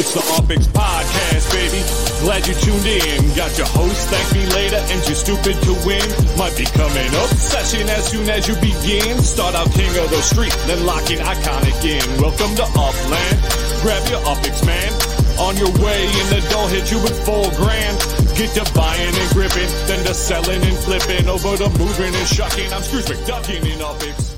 It's 0.00 0.16
the 0.16 0.24
UPX 0.32 0.64
Podcast, 0.72 1.44
baby. 1.52 1.84
Glad 2.24 2.48
you 2.48 2.56
tuned 2.56 2.88
in. 2.88 3.36
Got 3.36 3.52
your 3.60 3.68
host, 3.68 4.08
thank 4.08 4.32
me 4.32 4.48
later, 4.56 4.80
and 4.80 4.96
you're 5.04 5.12
stupid 5.12 5.60
to 5.60 5.76
win. 5.84 6.00
Might 6.40 6.56
be 6.56 6.64
coming 6.64 7.12
obsession 7.28 7.84
as 7.84 8.08
soon 8.08 8.24
as 8.32 8.48
you 8.48 8.56
begin. 8.64 9.20
Start 9.20 9.52
out 9.52 9.68
king 9.76 9.92
of 10.00 10.08
the 10.08 10.24
street, 10.24 10.56
then 10.64 10.88
lock 10.88 11.04
in 11.12 11.20
iconic 11.20 11.76
in. 11.84 12.00
Welcome 12.16 12.56
to 12.56 12.64
Upland. 12.80 13.36
Grab 13.84 14.00
your 14.08 14.24
UPX, 14.24 14.64
man. 14.64 14.88
On 15.36 15.52
your 15.60 15.72
way, 15.84 16.08
and 16.08 16.28
the 16.32 16.48
door 16.48 16.64
hit 16.72 16.88
you 16.88 16.96
with 17.04 17.20
four 17.28 17.52
grand. 17.60 18.00
Get 18.40 18.56
to 18.56 18.64
buying 18.72 19.12
and 19.12 19.30
gripping, 19.36 19.68
then 19.84 20.00
to 20.08 20.16
selling 20.16 20.64
and 20.64 20.78
flipping, 20.80 21.28
over 21.28 21.60
to 21.60 21.68
moving 21.76 22.14
and 22.16 22.26
shucking. 22.26 22.72
I'm 22.72 22.80
Scrooge 22.80 23.04
McDuckin 23.04 23.68
in 23.68 23.76
UPX. 23.76 24.29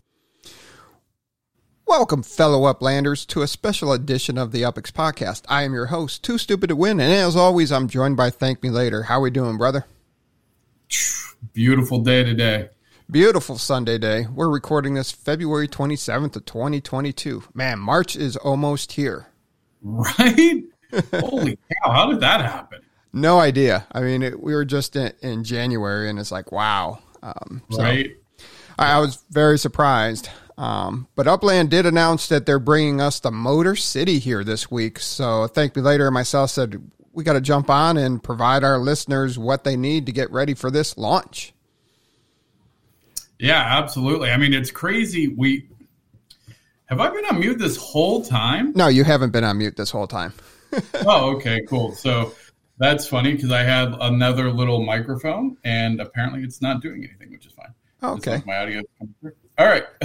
Welcome, 1.93 2.23
fellow 2.23 2.73
Uplanders, 2.73 3.27
to 3.27 3.43
a 3.43 3.47
special 3.47 3.93
edition 3.93 4.39
of 4.39 4.51
the 4.51 4.63
UPX 4.63 4.93
Podcast. 4.93 5.43
I 5.47 5.65
am 5.65 5.75
your 5.75 5.87
host, 5.87 6.25
Too 6.25 6.39
Stupid 6.39 6.69
to 6.69 6.75
Win, 6.75 6.99
and 6.99 7.13
as 7.13 7.37
always, 7.37 7.71
I'm 7.71 7.87
joined 7.87 8.17
by 8.17 8.31
Thank 8.31 8.63
Me 8.63 8.71
Later. 8.71 9.03
How 9.03 9.19
are 9.19 9.21
we 9.21 9.29
doing, 9.31 9.59
brother? 9.59 9.85
Beautiful 11.53 12.01
day 12.01 12.25
today. 12.25 12.71
Beautiful 13.11 13.59
Sunday 13.59 13.99
day. 13.99 14.27
We're 14.27 14.49
recording 14.49 14.95
this 14.95 15.13
February 15.13 15.69
27th 15.69 16.35
of 16.35 16.47
2022. 16.47 17.45
Man, 17.53 17.79
March 17.79 18.17
is 18.17 18.39
almost 18.39 18.93
here. 18.93 19.27
Right? 19.83 20.65
Holy 21.13 21.59
cow, 21.85 21.93
how 21.93 22.11
did 22.11 22.21
that 22.21 22.41
happen? 22.41 22.81
No 23.13 23.39
idea. 23.39 23.87
I 23.93 24.01
mean, 24.01 24.23
it, 24.23 24.43
we 24.43 24.55
were 24.55 24.65
just 24.65 24.97
in, 24.97 25.13
in, 25.21 25.45
January, 25.45 26.09
and 26.09 26.19
it's 26.19 26.33
like, 26.33 26.53
wow. 26.53 27.01
Um, 27.23 27.61
so 27.71 27.83
right? 27.83 28.17
I, 28.79 28.95
I 28.95 28.99
was 28.99 29.23
very 29.31 29.59
surprised. 29.59 30.31
Um, 30.59 31.09
but 31.15 31.27
Upland 31.27 31.71
did 31.71 31.87
announce 31.87 32.29
that 32.29 32.47
they're 32.47 32.59
bringing 32.59 33.01
us 33.01 33.21
the 33.21 33.31
Motor 33.31 33.75
City 33.77 34.19
here 34.19 34.45
this 34.45 34.71
week. 34.71 34.99
So 34.99 35.47
Thank 35.47 35.75
Me 35.77 35.83
Later 35.83 36.07
and 36.07 36.15
myself 36.15 36.51
said 36.51 36.91
we 37.13 37.25
got 37.25 37.35
to 37.35 37.41
jump 37.41 37.71
on 37.71 37.97
and 37.97 38.23
provide 38.23 38.65
our 38.65 38.79
listeners 38.79 39.39
what 39.39 39.65
they 39.65 39.77
need 39.77 40.07
to 40.07 40.13
get 40.13 40.31
ready 40.31 40.55
for 40.55 40.71
this 40.71 40.97
launch. 40.97 41.53
Yeah, 43.39 43.61
absolutely. 43.61 44.31
I 44.31 44.37
mean, 44.37 44.55
it's 44.55 44.71
crazy. 44.71 45.29
We 45.29 45.69
have 46.87 47.01
I 47.01 47.11
been 47.11 47.25
on 47.25 47.41
mute 47.41 47.59
this 47.59 47.77
whole 47.77 48.23
time? 48.23 48.73
No, 48.75 48.89
you 48.89 49.05
haven't 49.05 49.31
been 49.31 49.45
on 49.45 49.59
mute 49.59 49.77
this 49.77 49.91
whole 49.91 50.07
time. 50.07 50.33
oh, 51.07 51.35
okay, 51.37 51.61
cool. 51.69 51.93
So 51.93 52.35
that's 52.79 53.07
funny 53.07 53.33
because 53.33 53.51
I 53.51 53.63
have 53.63 53.97
another 54.01 54.51
little 54.51 54.85
microphone 54.85 55.57
and 55.65 56.01
apparently 56.01 56.43
it's 56.43 56.63
not 56.63 56.83
doing 56.83 57.05
anything, 57.05 57.31
which 57.31 57.47
is 57.47 57.53
fine. 57.53 57.75
Okay. 58.03 58.43
My 58.47 58.59
audio 58.59 58.83
all 59.63 59.69
right. 59.69 59.85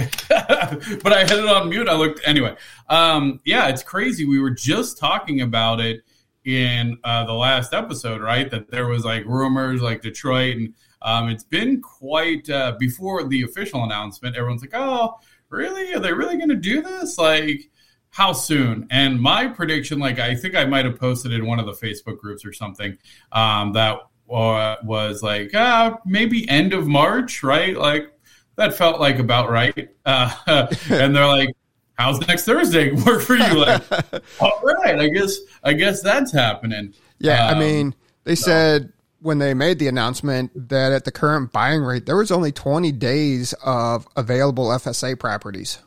but 1.02 1.12
I 1.12 1.20
had 1.20 1.32
it 1.32 1.48
on 1.48 1.68
mute. 1.68 1.88
I 1.88 1.94
looked 1.94 2.20
anyway. 2.24 2.54
Um, 2.88 3.40
yeah, 3.44 3.68
it's 3.68 3.82
crazy. 3.82 4.24
We 4.24 4.38
were 4.38 4.50
just 4.50 4.98
talking 4.98 5.40
about 5.40 5.80
it 5.80 6.02
in 6.44 6.96
uh, 7.02 7.24
the 7.24 7.32
last 7.32 7.74
episode, 7.74 8.20
right? 8.20 8.48
That 8.50 8.70
there 8.70 8.86
was 8.86 9.04
like 9.04 9.24
rumors 9.24 9.82
like 9.82 10.00
Detroit, 10.00 10.56
and 10.56 10.74
um, 11.02 11.28
it's 11.28 11.42
been 11.42 11.80
quite 11.80 12.48
uh, 12.48 12.76
before 12.78 13.24
the 13.24 13.42
official 13.42 13.82
announcement. 13.82 14.36
Everyone's 14.36 14.62
like, 14.62 14.74
"Oh, 14.74 15.16
really? 15.48 15.92
Are 15.92 15.98
they 15.98 16.12
really 16.12 16.36
going 16.36 16.50
to 16.50 16.54
do 16.54 16.80
this? 16.80 17.18
Like, 17.18 17.68
how 18.10 18.32
soon?" 18.32 18.86
And 18.90 19.20
my 19.20 19.48
prediction, 19.48 19.98
like, 19.98 20.20
I 20.20 20.36
think 20.36 20.54
I 20.54 20.66
might 20.66 20.84
have 20.84 21.00
posted 21.00 21.32
in 21.32 21.46
one 21.46 21.58
of 21.58 21.66
the 21.66 21.72
Facebook 21.72 22.18
groups 22.18 22.44
or 22.44 22.52
something 22.52 22.96
um, 23.32 23.72
that 23.72 23.98
uh, 24.32 24.76
was 24.84 25.22
like, 25.22 25.50
ah, 25.54 25.98
maybe 26.06 26.48
end 26.48 26.72
of 26.72 26.86
March, 26.86 27.42
right? 27.42 27.76
Like 27.76 28.12
that 28.58 28.74
felt 28.74 29.00
like 29.00 29.18
about 29.18 29.50
right. 29.50 29.88
Uh, 30.04 30.34
and 30.90 31.16
they're 31.16 31.26
like, 31.26 31.54
how's 31.94 32.20
next 32.26 32.44
Thursday 32.44 32.90
work 32.90 33.22
for 33.22 33.36
you? 33.36 33.54
Like, 33.54 33.82
all 34.40 34.60
right, 34.62 34.98
I 34.98 35.08
guess, 35.08 35.38
I 35.62 35.72
guess 35.72 36.02
that's 36.02 36.32
happening. 36.32 36.92
Yeah. 37.18 37.46
Um, 37.46 37.56
I 37.56 37.60
mean, 37.60 37.94
they 38.24 38.34
so. 38.34 38.46
said 38.46 38.92
when 39.20 39.38
they 39.38 39.54
made 39.54 39.78
the 39.78 39.86
announcement 39.86 40.68
that 40.70 40.92
at 40.92 41.04
the 41.04 41.12
current 41.12 41.52
buying 41.52 41.82
rate, 41.82 42.04
there 42.04 42.16
was 42.16 42.32
only 42.32 42.50
20 42.50 42.92
days 42.92 43.52
of 43.64 44.06
available 44.16 44.66
FSA 44.66 45.18
properties. 45.18 45.78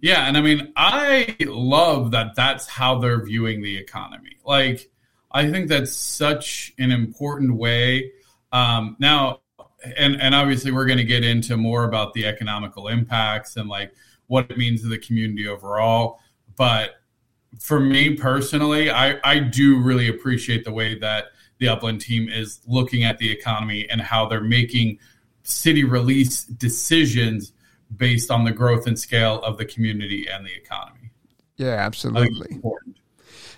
Yeah. 0.00 0.26
And 0.26 0.36
I 0.36 0.40
mean, 0.40 0.72
I 0.76 1.36
love 1.40 2.12
that 2.12 2.36
that's 2.36 2.66
how 2.66 3.00
they're 3.00 3.22
viewing 3.22 3.62
the 3.62 3.76
economy. 3.76 4.38
Like, 4.46 4.90
I 5.30 5.50
think 5.50 5.68
that's 5.68 5.92
such 5.92 6.72
an 6.78 6.90
important 6.90 7.54
way. 7.54 8.12
Um, 8.50 8.96
now, 8.98 9.40
and 9.96 10.20
and 10.20 10.34
obviously 10.34 10.72
we're 10.72 10.86
going 10.86 10.98
to 10.98 11.04
get 11.04 11.24
into 11.24 11.56
more 11.56 11.84
about 11.84 12.12
the 12.14 12.26
economical 12.26 12.88
impacts 12.88 13.56
and 13.56 13.68
like 13.68 13.92
what 14.26 14.50
it 14.50 14.58
means 14.58 14.82
to 14.82 14.88
the 14.88 14.98
community 14.98 15.46
overall. 15.46 16.20
But 16.56 16.96
for 17.58 17.80
me 17.80 18.14
personally 18.14 18.90
i 18.90 19.18
i 19.24 19.38
do 19.38 19.80
really 19.80 20.08
appreciate 20.08 20.64
the 20.64 20.72
way 20.72 20.98
that 20.98 21.26
the 21.58 21.68
upland 21.68 22.00
team 22.00 22.28
is 22.28 22.60
looking 22.66 23.04
at 23.04 23.18
the 23.18 23.30
economy 23.30 23.88
and 23.90 24.00
how 24.00 24.26
they're 24.26 24.40
making 24.40 24.98
city 25.42 25.82
release 25.82 26.44
decisions 26.44 27.52
based 27.96 28.30
on 28.30 28.44
the 28.44 28.52
growth 28.52 28.86
and 28.86 28.98
scale 28.98 29.42
of 29.42 29.56
the 29.56 29.64
community 29.64 30.28
and 30.28 30.44
the 30.44 30.54
economy. 30.54 31.10
Yeah 31.56 31.68
absolutely. 31.68 32.60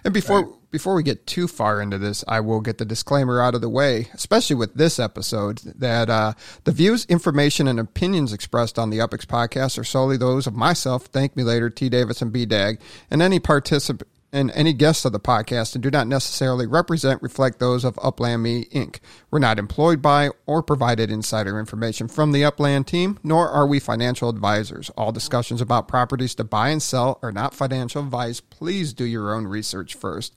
and 0.05 0.15
before 0.15 0.43
right 0.45 0.55
before 0.71 0.95
we 0.95 1.03
get 1.03 1.27
too 1.27 1.49
far 1.49 1.81
into 1.81 1.99
this, 1.99 2.25
I 2.29 2.41
will 2.41 2.61
get 2.61 2.79
the 2.79 2.85
disclaimer 2.85 3.41
out 3.41 3.55
of 3.55 3.61
the 3.61 3.69
way, 3.69 4.09
especially 4.15 4.57
with 4.57 4.75
this 4.75 4.99
episode, 4.99 5.59
that 5.77 6.11
uh, 6.11 6.35
the 6.65 6.73
views, 6.73 7.05
information, 7.07 7.67
and 7.67 7.81
opinions 7.81 8.33
expressed 8.33 8.79
on 8.79 8.91
the 8.91 8.99
UPX 8.99 9.27
podcast 9.27 9.79
are 9.79 9.85
solely 9.85 10.17
those 10.17 10.47
of 10.47 10.55
myself, 10.55 11.07
Thank 11.07 11.37
Me 11.37 11.43
Later, 11.43 11.71
T. 11.71 11.89
Davis, 11.89 12.23
and 12.23 12.33
B. 12.33 12.47
Dag, 12.47 12.81
and 13.11 13.23
any 13.23 13.41
participant 13.41 14.09
and 14.33 14.51
any 14.53 14.73
guests 14.73 15.05
of 15.05 15.13
the 15.13 15.21
podcast 15.21 15.75
and 15.75 15.83
do 15.83 15.91
not 15.91 16.07
necessarily 16.07 16.67
represent, 16.67 17.23
reflect 17.23 17.59
those 17.59 17.85
of 17.85 17.99
Upland 18.03 18.43
Me 18.43 18.65
Inc. 18.67 19.01
We're 19.31 19.39
not 19.39 19.59
employed 19.59 20.01
by 20.01 20.31
or 20.47 20.63
provided 20.63 21.11
insider 21.11 21.59
information 21.59 22.09
from 22.09 22.33
the 22.33 22.45
Upland 22.45 22.87
team, 22.87 23.19
nor 23.23 23.49
are 23.49 23.67
we 23.67 23.81
financial 23.81 24.29
advisors. 24.29 24.91
All 24.91 25.13
discussions 25.13 25.61
about 25.61 25.89
properties 25.89 26.35
to 26.37 26.45
buy 26.45 26.69
and 26.69 26.83
sell 26.83 27.19
are 27.23 27.33
not 27.33 27.55
financial 27.55 28.03
advice. 28.03 28.41
Please 28.41 28.93
do 28.93 29.05
your 29.05 29.35
own 29.35 29.47
research 29.47 29.95
first. 29.95 30.35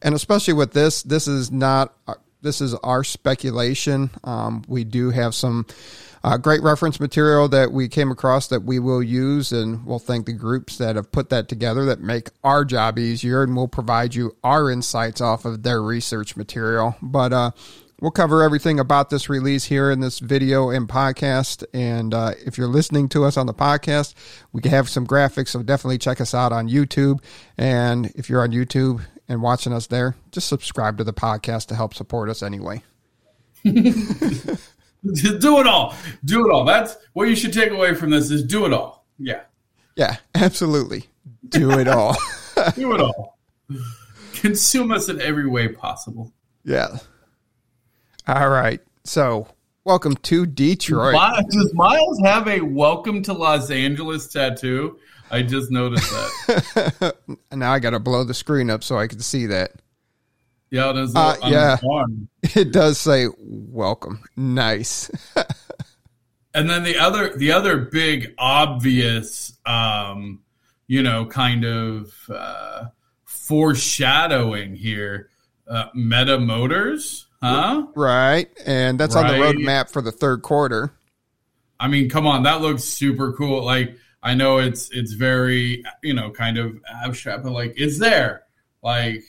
And 0.00 0.14
especially 0.14 0.54
with 0.54 0.72
this, 0.72 1.02
this 1.02 1.28
is 1.28 1.50
not, 1.50 1.94
this 2.40 2.60
is 2.60 2.74
our 2.76 3.04
speculation. 3.04 4.10
Um, 4.22 4.64
we 4.68 4.84
do 4.84 5.10
have 5.10 5.34
some 5.34 5.66
uh, 6.24 6.38
great 6.38 6.62
reference 6.62 6.98
material 6.98 7.48
that 7.48 7.70
we 7.70 7.86
came 7.86 8.10
across 8.10 8.48
that 8.48 8.64
we 8.64 8.78
will 8.78 9.02
use, 9.02 9.52
and 9.52 9.84
we'll 9.84 9.98
thank 9.98 10.24
the 10.24 10.32
groups 10.32 10.78
that 10.78 10.96
have 10.96 11.12
put 11.12 11.28
that 11.28 11.48
together 11.48 11.84
that 11.84 12.00
make 12.00 12.30
our 12.42 12.64
job 12.64 12.98
easier, 12.98 13.42
and 13.42 13.54
we'll 13.54 13.68
provide 13.68 14.14
you 14.14 14.34
our 14.42 14.70
insights 14.70 15.20
off 15.20 15.44
of 15.44 15.62
their 15.64 15.82
research 15.82 16.34
material. 16.34 16.96
But 17.02 17.34
uh, 17.34 17.50
we'll 18.00 18.10
cover 18.10 18.42
everything 18.42 18.80
about 18.80 19.10
this 19.10 19.28
release 19.28 19.64
here 19.64 19.90
in 19.90 20.00
this 20.00 20.18
video 20.18 20.70
and 20.70 20.88
podcast. 20.88 21.62
And 21.74 22.14
uh, 22.14 22.32
if 22.46 22.56
you're 22.56 22.68
listening 22.68 23.10
to 23.10 23.24
us 23.24 23.36
on 23.36 23.44
the 23.44 23.52
podcast, 23.52 24.14
we 24.50 24.66
have 24.70 24.88
some 24.88 25.06
graphics, 25.06 25.48
so 25.48 25.62
definitely 25.62 25.98
check 25.98 26.22
us 26.22 26.32
out 26.32 26.52
on 26.52 26.70
YouTube. 26.70 27.22
And 27.58 28.06
if 28.16 28.30
you're 28.30 28.42
on 28.42 28.50
YouTube 28.50 29.04
and 29.28 29.42
watching 29.42 29.74
us 29.74 29.88
there, 29.88 30.16
just 30.32 30.48
subscribe 30.48 30.96
to 30.96 31.04
the 31.04 31.12
podcast 31.12 31.66
to 31.66 31.74
help 31.74 31.92
support 31.92 32.30
us 32.30 32.42
anyway. 32.42 32.82
do 35.38 35.60
it 35.60 35.66
all. 35.66 35.94
Do 36.24 36.46
it 36.46 36.52
all. 36.52 36.64
That's 36.64 36.96
what 37.12 37.28
you 37.28 37.36
should 37.36 37.52
take 37.52 37.70
away 37.70 37.94
from 37.94 38.10
this 38.10 38.30
is 38.30 38.42
do 38.42 38.64
it 38.64 38.72
all. 38.72 39.04
Yeah. 39.18 39.42
Yeah, 39.96 40.16
absolutely. 40.34 41.04
Do 41.48 41.72
it 41.72 41.88
all. 41.88 42.16
do 42.74 42.94
it 42.94 43.00
all. 43.00 43.38
Consume 44.34 44.92
us 44.92 45.08
in 45.08 45.20
every 45.20 45.46
way 45.46 45.68
possible. 45.68 46.32
Yeah. 46.64 46.98
All 48.26 48.48
right. 48.48 48.80
So, 49.04 49.46
welcome 49.84 50.16
to 50.16 50.46
Detroit. 50.46 51.14
Does 51.50 51.74
Miles 51.74 52.18
have 52.24 52.48
a 52.48 52.60
welcome 52.62 53.22
to 53.24 53.34
Los 53.34 53.70
Angeles 53.70 54.28
tattoo? 54.28 54.98
I 55.30 55.42
just 55.42 55.70
noticed 55.70 56.10
that. 56.10 57.16
now 57.52 57.72
I 57.72 57.78
got 57.78 57.90
to 57.90 57.98
blow 58.00 58.24
the 58.24 58.34
screen 58.34 58.70
up 58.70 58.82
so 58.82 58.98
I 58.98 59.06
can 59.06 59.20
see 59.20 59.46
that. 59.46 59.72
Yeah, 60.74 60.90
there's 60.90 61.14
uh, 61.14 61.36
yeah. 61.46 61.76
It 62.42 62.72
does 62.72 62.98
say 62.98 63.28
welcome. 63.38 64.24
Nice. 64.34 65.08
and 66.54 66.68
then 66.68 66.82
the 66.82 66.98
other 66.98 67.36
the 67.36 67.52
other 67.52 67.78
big 67.78 68.34
obvious 68.38 69.56
um, 69.64 70.42
you 70.88 71.00
know, 71.04 71.26
kind 71.26 71.64
of 71.64 72.12
uh, 72.28 72.86
foreshadowing 73.22 74.74
here. 74.74 75.28
Uh, 75.68 75.86
Meta 75.94 76.40
Motors, 76.40 77.28
huh? 77.40 77.86
Right. 77.94 78.50
And 78.66 78.98
that's 78.98 79.14
right. 79.14 79.26
on 79.26 79.30
the 79.30 79.46
roadmap 79.46 79.90
for 79.90 80.02
the 80.02 80.10
third 80.10 80.42
quarter. 80.42 80.92
I 81.78 81.86
mean, 81.86 82.10
come 82.10 82.26
on, 82.26 82.42
that 82.42 82.62
looks 82.62 82.82
super 82.82 83.32
cool. 83.32 83.64
Like 83.64 83.96
I 84.24 84.34
know 84.34 84.58
it's 84.58 84.90
it's 84.90 85.12
very, 85.12 85.84
you 86.02 86.14
know, 86.14 86.32
kind 86.32 86.58
of 86.58 86.82
abstract, 87.04 87.44
but 87.44 87.52
like 87.52 87.74
it's 87.76 88.00
there. 88.00 88.42
Like 88.82 89.22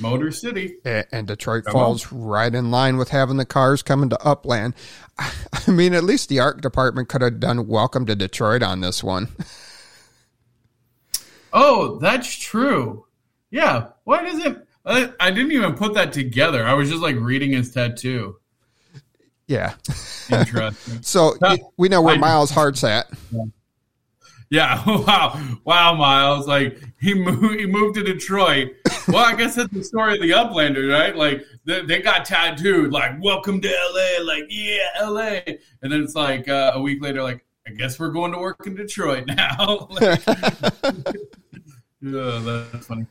Motor 0.00 0.30
City. 0.30 0.76
And 0.84 1.26
Detroit 1.26 1.64
Come 1.64 1.72
falls 1.72 2.12
on. 2.12 2.22
right 2.22 2.54
in 2.54 2.70
line 2.70 2.96
with 2.96 3.10
having 3.10 3.36
the 3.36 3.44
cars 3.44 3.82
coming 3.82 4.10
to 4.10 4.18
Upland. 4.24 4.74
I 5.18 5.70
mean, 5.70 5.94
at 5.94 6.04
least 6.04 6.28
the 6.28 6.40
art 6.40 6.60
department 6.60 7.08
could 7.08 7.22
have 7.22 7.40
done 7.40 7.66
Welcome 7.66 8.06
to 8.06 8.14
Detroit 8.14 8.62
on 8.62 8.80
this 8.80 9.02
one. 9.02 9.28
Oh, 11.56 11.98
that's 12.00 12.36
true. 12.36 13.06
Yeah. 13.50 13.86
Why 14.02 14.24
doesn't 14.24 14.66
I, 14.84 15.12
I 15.20 15.30
didn't 15.30 15.52
even 15.52 15.74
put 15.74 15.94
that 15.94 16.12
together. 16.12 16.66
I 16.66 16.74
was 16.74 16.90
just 16.90 17.00
like 17.00 17.16
reading 17.16 17.52
his 17.52 17.72
tattoo. 17.72 18.36
Yeah. 19.46 19.74
Interesting. 20.30 20.98
so 21.02 21.36
uh, 21.40 21.56
we 21.76 21.88
know 21.88 22.02
where 22.02 22.16
I, 22.16 22.18
Miles' 22.18 22.50
heart's 22.50 22.82
at. 22.82 23.06
Yeah. 23.30 23.44
Yeah. 24.50 24.82
Wow. 24.86 25.58
Wow, 25.64 25.94
Miles. 25.94 26.46
Like 26.46 26.82
he 27.00 27.14
moved. 27.14 27.58
He 27.58 27.66
moved 27.66 27.94
to 27.94 28.02
Detroit. 28.02 28.72
Well, 29.08 29.24
I 29.24 29.34
guess 29.34 29.54
that's 29.54 29.72
the 29.72 29.84
story 29.84 30.14
of 30.14 30.22
the 30.22 30.30
Uplanders, 30.30 30.92
right? 30.92 31.14
Like 31.14 31.44
they, 31.64 31.82
they 31.82 32.02
got 32.02 32.24
tattooed, 32.24 32.92
like 32.92 33.22
"Welcome 33.22 33.60
to 33.60 33.68
LA." 33.68 34.24
Like 34.24 34.44
yeah, 34.48 34.88
LA. 35.02 35.40
And 35.82 35.92
then 35.92 36.02
it's 36.02 36.14
like 36.14 36.48
uh, 36.48 36.72
a 36.74 36.80
week 36.80 37.02
later, 37.02 37.22
like 37.22 37.44
I 37.66 37.70
guess 37.70 37.98
we're 37.98 38.10
going 38.10 38.32
to 38.32 38.38
work 38.38 38.66
in 38.66 38.74
Detroit 38.74 39.26
now. 39.28 39.88
like, 39.90 40.26
yeah, 42.00 42.66
that's 42.72 42.86
funny. 42.86 43.06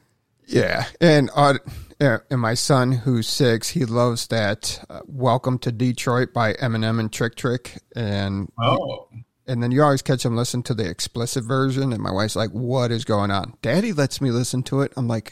Yeah, 0.45 0.85
and 0.99 1.29
uh, 1.35 1.57
and 1.99 2.39
my 2.39 2.53
son, 2.53 2.91
who's 2.91 3.27
six, 3.27 3.69
he 3.69 3.85
loves 3.85 4.27
that 4.27 4.83
uh, 4.89 5.01
"Welcome 5.07 5.57
to 5.59 5.71
Detroit" 5.71 6.33
by 6.33 6.53
Eminem 6.53 6.99
and 6.99 7.11
Trick 7.11 7.35
Trick, 7.35 7.77
and 7.95 8.51
oh, 8.61 9.07
and 9.47 9.63
then 9.63 9.71
you 9.71 9.81
always 9.81 10.01
catch 10.01 10.25
him 10.25 10.35
listen 10.35 10.63
to 10.63 10.73
the 10.73 10.87
explicit 10.87 11.45
version, 11.45 11.93
and 11.93 12.01
my 12.01 12.11
wife's 12.11 12.35
like, 12.35 12.51
"What 12.51 12.91
is 12.91 13.05
going 13.05 13.31
on?" 13.31 13.55
Daddy 13.61 13.93
lets 13.93 14.21
me 14.21 14.31
listen 14.31 14.63
to 14.63 14.81
it. 14.81 14.93
I'm 14.97 15.07
like, 15.07 15.31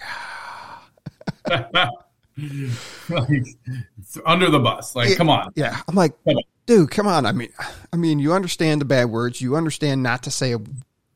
like 3.10 3.46
under 4.26 4.50
the 4.50 4.60
bus. 4.60 4.96
Like, 4.96 5.16
come 5.16 5.30
on. 5.30 5.52
Yeah, 5.56 5.82
I'm 5.88 5.96
like, 5.96 6.14
come 6.24 6.38
dude, 6.66 6.92
come 6.92 7.08
on. 7.08 7.26
I 7.26 7.32
mean, 7.32 7.50
I 7.92 7.98
mean, 7.98 8.20
you 8.20 8.34
understand 8.34 8.82
the 8.82 8.86
bad 8.86 9.06
words, 9.06 9.42
you 9.42 9.56
understand 9.56 10.04
not 10.04 10.24
to 10.24 10.32
say 10.32 10.56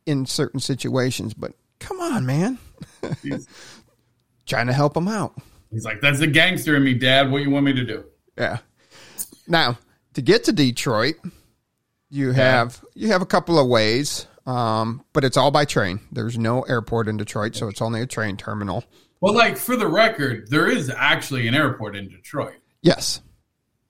in 0.06 0.26
certain 0.26 0.60
situations, 0.60 1.34
but 1.34 1.54
come 1.80 2.00
on, 2.00 2.26
man. 2.26 2.58
Trying 4.46 4.68
to 4.68 4.74
help 4.74 4.96
him 4.96 5.08
out. 5.08 5.34
He's 5.72 5.86
like, 5.86 6.02
"That's 6.02 6.20
the 6.20 6.28
gangster 6.28 6.76
in 6.76 6.84
me, 6.84 6.94
Dad. 6.94 7.32
What 7.32 7.42
you 7.42 7.50
want 7.50 7.66
me 7.66 7.74
to 7.74 7.84
do?" 7.84 8.06
Yeah. 8.38 8.60
Now, 9.48 9.78
to 10.14 10.22
get 10.22 10.44
to 10.46 10.52
Detroit 10.52 11.16
you 12.16 12.32
have 12.32 12.82
you 12.94 13.10
have 13.10 13.22
a 13.22 13.26
couple 13.26 13.60
of 13.60 13.68
ways, 13.68 14.28
um, 14.46 15.04
but 15.12 15.24
it's 15.24 15.38
all 15.38 15.52
by 15.52 15.66
train. 15.66 16.00
There's 16.12 16.38
no 16.38 16.62
airport 16.62 17.08
in 17.08 17.18
Detroit, 17.18 17.56
so 17.56 17.68
it's 17.68 17.82
only 17.82 18.02
a 18.02 18.08
train 18.08 18.38
terminal. 18.38 18.84
Well, 19.22 19.34
like 19.34 19.58
for 19.58 19.76
the 19.76 19.88
record, 19.88 20.50
there 20.50 20.70
is 20.70 20.90
actually 20.90 21.48
an 21.48 21.56
airport 21.56 21.96
in 21.96 22.10
Detroit. 22.10 22.60
Yes, 22.82 23.22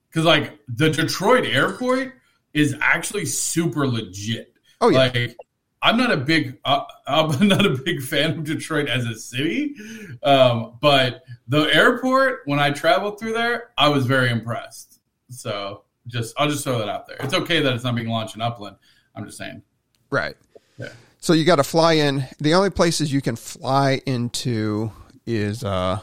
because 0.10 0.25
like 0.25 0.60
the 0.68 0.89
Detroit 0.89 1.45
airport 1.45 2.13
is 2.54 2.75
actually 2.80 3.25
super 3.25 3.88
legit. 3.88 4.54
Oh 4.81 4.89
yeah. 4.89 4.98
Like 4.98 5.38
I'm 5.81 5.98
not 5.98 6.12
a 6.12 6.18
big 6.18 6.57
uh, 6.66 6.83
I'm 7.06 7.48
not 7.48 7.66
a 7.66 7.72
big 7.72 8.01
fan 8.01 8.31
of 8.31 8.44
Detroit 8.44 8.88
as 8.88 9.06
a 9.06 9.16
city, 9.16 9.75
um, 10.24 10.77
but 10.81 11.24
the 11.48 11.63
airport 11.63 12.42
when 12.45 12.60
I 12.60 12.72
traveled 12.72 13.19
through 13.19 13.33
there, 13.33 13.72
I 13.77 13.89
was 13.89 14.06
very 14.06 14.30
impressed. 14.30 15.00
So 15.30 15.83
just 16.07 16.33
I'll 16.38 16.50
just 16.50 16.63
throw 16.63 16.80
that 16.80 16.89
out 16.89 17.07
there. 17.07 17.18
It's 17.19 17.33
okay 17.33 17.62
that 17.62 17.74
it's 17.74 17.83
not 17.83 17.95
being 17.95 18.07
launched 18.07 18.36
in 18.36 18.42
Upland. 18.42 18.77
I'm 19.16 19.25
just 19.25 19.38
saying. 19.38 19.62
Right. 20.10 20.36
Yeah. 20.77 20.89
So 21.19 21.33
you 21.33 21.45
got 21.45 21.56
to 21.57 21.63
fly 21.63 21.94
in. 21.94 22.25
The 22.39 22.54
only 22.54 22.69
places 22.69 23.12
you 23.12 23.22
can 23.22 23.36
fly 23.36 24.01
into 24.06 24.92
is 25.25 25.63
uh, 25.63 26.00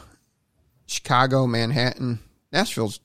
Chicago, 0.85 1.47
Manhattan, 1.47 2.19
Nashville's. 2.51 2.99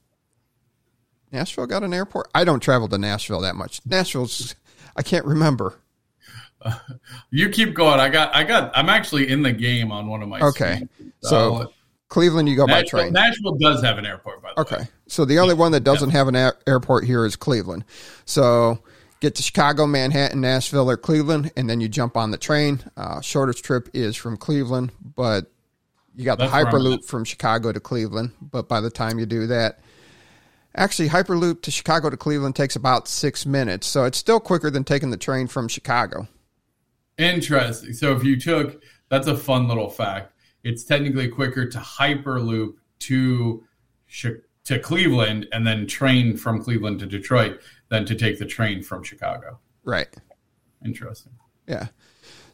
Nashville 1.31 1.67
got 1.67 1.83
an 1.83 1.93
airport. 1.93 2.29
I 2.35 2.45
don't 2.45 2.61
travel 2.61 2.89
to 2.89 2.99
Nashville 2.99 3.41
that 3.43 3.55
much. 3.55 3.81
Nashville's. 3.85 4.55
I 4.97 5.03
can't 5.03 5.27
remember. 5.27 5.75
Uh, 6.63 6.79
you 7.31 7.51
keep 7.51 7.75
going. 7.75 8.01
I 8.01 8.09
got. 8.09 8.35
I 8.35 8.45
got. 8.45 8.73
I'm 8.75 8.89
actually 8.89 9.29
in 9.29 9.43
the 9.43 9.53
game 9.53 9.93
on 9.93 10.07
one 10.09 10.23
of 10.23 10.29
my. 10.29 10.41
Okay. 10.41 10.83
so, 11.21 11.29
so 11.29 11.73
Cleveland, 12.09 12.49
you 12.49 12.57
go 12.57 12.65
Nashville, 12.65 12.99
by 12.99 13.03
train. 13.03 13.13
Nashville 13.13 13.57
does 13.57 13.83
have 13.83 13.99
an 13.99 14.07
airport, 14.07 14.43
by 14.43 14.53
the 14.55 14.61
okay. 14.61 14.77
way. 14.77 14.81
Okay. 14.83 14.91
So 15.07 15.25
the 15.25 15.39
only 15.39 15.55
one 15.55 15.73
that 15.73 15.85
doesn't 15.85 16.11
yeah. 16.11 16.17
have 16.17 16.29
an 16.29 16.37
a- 16.37 16.57
airport 16.67 17.05
here 17.05 17.25
is 17.27 17.37
Cleveland. 17.37 17.85
So 18.25 18.79
get 19.21 19.35
to 19.35 19.43
Chicago, 19.43 19.87
Manhattan, 19.87 20.41
Nashville, 20.41 20.89
or 20.91 20.97
Cleveland, 20.97 21.53
and 21.57 21.69
then 21.69 21.81
you 21.81 21.89
jump 21.89 22.17
on 22.17 22.31
the 22.31 22.39
train. 22.39 22.81
Uh, 22.97 23.21
shortest 23.21 23.65
trip 23.65 23.89
is 23.93 24.17
from 24.17 24.37
Cleveland, 24.37 24.93
but 25.15 25.51
you 26.19 26.25
got 26.27 26.39
That's 26.39 26.53
the 26.53 26.59
Hyperloop 26.59 27.07
from 27.07 27.25
Chicago 27.25 27.73
to 27.73 27.81
Cleveland. 27.81 28.33
But 28.43 28.69
by 28.69 28.83
the 28.83 28.91
time 28.91 29.19
you 29.19 29.25
do 29.25 29.47
that, 29.47 29.81
actually, 30.75 31.09
Hyperloop 31.09 31.63
to 31.63 31.71
Chicago 31.71 32.11
to 32.11 32.17
Cleveland 32.19 32.57
takes 32.57 32.77
about 32.77 33.09
six 33.09 33.47
minutes. 33.47 33.87
So 33.87 34.05
it's 34.05 34.19
still 34.19 34.41
quicker 34.41 34.71
than 34.71 34.85
taking 34.85 35.11
the 35.11 35.17
train 35.17 35.47
from 35.47 35.69
Chicago. 35.69 36.29
Interesting. 37.17 37.95
So 37.95 38.15
if 38.15 38.23
you 38.23 38.39
took, 38.39 38.83
that's 39.09 39.27
a 39.27 39.37
fun 39.37 39.69
little 39.69 39.89
fact 39.89 40.35
it's 40.65 40.85
technically 40.85 41.29
quicker 41.29 41.67
to 41.67 41.79
hyperloop 41.79 42.75
to 43.01 43.65
to 44.65 44.79
Cleveland 44.81 45.47
and 45.53 45.67
then 45.67 45.87
train 45.87 46.37
from 46.37 46.63
Cleveland 46.63 47.01
to 47.01 47.07
Detroit 47.07 47.61
than 47.89 48.05
to 48.05 48.15
take 48.15 48.39
the 48.39 48.45
train 48.45 48.83
from 48.83 49.03
Chicago. 49.03 49.59
Right. 49.83 50.09
Interesting. 50.85 51.33
Yeah. 51.67 51.87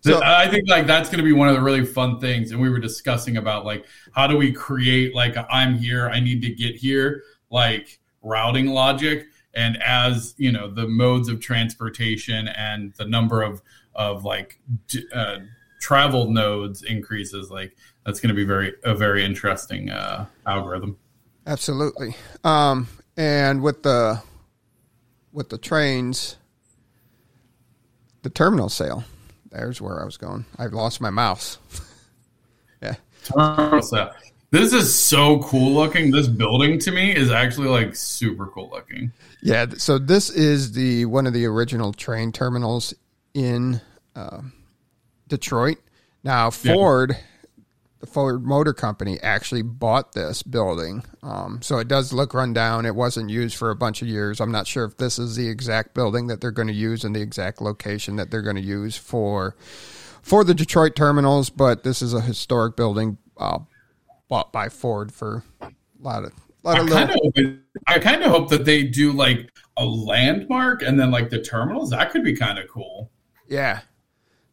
So 0.04 0.20
I 0.22 0.48
think 0.48 0.68
like 0.68 0.86
that's 0.86 1.08
going 1.08 1.18
to 1.18 1.24
be 1.24 1.32
one 1.32 1.48
of 1.48 1.54
the 1.54 1.62
really 1.62 1.84
fun 1.84 2.20
things, 2.20 2.50
and 2.50 2.60
we 2.60 2.68
were 2.68 2.78
discussing 2.78 3.38
about 3.38 3.64
like 3.64 3.86
how 4.12 4.26
do 4.26 4.36
we 4.36 4.52
create 4.52 5.14
like 5.14 5.36
i 5.36 5.46
I'm 5.48 5.78
here, 5.78 6.10
I 6.10 6.20
need 6.20 6.42
to 6.42 6.50
get 6.50 6.76
here, 6.76 7.22
like 7.50 7.98
routing 8.20 8.66
logic, 8.66 9.26
and 9.54 9.82
as 9.82 10.34
you 10.36 10.52
know 10.52 10.70
the 10.70 10.86
modes 10.86 11.28
of 11.28 11.40
transportation 11.40 12.48
and 12.48 12.92
the 12.98 13.06
number 13.06 13.42
of 13.42 13.62
of 13.94 14.24
like 14.24 14.60
uh, 15.14 15.38
travel 15.80 16.30
nodes 16.30 16.82
increases, 16.82 17.50
like 17.50 17.74
that's 18.04 18.20
going 18.20 18.28
to 18.28 18.34
be 18.34 18.44
very 18.44 18.74
a 18.84 18.94
very 18.94 19.24
interesting 19.24 19.88
uh, 19.88 20.26
algorithm. 20.46 20.98
Absolutely. 21.46 22.14
Um, 22.42 22.88
and 23.16 23.62
with 23.62 23.82
the 23.82 24.22
with 25.32 25.48
the 25.48 25.56
trains, 25.56 26.36
the 28.22 28.28
terminal 28.28 28.68
sale. 28.68 29.04
There's 29.54 29.80
where 29.80 30.00
I 30.00 30.04
was 30.04 30.16
going. 30.16 30.44
I 30.58 30.66
lost 30.66 31.00
my 31.00 31.10
mouse. 31.10 31.58
yeah. 32.82 32.96
Sale. 33.80 34.12
This 34.50 34.72
is 34.72 34.94
so 34.94 35.40
cool 35.40 35.72
looking. 35.72 36.10
This 36.10 36.28
building 36.28 36.78
to 36.80 36.90
me 36.90 37.14
is 37.14 37.30
actually 37.30 37.68
like 37.68 37.94
super 37.94 38.46
cool 38.46 38.68
looking. 38.72 39.12
Yeah. 39.42 39.66
So 39.76 39.98
this 39.98 40.30
is 40.30 40.72
the 40.72 41.06
one 41.06 41.26
of 41.26 41.32
the 41.32 41.46
original 41.46 41.92
train 41.92 42.32
terminals 42.32 42.94
in 43.32 43.80
uh, 44.16 44.42
Detroit. 45.28 45.78
Now 46.22 46.50
Ford. 46.50 47.10
Yeah 47.12 47.18
the 48.04 48.10
Ford 48.10 48.44
Motor 48.44 48.74
Company 48.74 49.18
actually 49.22 49.62
bought 49.62 50.12
this 50.12 50.42
building. 50.42 51.04
Um, 51.22 51.62
so 51.62 51.78
it 51.78 51.88
does 51.88 52.12
look 52.12 52.34
run 52.34 52.52
down. 52.52 52.84
It 52.84 52.94
wasn't 52.94 53.30
used 53.30 53.56
for 53.56 53.70
a 53.70 53.76
bunch 53.76 54.02
of 54.02 54.08
years. 54.08 54.40
I'm 54.40 54.52
not 54.52 54.66
sure 54.66 54.84
if 54.84 54.98
this 54.98 55.18
is 55.18 55.36
the 55.36 55.48
exact 55.48 55.94
building 55.94 56.26
that 56.26 56.42
they're 56.42 56.50
going 56.50 56.68
to 56.68 56.74
use 56.74 57.02
and 57.04 57.16
the 57.16 57.22
exact 57.22 57.62
location 57.62 58.16
that 58.16 58.30
they're 58.30 58.42
going 58.42 58.56
to 58.56 58.62
use 58.62 58.96
for 58.96 59.56
for 60.20 60.44
the 60.44 60.54
Detroit 60.54 60.96
terminals, 60.96 61.48
but 61.50 61.82
this 61.82 62.02
is 62.02 62.14
a 62.14 62.20
historic 62.20 62.76
building 62.76 63.16
uh, 63.38 63.58
bought 64.28 64.52
by 64.52 64.68
Ford 64.68 65.12
for 65.12 65.42
a 65.62 65.70
lot 65.98 66.24
of. 66.24 66.32
Lot 66.62 66.80
I 66.80 66.88
kind 66.88 67.10
of, 67.10 67.58
I 67.86 67.98
kind 67.98 68.22
of 68.22 68.30
hope 68.30 68.48
that 68.50 68.64
they 68.64 68.84
do 68.84 69.12
like 69.12 69.50
a 69.76 69.84
landmark 69.84 70.82
and 70.82 70.98
then 70.98 71.10
like 71.10 71.30
the 71.30 71.40
terminals. 71.40 71.90
That 71.90 72.10
could 72.10 72.24
be 72.24 72.36
kind 72.36 72.58
of 72.58 72.68
cool. 72.68 73.10
Yeah, 73.48 73.80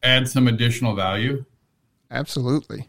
add 0.03 0.29
some 0.29 0.47
additional 0.47 0.95
value. 0.95 1.45
Absolutely. 2.09 2.87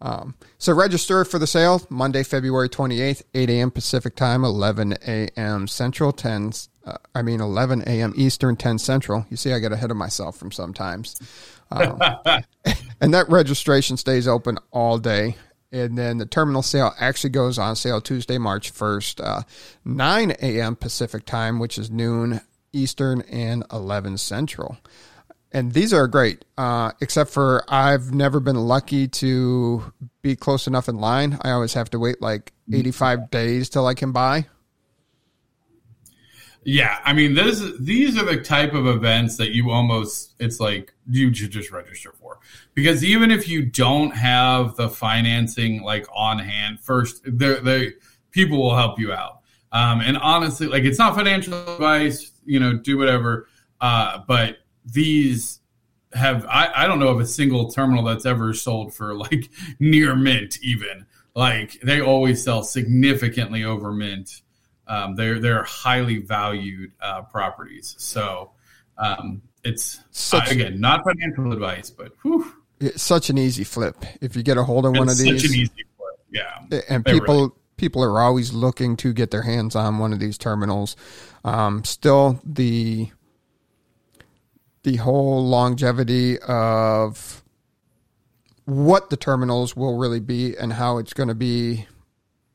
Um, 0.00 0.34
so 0.58 0.72
register 0.72 1.24
for 1.24 1.38
the 1.38 1.46
sale 1.46 1.82
Monday, 1.88 2.22
February 2.22 2.68
28th, 2.68 3.22
8 3.34 3.50
a.m. 3.50 3.70
Pacific 3.70 4.14
time, 4.14 4.44
11 4.44 4.94
a.m. 5.06 5.66
Central, 5.66 6.12
10, 6.12 6.52
uh, 6.84 6.96
I 7.14 7.22
mean 7.22 7.40
11 7.40 7.82
a.m. 7.82 8.12
Eastern, 8.16 8.56
10 8.56 8.78
Central. 8.78 9.26
You 9.28 9.36
see, 9.36 9.52
I 9.52 9.58
get 9.58 9.72
ahead 9.72 9.90
of 9.90 9.96
myself 9.96 10.36
from 10.36 10.52
sometimes. 10.52 11.20
Um, 11.70 12.00
and 13.00 13.12
that 13.12 13.28
registration 13.28 13.96
stays 13.96 14.28
open 14.28 14.58
all 14.70 14.98
day. 14.98 15.36
And 15.70 15.98
then 15.98 16.16
the 16.16 16.26
terminal 16.26 16.62
sale 16.62 16.94
actually 16.98 17.30
goes 17.30 17.58
on 17.58 17.76
sale 17.76 18.00
Tuesday, 18.00 18.38
March 18.38 18.72
1st, 18.72 19.22
uh, 19.22 19.42
9 19.84 20.30
a.m. 20.40 20.76
Pacific 20.76 21.26
time, 21.26 21.58
which 21.58 21.76
is 21.76 21.90
noon 21.90 22.40
Eastern 22.72 23.22
and 23.22 23.64
11 23.72 24.18
Central 24.18 24.78
and 25.52 25.72
these 25.72 25.92
are 25.92 26.06
great. 26.06 26.44
Uh, 26.56 26.92
except 27.00 27.30
for 27.30 27.64
I've 27.68 28.12
never 28.12 28.40
been 28.40 28.56
lucky 28.56 29.08
to 29.08 29.92
be 30.22 30.36
close 30.36 30.66
enough 30.66 30.88
in 30.88 30.96
line. 30.96 31.38
I 31.42 31.50
always 31.50 31.74
have 31.74 31.90
to 31.90 31.98
wait 31.98 32.20
like 32.20 32.52
85 32.72 33.30
days 33.30 33.68
till 33.68 33.86
I 33.86 33.94
can 33.94 34.12
buy. 34.12 34.46
Yeah, 36.64 36.98
I 37.04 37.14
mean, 37.14 37.34
this 37.34 37.62
these 37.80 38.18
are 38.18 38.24
the 38.24 38.42
type 38.42 38.74
of 38.74 38.86
events 38.86 39.36
that 39.38 39.54
you 39.54 39.70
almost 39.70 40.34
it's 40.38 40.60
like 40.60 40.92
you 41.08 41.32
should 41.32 41.50
just 41.50 41.70
register 41.70 42.12
for 42.20 42.40
because 42.74 43.02
even 43.02 43.30
if 43.30 43.48
you 43.48 43.64
don't 43.64 44.10
have 44.10 44.76
the 44.76 44.90
financing 44.90 45.82
like 45.82 46.06
on 46.14 46.38
hand, 46.38 46.80
first 46.80 47.22
they 47.24 47.92
people 48.32 48.58
will 48.58 48.76
help 48.76 48.98
you 48.98 49.12
out. 49.12 49.40
Um, 49.72 50.00
and 50.00 50.18
honestly, 50.18 50.66
like 50.66 50.84
it's 50.84 50.98
not 50.98 51.14
financial 51.14 51.54
advice, 51.54 52.32
you 52.44 52.60
know, 52.60 52.74
do 52.74 52.98
whatever. 52.98 53.48
Uh, 53.80 54.18
but 54.26 54.58
these 54.92 55.60
have 56.12 56.46
I, 56.46 56.70
I 56.74 56.86
don't 56.86 56.98
know 56.98 57.08
of 57.08 57.20
a 57.20 57.26
single 57.26 57.70
terminal 57.70 58.04
that's 58.04 58.26
ever 58.26 58.54
sold 58.54 58.94
for 58.94 59.14
like 59.14 59.50
near 59.78 60.14
mint 60.14 60.58
even. 60.62 61.06
Like 61.34 61.80
they 61.82 62.00
always 62.00 62.42
sell 62.42 62.62
significantly 62.62 63.64
over 63.64 63.92
mint. 63.92 64.42
Um, 64.86 65.14
they're 65.14 65.38
they're 65.38 65.64
highly 65.64 66.18
valued 66.18 66.92
uh, 67.00 67.22
properties. 67.22 67.94
So 67.98 68.52
um, 68.96 69.42
it's 69.64 70.00
such, 70.10 70.50
again 70.50 70.80
not 70.80 71.04
financial 71.04 71.52
advice 71.52 71.90
but 71.90 72.12
whew, 72.22 72.52
it's 72.80 73.02
such 73.02 73.30
an 73.30 73.38
easy 73.38 73.64
flip. 73.64 73.96
If 74.20 74.34
you 74.34 74.42
get 74.42 74.56
a 74.56 74.64
hold 74.64 74.86
of 74.86 74.92
one 74.92 75.08
of 75.08 75.18
these 75.18 75.42
such 75.42 75.50
an 75.50 75.56
easy 75.56 75.84
flip 75.96 76.18
yeah. 76.30 76.82
And 76.88 77.04
people 77.04 77.34
really. 77.34 77.52
people 77.76 78.02
are 78.02 78.20
always 78.20 78.52
looking 78.52 78.96
to 78.98 79.12
get 79.12 79.30
their 79.30 79.42
hands 79.42 79.76
on 79.76 79.98
one 79.98 80.12
of 80.12 80.20
these 80.20 80.38
terminals. 80.38 80.96
Um, 81.44 81.84
still 81.84 82.40
the 82.44 83.10
the 84.88 84.96
whole 84.96 85.46
longevity 85.46 86.38
of 86.40 87.44
what 88.64 89.10
the 89.10 89.16
terminals 89.16 89.76
will 89.76 89.98
really 89.98 90.20
be 90.20 90.56
and 90.56 90.72
how 90.72 90.96
it's 90.96 91.12
going 91.12 91.28
to 91.28 91.34
be 91.34 91.86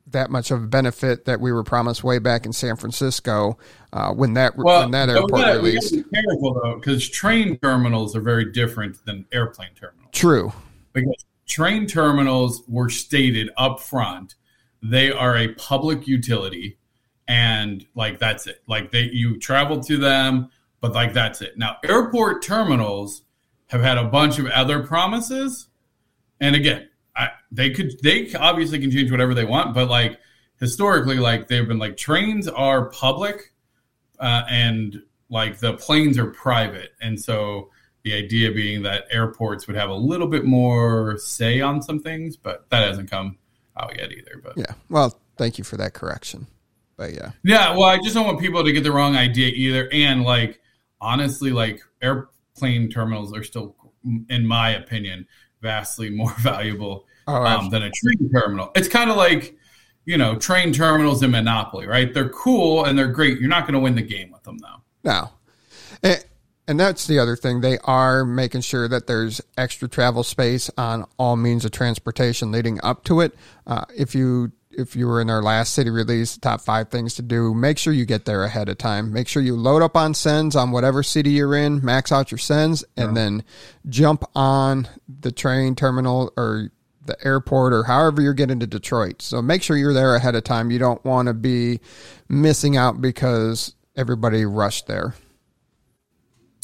that 0.08 0.32
much 0.32 0.50
of 0.50 0.64
a 0.64 0.68
benefit 0.68 1.26
that 1.26 1.40
we 1.40 1.52
were 1.52 1.64
promised 1.64 2.04
way 2.04 2.18
back 2.18 2.46
in 2.46 2.54
San 2.54 2.76
Francisco 2.76 3.58
uh, 3.94 4.12
when 4.14 4.34
that 4.34 4.56
well, 4.58 4.82
when 4.82 4.92
that 4.92 5.10
airport 5.10 5.32
gotta, 5.32 5.58
released. 5.60 5.92
We 5.92 6.02
be 6.02 6.10
careful 6.10 6.60
though, 6.64 6.76
because 6.76 7.08
train 7.08 7.58
terminals 7.60 8.16
are 8.16 8.22
very 8.22 8.52
different 8.52 9.04
than 9.06 9.26
airplane 9.32 9.70
terminals. 9.76 10.10
True, 10.12 10.52
because 10.92 11.26
train 11.48 11.86
terminals 11.86 12.64
were 12.68 12.90
stated 12.90 13.50
up 13.58 13.80
front 13.80 14.36
they 14.84 15.12
are 15.12 15.38
a 15.38 15.54
public 15.54 16.08
utility, 16.08 16.78
and 17.28 17.86
like 17.96 18.20
that's 18.20 18.48
it. 18.48 18.62
Like 18.68 18.92
they 18.92 19.04
you 19.04 19.40
travel 19.40 19.82
to 19.84 19.98
them 19.98 20.50
but 20.84 20.92
like 20.92 21.14
that's 21.14 21.42
it. 21.42 21.58
Now, 21.58 21.78
airport 21.86 22.44
terminals 22.44 23.22
have 23.68 23.80
had 23.80 23.98
a 23.98 24.04
bunch 24.04 24.38
of 24.38 24.48
other 24.48 24.86
promises, 24.86 25.68
and 26.42 26.58
again, 26.58 26.90
I, 27.16 27.30
they 27.54 27.70
could 27.70 27.94
they 28.04 28.34
obviously 28.34 28.80
can 28.80 28.92
change 28.92 29.10
whatever 29.10 29.34
they 29.34 29.46
want, 29.46 29.74
but 29.74 29.88
like 29.88 30.20
historically, 30.60 31.20
like 31.20 31.48
they've 31.48 31.66
been 31.66 31.80
like 31.80 31.96
trains 31.96 32.50
are 32.50 32.90
public, 32.90 33.54
uh, 34.20 34.44
and 34.50 35.02
like 35.30 35.60
the 35.60 35.76
planes 35.76 36.18
are 36.18 36.32
private, 36.32 36.90
and 37.00 37.18
so 37.18 37.70
the 38.04 38.14
idea 38.14 38.52
being 38.52 38.84
that 38.84 39.06
airports 39.10 39.68
would 39.68 39.78
have 39.78 39.90
a 39.90 39.96
little 39.96 40.28
bit 40.28 40.44
more 40.44 41.18
say 41.18 41.62
on 41.62 41.82
some 41.82 42.02
things, 42.02 42.36
but 42.36 42.70
that 42.72 42.86
hasn't 42.86 43.10
come 43.10 43.38
out 43.78 43.98
yet 43.98 44.12
either. 44.12 44.42
But 44.44 44.58
yeah, 44.58 44.74
well, 44.90 45.18
thank 45.38 45.58
you 45.58 45.64
for 45.64 45.78
that 45.78 45.94
correction. 45.94 46.46
But 46.98 47.14
yeah, 47.14 47.32
yeah. 47.46 47.72
Well, 47.72 47.86
I 47.86 48.00
just 48.00 48.14
don't 48.14 48.26
want 48.26 48.42
people 48.42 48.66
to 48.66 48.74
get 48.74 48.84
the 48.84 48.92
wrong 48.92 49.16
idea 49.16 49.48
either, 49.48 49.88
and 49.94 50.24
like 50.24 50.60
honestly, 51.04 51.52
like 51.52 51.82
airplane 52.02 52.90
terminals 52.90 53.36
are 53.36 53.44
still, 53.44 53.76
in 54.30 54.48
my 54.48 54.72
opinion, 54.72 55.28
vastly 55.62 56.10
more 56.16 56.34
valuable 56.40 57.06
oh, 57.28 57.44
um, 57.44 57.70
than 57.70 57.84
a 57.84 57.92
train 57.92 58.30
terminal. 58.32 58.72
It's 58.76 58.88
kind 58.88 59.10
of 59.10 59.18
like, 59.18 59.58
you 60.06 60.18
know, 60.18 60.36
train 60.36 60.74
terminals 60.74 61.22
in 61.24 61.32
Monopoly, 61.32 61.88
right? 61.88 62.14
They're 62.14 62.30
cool 62.30 62.86
and 62.86 62.98
they're 62.98 63.08
great. 63.08 63.40
You're 63.40 63.50
not 63.50 63.64
going 63.64 63.74
to 63.74 63.80
win 63.80 63.96
the 63.96 64.02
game 64.02 64.32
with 64.32 64.44
them, 64.44 64.58
though. 64.58 64.82
No. 65.04 65.30
And, 66.02 66.24
and 66.68 66.80
that's 66.80 67.08
the 67.08 67.20
other 67.20 67.36
thing. 67.36 67.62
They 67.62 67.78
are 67.80 68.26
making 68.26 68.62
sure 68.62 68.88
that 68.88 69.08
there's 69.08 69.42
extra 69.58 69.88
travel 69.88 70.24
space 70.24 70.70
on 70.78 71.06
all 71.18 71.36
means 71.36 71.66
of 71.66 71.72
transportation 71.72 72.52
leading 72.52 72.80
up 72.84 73.04
to 73.06 73.22
it. 73.22 73.36
Uh, 73.68 73.86
if 73.96 74.16
you 74.16 74.52
if 74.78 74.96
you 74.96 75.08
were 75.08 75.22
in 75.22 75.30
our 75.30 75.42
last 75.42 75.74
city 75.74 75.90
release, 75.90 76.38
top 76.38 76.62
five 76.62 76.90
things 76.90 77.16
to 77.16 77.22
do, 77.22 77.54
make 77.54 77.78
sure 77.78 77.94
you 77.94 78.06
get 78.06 78.26
there 78.26 78.44
ahead 78.44 78.70
of 78.70 78.78
time. 78.78 79.14
Make 79.14 79.28
sure 79.28 79.42
you 79.42 79.56
load 79.56 79.82
up 79.82 79.96
on 79.96 80.14
sends 80.14 80.56
on 80.56 80.72
whatever 80.72 81.04
city 81.04 81.32
you're 81.32 81.56
in, 81.56 81.84
max 81.84 82.12
out 82.12 82.32
your 82.32 82.38
sends, 82.38 82.84
and 82.98 83.10
yeah. 83.10 83.24
then 83.24 83.44
jump 83.90 84.24
on 84.36 84.88
the 85.08 85.32
train 85.32 85.76
terminal 85.76 86.32
or 86.38 86.72
the 87.06 87.18
airport 87.26 87.74
or 87.74 87.84
however 87.84 88.22
you're 88.22 88.34
getting 88.34 88.60
to 88.60 88.68
Detroit. 88.68 89.22
So 89.22 89.42
make 89.42 89.62
sure 89.62 89.76
you're 89.76 89.94
there 89.94 90.16
ahead 90.16 90.36
of 90.36 90.44
time. 90.44 90.72
You 90.72 90.80
don't 90.80 91.04
want 91.04 91.28
to 91.28 91.34
be 91.34 91.82
missing 92.30 92.78
out 92.78 93.02
because 93.02 93.76
everybody 93.96 94.46
rushed 94.46 94.88
there. 94.88 95.16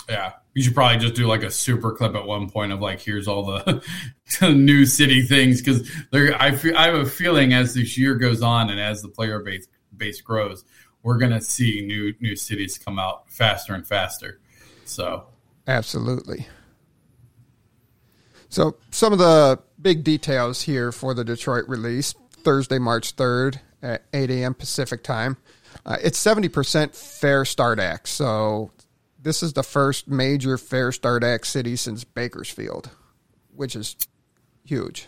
Yeah 0.08 0.34
you 0.60 0.64
should 0.64 0.76
probably 0.76 0.98
just 0.98 1.16
do 1.16 1.26
like 1.26 1.42
a 1.42 1.50
super 1.50 1.94
clip 1.94 2.14
at 2.16 2.26
one 2.26 2.50
point 2.50 2.74
of 2.74 2.82
like 2.82 3.00
here's 3.00 3.30
all 3.30 3.46
the, 3.46 3.82
new 4.54 4.86
city 4.86 5.22
things 5.22 5.62
because 5.62 5.90
there 6.12 6.36
I 6.38 6.52
feel 6.52 6.76
I 6.76 6.88
have 6.88 6.96
a 6.96 7.06
feeling 7.06 7.54
as 7.54 7.76
this 7.76 7.98
year 7.98 8.16
goes 8.16 8.42
on 8.42 8.70
and 8.70 8.78
as 8.78 9.02
the 9.02 9.08
player 9.08 9.40
base 9.40 9.70
base 9.96 10.20
grows, 10.20 10.66
we're 11.02 11.18
gonna 11.18 11.40
see 11.40 11.82
new 11.88 12.14
new 12.20 12.36
cities 12.36 12.78
come 12.78 13.00
out 13.00 13.32
faster 13.32 13.74
and 13.74 13.88
faster. 13.88 14.42
So 14.84 15.28
absolutely. 15.66 16.46
So 18.50 18.76
some 18.92 19.14
of 19.14 19.20
the 19.20 19.62
big 19.82 20.04
details 20.04 20.64
here 20.64 20.92
for 20.92 21.14
the 21.14 21.24
Detroit 21.24 21.70
release 21.70 22.14
Thursday, 22.32 22.80
March 22.80 23.12
third 23.12 23.62
at 23.82 24.04
eight 24.12 24.30
a.m. 24.30 24.56
Pacific 24.56 25.06
time. 25.06 25.38
Uh, 25.86 25.96
it's 26.04 26.22
70% 26.22 26.94
fair 26.94 27.46
start 27.46 27.80
act. 27.80 28.10
So 28.10 28.72
this 29.22 29.44
is 29.44 29.54
the 29.54 29.64
first 29.64 30.08
major 30.08 30.58
Fair 30.58 30.92
Start 30.92 31.24
Act 31.24 31.48
city 31.48 31.76
since 31.76 32.04
Bakersfield, 32.04 32.90
which 33.54 33.76
is 33.76 33.96
huge. 34.66 35.08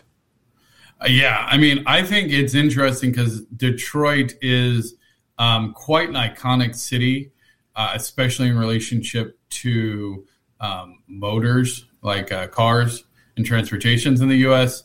Uh, 1.00 1.06
yeah, 1.08 1.46
I 1.48 1.56
mean, 1.56 1.82
I 1.86 2.02
think 2.02 2.32
it's 2.32 2.54
interesting 2.54 3.10
because 3.10 3.42
Detroit 3.42 4.34
is 4.40 4.94
um, 5.38 5.72
quite 5.72 6.08
an 6.08 6.14
iconic 6.14 6.74
city, 6.74 7.32
uh, 7.74 7.92
especially 7.94 8.48
in 8.48 8.58
relationship 8.58 9.38
to 9.50 10.26
um, 10.60 11.02
motors 11.08 11.86
like 12.02 12.30
uh, 12.32 12.46
cars 12.48 13.04
and 13.36 13.46
transportations 13.46 14.20
in 14.20 14.28
the 14.28 14.38
U.S. 14.38 14.84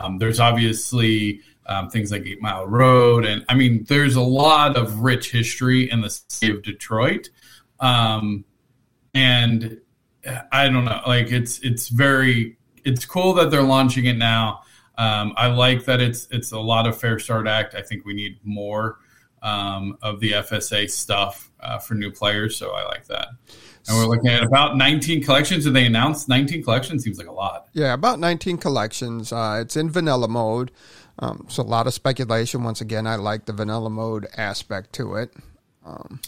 Um, 0.00 0.18
there's 0.18 0.40
obviously 0.40 1.40
um, 1.66 1.88
things 1.90 2.10
like 2.10 2.26
Eight 2.26 2.42
Mile 2.42 2.66
Road, 2.66 3.24
and 3.24 3.44
I 3.48 3.54
mean, 3.54 3.84
there's 3.88 4.16
a 4.16 4.20
lot 4.20 4.76
of 4.76 5.00
rich 5.00 5.30
history 5.30 5.90
in 5.90 6.00
the 6.00 6.10
city 6.10 6.52
of 6.52 6.62
Detroit. 6.62 7.28
Um, 7.80 8.44
and 9.14 9.80
I 10.52 10.68
don't 10.68 10.84
know, 10.84 11.00
like 11.06 11.32
it's 11.32 11.58
it's 11.60 11.88
very 11.88 12.56
it's 12.84 13.04
cool 13.04 13.34
that 13.34 13.50
they're 13.50 13.62
launching 13.62 14.06
it 14.06 14.16
now. 14.16 14.62
Um, 14.96 15.32
I 15.36 15.46
like 15.46 15.84
that 15.84 16.00
it's 16.00 16.26
it's 16.30 16.52
a 16.52 16.58
lot 16.58 16.86
of 16.86 16.98
Fair 16.98 17.18
Start 17.18 17.46
Act. 17.46 17.74
I 17.74 17.82
think 17.82 18.04
we 18.04 18.14
need 18.14 18.38
more 18.42 18.98
um, 19.42 19.96
of 20.02 20.20
the 20.20 20.32
FSA 20.32 20.90
stuff 20.90 21.50
uh, 21.60 21.78
for 21.78 21.94
new 21.94 22.10
players, 22.10 22.56
so 22.56 22.72
I 22.72 22.84
like 22.84 23.06
that. 23.06 23.28
And 23.88 23.96
we're 23.96 24.06
looking 24.06 24.28
at 24.28 24.42
about 24.42 24.76
19 24.76 25.22
collections. 25.22 25.64
Did 25.64 25.72
they 25.74 25.86
announce 25.86 26.28
19 26.28 26.62
collections? 26.62 27.04
Seems 27.04 27.16
like 27.16 27.28
a 27.28 27.32
lot. 27.32 27.68
Yeah, 27.72 27.94
about 27.94 28.18
19 28.18 28.58
collections. 28.58 29.32
Uh, 29.32 29.60
it's 29.62 29.76
in 29.76 29.88
vanilla 29.88 30.28
mode, 30.28 30.72
um, 31.20 31.46
so 31.48 31.62
a 31.62 31.64
lot 31.64 31.86
of 31.86 31.94
speculation. 31.94 32.64
Once 32.64 32.80
again, 32.80 33.06
I 33.06 33.16
like 33.16 33.46
the 33.46 33.52
vanilla 33.52 33.90
mode 33.90 34.26
aspect 34.36 34.92
to 34.94 35.14
it. 35.14 35.32
Um, 35.86 36.20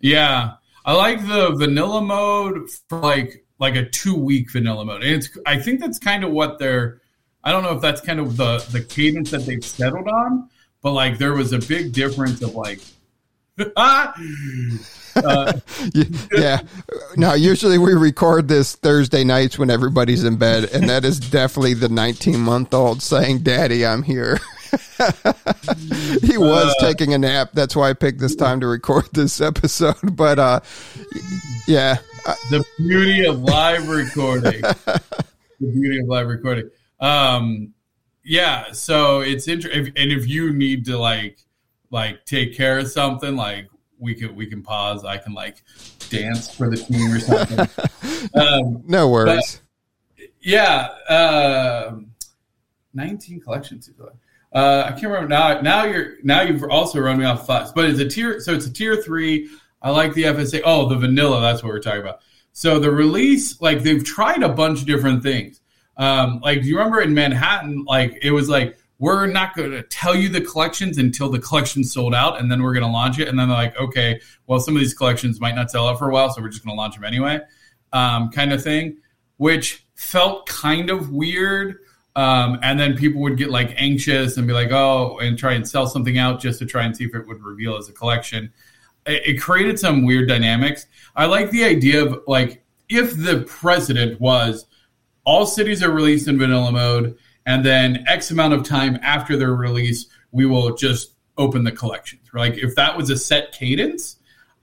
yeah, 0.00 0.54
I 0.88 0.94
like 0.94 1.20
the 1.28 1.50
vanilla 1.50 2.00
mode 2.00 2.70
for 2.88 2.98
like 3.00 3.44
like 3.58 3.76
a 3.76 3.86
two 3.90 4.14
week 4.14 4.50
vanilla 4.50 4.86
mode. 4.86 5.02
And 5.02 5.12
it's 5.16 5.28
I 5.44 5.58
think 5.58 5.80
that's 5.80 5.98
kind 5.98 6.24
of 6.24 6.30
what 6.32 6.58
they're 6.58 7.02
I 7.44 7.52
don't 7.52 7.62
know 7.62 7.76
if 7.76 7.82
that's 7.82 8.00
kind 8.00 8.18
of 8.18 8.38
the 8.38 8.66
the 8.72 8.80
cadence 8.80 9.30
that 9.32 9.44
they've 9.44 9.62
settled 9.62 10.08
on, 10.08 10.48
but 10.82 10.92
like 10.92 11.18
there 11.18 11.34
was 11.34 11.52
a 11.52 11.58
big 11.58 11.92
difference 11.92 12.40
of 12.40 12.54
like 12.54 12.80
uh, 13.76 14.12
yeah. 16.32 16.60
Now, 17.16 17.34
usually 17.34 17.76
we 17.76 17.92
record 17.92 18.48
this 18.48 18.74
Thursday 18.74 19.24
nights 19.24 19.58
when 19.58 19.68
everybody's 19.68 20.24
in 20.24 20.36
bed, 20.36 20.70
and 20.72 20.88
that 20.88 21.04
is 21.04 21.18
definitely 21.18 21.74
the 21.74 21.88
19 21.88 22.38
month 22.38 22.72
old 22.72 23.02
saying, 23.02 23.40
Daddy, 23.40 23.84
I'm 23.84 24.04
here. 24.04 24.38
he 26.22 26.36
was 26.38 26.74
uh, 26.78 26.86
taking 26.86 27.14
a 27.14 27.18
nap. 27.18 27.50
That's 27.52 27.74
why 27.76 27.90
I 27.90 27.92
picked 27.92 28.20
this 28.20 28.34
time 28.34 28.60
to 28.60 28.66
record 28.66 29.08
this 29.12 29.40
episode. 29.40 30.16
But 30.16 30.38
uh, 30.38 30.60
yeah, 31.66 31.98
the 32.50 32.64
beauty 32.78 33.24
of 33.26 33.40
live 33.40 33.88
recording. 33.88 34.60
the 34.60 35.02
beauty 35.60 36.00
of 36.00 36.08
live 36.08 36.28
recording. 36.28 36.70
Um, 37.00 37.74
yeah. 38.24 38.72
So 38.72 39.20
it's 39.20 39.48
interesting, 39.48 39.92
and 39.96 40.12
if 40.12 40.28
you 40.28 40.52
need 40.52 40.84
to 40.86 40.98
like 40.98 41.38
like 41.90 42.24
take 42.24 42.56
care 42.56 42.78
of 42.78 42.88
something, 42.88 43.36
like 43.36 43.68
we 43.98 44.14
can 44.14 44.34
we 44.34 44.46
can 44.46 44.62
pause. 44.62 45.04
I 45.04 45.18
can 45.18 45.34
like 45.34 45.62
dance 46.10 46.54
for 46.54 46.70
the 46.70 46.76
team 46.76 47.12
or 47.12 47.20
something. 47.20 47.68
Um, 48.34 48.82
no 48.86 49.08
worries. 49.08 49.62
yeah. 50.40 50.88
Uh, 51.08 51.98
19 52.94 53.40
collections. 53.40 53.88
Uh, 54.52 54.84
I 54.86 54.90
can't 54.90 55.04
remember 55.04 55.28
now. 55.28 55.60
Now 55.60 55.84
you're 55.84 56.14
now 56.22 56.42
you've 56.42 56.64
also 56.64 57.00
run 57.00 57.18
me 57.18 57.24
off 57.24 57.46
thoughts, 57.46 57.72
but 57.74 57.84
it's 57.84 58.00
a 58.00 58.08
tier. 58.08 58.40
So 58.40 58.54
it's 58.54 58.66
a 58.66 58.72
tier 58.72 58.96
three. 58.96 59.50
I 59.82 59.90
like 59.90 60.14
the 60.14 60.24
FSA. 60.24 60.62
Oh, 60.64 60.88
the 60.88 60.96
vanilla. 60.96 61.40
That's 61.40 61.62
what 61.62 61.70
we're 61.70 61.80
talking 61.80 62.00
about. 62.00 62.20
So 62.52 62.78
the 62.78 62.90
release, 62.90 63.60
like 63.60 63.82
they've 63.82 64.02
tried 64.02 64.42
a 64.42 64.48
bunch 64.48 64.80
of 64.80 64.86
different 64.86 65.22
things. 65.22 65.60
Um, 65.96 66.40
like 66.42 66.62
do 66.62 66.68
you 66.68 66.78
remember 66.78 67.00
in 67.00 67.14
Manhattan? 67.14 67.84
Like 67.84 68.18
it 68.22 68.30
was 68.30 68.48
like 68.48 68.78
we're 68.98 69.26
not 69.26 69.54
going 69.54 69.70
to 69.70 69.82
tell 69.82 70.14
you 70.14 70.28
the 70.28 70.40
collections 70.40 70.98
until 70.98 71.28
the 71.30 71.38
collection 71.38 71.84
sold 71.84 72.14
out, 72.14 72.40
and 72.40 72.50
then 72.50 72.62
we're 72.62 72.72
going 72.72 72.84
to 72.86 72.90
launch 72.90 73.18
it. 73.20 73.28
And 73.28 73.38
then 73.38 73.48
they're 73.48 73.56
like, 73.56 73.78
okay, 73.78 74.20
well 74.46 74.60
some 74.60 74.74
of 74.74 74.80
these 74.80 74.94
collections 74.94 75.40
might 75.40 75.54
not 75.54 75.70
sell 75.70 75.88
out 75.88 75.98
for 75.98 76.08
a 76.08 76.12
while, 76.12 76.30
so 76.30 76.40
we're 76.42 76.48
just 76.48 76.64
going 76.64 76.74
to 76.74 76.78
launch 76.78 76.94
them 76.94 77.04
anyway, 77.04 77.40
um, 77.92 78.30
kind 78.30 78.52
of 78.52 78.62
thing. 78.62 78.98
which 79.36 79.84
felt 79.94 80.46
kind 80.46 80.90
of 80.90 81.10
weird. 81.10 81.78
Um, 82.18 82.58
and 82.64 82.80
then 82.80 82.96
people 82.96 83.20
would 83.20 83.36
get 83.36 83.48
like 83.48 83.74
anxious 83.76 84.38
and 84.38 84.46
be 84.48 84.52
like, 84.52 84.72
oh, 84.72 85.20
and 85.20 85.38
try 85.38 85.52
and 85.52 85.66
sell 85.66 85.86
something 85.86 86.18
out 86.18 86.40
just 86.40 86.58
to 86.58 86.66
try 86.66 86.82
and 86.82 86.96
see 86.96 87.04
if 87.04 87.14
it 87.14 87.24
would 87.28 87.40
reveal 87.44 87.76
as 87.76 87.88
a 87.88 87.92
collection. 87.92 88.52
It, 89.06 89.22
it 89.24 89.40
created 89.40 89.78
some 89.78 90.04
weird 90.04 90.28
dynamics. 90.28 90.86
I 91.14 91.26
like 91.26 91.52
the 91.52 91.62
idea 91.62 92.04
of 92.04 92.24
like 92.26 92.64
if 92.88 93.16
the 93.16 93.44
president 93.46 94.20
was 94.20 94.66
all 95.22 95.46
cities 95.46 95.80
are 95.80 95.92
released 95.92 96.26
in 96.26 96.40
vanilla 96.40 96.72
mode, 96.72 97.16
and 97.46 97.64
then 97.64 98.04
X 98.08 98.32
amount 98.32 98.52
of 98.52 98.64
time 98.64 98.98
after 99.00 99.36
their 99.36 99.54
release, 99.54 100.06
we 100.32 100.44
will 100.44 100.74
just 100.74 101.12
open 101.36 101.62
the 101.62 101.70
collections. 101.70 102.22
Like 102.34 102.58
if 102.58 102.74
that 102.74 102.96
was 102.96 103.10
a 103.10 103.16
set 103.16 103.52
cadence, 103.52 104.16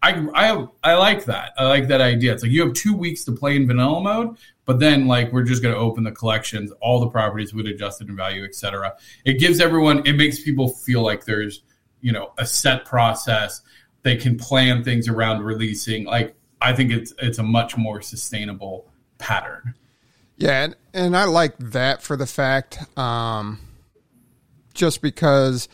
I, 0.03 0.27
I 0.35 0.67
I 0.83 0.95
like 0.95 1.23
that. 1.23 1.53
I 1.57 1.67
like 1.67 1.87
that 1.87 2.01
idea. 2.01 2.33
It's 2.33 2.43
like 2.43 2.51
you 2.51 2.65
have 2.65 2.73
two 2.73 2.97
weeks 2.97 3.23
to 3.23 3.31
play 3.31 3.55
in 3.55 3.65
vanilla 3.65 4.01
mode, 4.01 4.37
but 4.65 4.79
then 4.79 5.07
like 5.07 5.31
we're 5.31 5.43
just 5.43 5.61
going 5.61 5.73
to 5.73 5.79
open 5.79 6.03
the 6.03 6.11
collections, 6.11 6.71
all 6.81 6.99
the 6.99 7.07
properties 7.07 7.53
with 7.53 7.67
adjusted 7.67 8.09
in 8.09 8.15
value, 8.15 8.43
etc. 8.43 8.95
It 9.23 9.39
gives 9.39 9.59
everyone. 9.59 10.05
It 10.05 10.13
makes 10.13 10.41
people 10.41 10.69
feel 10.69 11.01
like 11.01 11.25
there's 11.25 11.61
you 12.01 12.11
know 12.11 12.33
a 12.37 12.45
set 12.45 12.85
process. 12.85 13.61
They 14.01 14.15
can 14.15 14.37
plan 14.37 14.83
things 14.83 15.07
around 15.07 15.43
releasing. 15.43 16.05
Like 16.05 16.35
I 16.61 16.73
think 16.73 16.91
it's 16.91 17.13
it's 17.19 17.37
a 17.37 17.43
much 17.43 17.77
more 17.77 18.01
sustainable 18.01 18.91
pattern. 19.17 19.75
Yeah, 20.37 20.63
and, 20.63 20.75
and 20.93 21.15
I 21.15 21.25
like 21.25 21.57
that 21.59 22.01
for 22.01 22.17
the 22.17 22.25
fact, 22.25 22.79
um, 22.97 23.59
just 24.73 25.01
because 25.01 25.69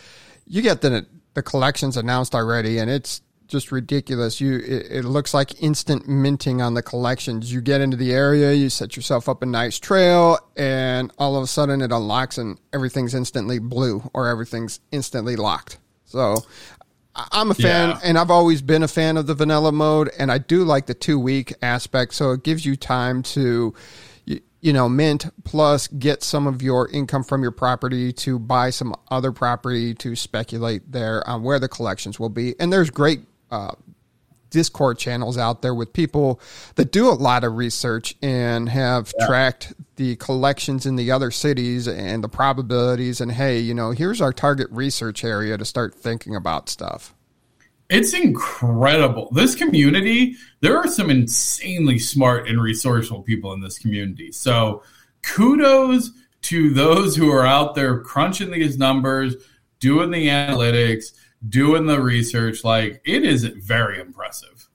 you 0.45 0.62
get 0.62 0.81
the 0.81 1.07
the 1.33 1.41
collections 1.41 1.98
announced 1.98 2.36
already, 2.36 2.77
and 2.77 2.89
it's 2.89 3.21
just 3.51 3.72
ridiculous. 3.72 4.39
You 4.41 4.55
it, 4.55 4.88
it, 4.89 5.05
looks 5.05 5.34
like 5.34 5.62
instant 5.62 6.08
minting 6.08 6.62
on 6.62 6.74
the 6.74 6.81
collections. 6.81 7.53
You 7.53 7.62
get 7.62 7.81
into 7.81 7.98
the 7.98 8.13
area, 8.13 8.53
you 8.53 8.70
set 8.70 8.96
yourself 8.96 9.27
up 9.27 9.43
a 9.43 9.46
nice 9.46 9.77
trail, 9.77 10.39
and 10.55 11.12
all 11.17 11.36
of 11.36 11.43
a 11.43 11.48
sudden 11.48 11.81
it 11.81 11.91
unlocks 11.91 12.38
and 12.38 12.58
everything's 12.74 13.13
instantly 13.13 13.60
blue 13.60 14.10
or 14.13 14.27
everything's 14.27 14.79
instantly 14.91 15.36
locked. 15.36 15.77
So 16.05 16.38
I'm 17.13 17.51
a 17.51 17.53
fan, 17.53 17.89
yeah. 17.89 18.00
and 18.03 18.17
I've 18.17 18.31
always 18.31 18.62
been 18.62 18.84
a 18.84 18.88
fan 18.88 19.17
of 19.17 19.27
the 19.27 19.36
vanilla 19.36 19.72
mode, 19.72 20.10
and 20.17 20.31
I 20.31 20.38
do 20.38 20.63
like 20.63 20.86
the 20.86 20.93
two 20.93 21.20
week 21.20 21.53
aspect. 21.62 22.13
So 22.13 22.31
it 22.31 22.43
gives 22.43 22.65
you 22.65 22.75
time 22.75 23.22
to 23.24 23.75
you 24.62 24.74
know, 24.74 24.88
mint 24.88 25.25
plus 25.43 25.88
get 25.88 26.24
some 26.24 26.46
of 26.46 26.62
your 26.62 26.88
income 26.89 27.24
from 27.24 27.41
your 27.41 27.51
property 27.51 28.13
to 28.13 28.38
buy 28.38 28.70
some 28.70 28.96
other 29.10 29.31
property 29.31 29.96
to 29.96 30.15
speculate 30.15 30.91
there 30.91 31.27
on 31.27 31.41
where 31.41 31.60
the 31.60 31.67
collections 31.67 32.20
will 32.20 32.29
be. 32.29 32.53
And 32.60 32.72
there's 32.72 32.91
great 32.91 33.22
uh, 33.51 33.74
Discord 34.51 35.00
channels 35.00 35.38
out 35.38 35.62
there 35.62 35.74
with 35.74 35.93
people 35.93 36.39
that 36.75 36.91
do 36.91 37.10
a 37.10 37.15
lot 37.15 37.43
of 37.43 37.55
research 37.55 38.15
and 38.22 38.70
have 38.70 39.12
yeah. 39.17 39.25
tracked 39.25 39.74
the 39.96 40.17
collections 40.17 40.86
in 40.86 40.98
the 40.98 41.10
other 41.12 41.31
cities 41.31 41.88
and 41.88 42.24
the 42.24 42.29
probabilities. 42.29 43.22
And 43.22 43.31
hey, 43.31 43.60
you 43.60 43.74
know, 43.74 43.91
here's 43.91 44.22
our 44.22 44.34
target 44.34 44.67
research 44.70 45.24
area 45.24 45.58
to 45.58 45.65
start 45.65 45.96
thinking 45.96 46.36
about 46.36 46.70
stuff. 46.70 47.15
It's 47.89 48.13
incredible. 48.13 49.29
This 49.31 49.55
community, 49.55 50.36
there 50.62 50.77
are 50.77 50.88
some 50.88 51.10
insanely 51.10 52.00
smart 52.00 52.48
and 52.48 52.62
resourceful 52.62 53.22
people 53.22 53.51
in 53.53 53.62
this 53.62 53.79
community. 53.79 54.31
So 54.31 54.84
kudos 55.24 56.12
to 56.43 56.74
those 56.74 57.15
who 57.15 57.29
are 57.31 57.46
out 57.46 57.75
there 57.75 58.00
crunching 58.00 58.51
these 58.51 58.77
numbers, 58.77 59.36
doing 59.79 60.10
the 60.10 60.27
analytics, 60.27 61.12
doing 61.48 61.86
the 61.86 62.01
research. 62.01 62.63
Like 62.63 63.01
it 63.05 63.24
is 63.24 63.43
very 63.43 64.00
impressive. 64.00 64.69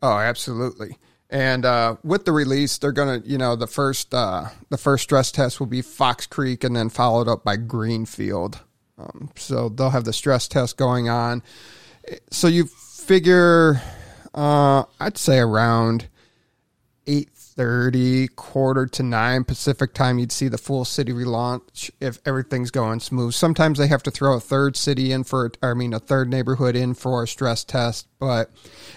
Oh, 0.00 0.18
absolutely. 0.18 0.98
And 1.30 1.64
uh, 1.64 1.96
with 2.04 2.24
the 2.24 2.32
release, 2.32 2.76
they're 2.78 2.92
gonna, 2.92 3.22
you 3.24 3.38
know, 3.38 3.56
the 3.56 3.66
first 3.66 4.12
uh, 4.12 4.46
the 4.68 4.78
first 4.78 5.04
stress 5.04 5.32
test 5.32 5.60
will 5.60 5.66
be 5.66 5.82
Fox 5.82 6.26
Creek, 6.26 6.62
and 6.64 6.76
then 6.76 6.90
followed 6.90 7.28
up 7.28 7.44
by 7.44 7.56
Greenfield. 7.56 8.60
Um, 8.98 9.30
so 9.36 9.68
they'll 9.68 9.90
have 9.90 10.04
the 10.04 10.12
stress 10.12 10.46
test 10.46 10.76
going 10.76 11.08
on 11.08 11.42
so 12.30 12.48
you 12.48 12.66
figure, 12.66 13.80
uh, 14.34 14.84
I'd 15.00 15.18
say 15.18 15.38
around 15.38 16.08
eight 17.06 17.30
thirty, 17.56 18.28
quarter 18.28 18.86
to 18.86 19.02
nine 19.02 19.44
Pacific 19.44 19.94
time, 19.94 20.18
you'd 20.18 20.32
see 20.32 20.48
the 20.48 20.58
full 20.58 20.84
city 20.84 21.12
relaunch 21.12 21.90
if 22.00 22.18
everything's 22.24 22.70
going 22.70 23.00
smooth. 23.00 23.34
Sometimes 23.34 23.78
they 23.78 23.86
have 23.88 24.02
to 24.02 24.10
throw 24.10 24.36
a 24.36 24.40
third 24.40 24.76
city 24.76 25.12
in 25.12 25.24
for, 25.24 25.52
I 25.62 25.74
mean, 25.74 25.92
a 25.92 26.00
third 26.00 26.28
neighborhood 26.28 26.74
in 26.76 26.94
for 26.94 27.22
a 27.22 27.28
stress 27.28 27.64
test. 27.64 28.08
But 28.18 28.50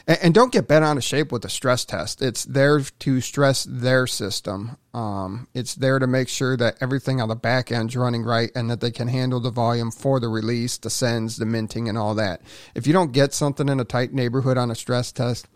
and, 0.08 0.20
and 0.22 0.34
don't 0.34 0.52
get 0.52 0.68
bent 0.68 0.86
out 0.86 0.98
of 0.98 1.04
shape 1.04 1.32
with 1.32 1.44
a 1.46 1.50
stress 1.50 1.86
test. 1.86 2.22
It's 2.22 2.46
there 2.46 2.80
to 2.80 3.22
stress 3.22 3.66
their 3.70 4.08
system. 4.08 4.78
Um, 4.94 5.48
it's 5.54 5.76
there 5.76 6.00
to 6.00 6.08
make 6.08 6.30
sure 6.30 6.56
that 6.56 6.78
everything 6.80 7.20
on 7.20 7.28
the 7.28 7.36
back 7.36 7.72
end's 7.72 7.98
running 7.98 8.24
right 8.24 8.52
and 8.56 8.70
that 8.70 8.80
they 8.80 8.92
can 8.92 9.10
handle 9.10 9.42
the 9.42 9.52
volume 9.52 9.92
for 9.92 10.20
the 10.20 10.30
release, 10.30 10.78
the 10.78 10.90
sends, 10.90 11.36
the 11.36 11.46
minting, 11.46 11.90
and 11.90 11.98
all 11.98 12.16
that. 12.16 12.42
If 12.76 12.88
you 12.88 12.94
don't 12.94 13.12
get 13.12 13.34
something 13.34 13.68
in 13.68 13.80
a 13.80 13.84
tight 13.84 14.14
neighborhood 14.14 14.58
on 14.58 14.72
a 14.72 14.76
stress 14.76 15.12
test, 15.12 15.48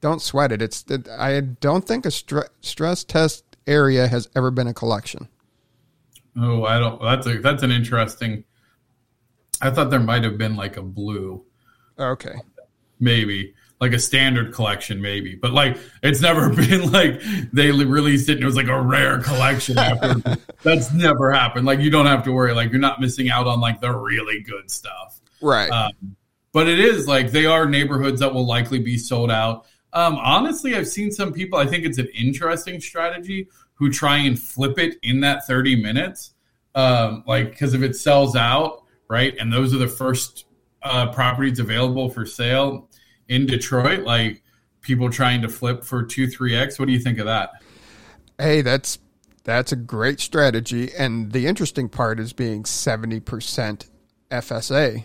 don't 0.00 0.22
sweat 0.22 0.52
it. 0.52 0.62
It's 0.62 0.84
it, 0.88 1.08
I 1.08 1.40
don't 1.40 1.86
think 1.86 2.06
a 2.06 2.10
stre- 2.10 2.48
stress 2.60 3.04
test 3.04 3.44
area 3.66 4.08
has 4.08 4.28
ever 4.34 4.50
been 4.50 4.66
a 4.66 4.74
collection. 4.74 5.28
Oh, 6.36 6.64
I 6.64 6.78
don't. 6.78 7.00
That's 7.02 7.26
a 7.26 7.38
that's 7.38 7.62
an 7.62 7.70
interesting. 7.70 8.44
I 9.60 9.70
thought 9.70 9.90
there 9.90 10.00
might 10.00 10.24
have 10.24 10.38
been 10.38 10.56
like 10.56 10.76
a 10.76 10.82
blue. 10.82 11.44
Okay. 11.98 12.34
Maybe 12.98 13.54
like 13.80 13.92
a 13.92 13.98
standard 13.98 14.52
collection, 14.52 15.00
maybe, 15.00 15.34
but 15.34 15.52
like 15.52 15.76
it's 16.02 16.20
never 16.20 16.50
been 16.54 16.92
like 16.92 17.20
they 17.52 17.70
released 17.70 18.28
it 18.28 18.34
and 18.34 18.42
it 18.42 18.46
was 18.46 18.56
like 18.56 18.68
a 18.68 18.80
rare 18.80 19.20
collection. 19.20 19.78
After 19.78 20.36
that's 20.62 20.92
never 20.92 21.32
happened. 21.32 21.66
Like 21.66 21.80
you 21.80 21.90
don't 21.90 22.06
have 22.06 22.22
to 22.24 22.32
worry. 22.32 22.52
Like 22.52 22.70
you're 22.70 22.80
not 22.80 23.00
missing 23.00 23.30
out 23.30 23.46
on 23.46 23.60
like 23.60 23.80
the 23.80 23.90
really 23.90 24.40
good 24.42 24.70
stuff, 24.70 25.20
right? 25.40 25.70
Um, 25.70 26.16
but 26.52 26.68
it 26.68 26.78
is 26.78 27.08
like 27.08 27.30
they 27.30 27.46
are 27.46 27.66
neighborhoods 27.66 28.20
that 28.20 28.34
will 28.34 28.46
likely 28.46 28.80
be 28.80 28.98
sold 28.98 29.30
out. 29.30 29.66
Um, 29.92 30.16
honestly, 30.16 30.76
I've 30.76 30.88
seen 30.88 31.10
some 31.10 31.32
people. 31.32 31.58
I 31.58 31.66
think 31.66 31.84
it's 31.84 31.98
an 31.98 32.08
interesting 32.14 32.80
strategy 32.80 33.48
who 33.74 33.90
try 33.90 34.18
and 34.18 34.38
flip 34.38 34.78
it 34.78 34.96
in 35.02 35.20
that 35.20 35.46
30 35.46 35.76
minutes. 35.82 36.34
Um, 36.74 37.24
like, 37.26 37.50
because 37.50 37.74
if 37.74 37.82
it 37.82 37.96
sells 37.96 38.36
out, 38.36 38.84
right, 39.08 39.34
and 39.38 39.52
those 39.52 39.74
are 39.74 39.78
the 39.78 39.88
first 39.88 40.44
uh, 40.82 41.10
properties 41.12 41.58
available 41.58 42.10
for 42.10 42.24
sale 42.24 42.88
in 43.28 43.46
Detroit, 43.46 44.00
like 44.00 44.42
people 44.80 45.10
trying 45.10 45.42
to 45.42 45.48
flip 45.48 45.84
for 45.84 46.02
two, 46.02 46.28
three 46.28 46.54
x. 46.54 46.78
What 46.78 46.86
do 46.86 46.92
you 46.92 47.00
think 47.00 47.18
of 47.18 47.26
that? 47.26 47.50
Hey, 48.38 48.62
that's 48.62 48.98
that's 49.44 49.72
a 49.72 49.76
great 49.76 50.20
strategy, 50.20 50.90
and 50.96 51.32
the 51.32 51.46
interesting 51.46 51.88
part 51.88 52.20
is 52.20 52.32
being 52.32 52.64
70 52.64 53.20
percent 53.20 53.88
FSA. 54.30 55.04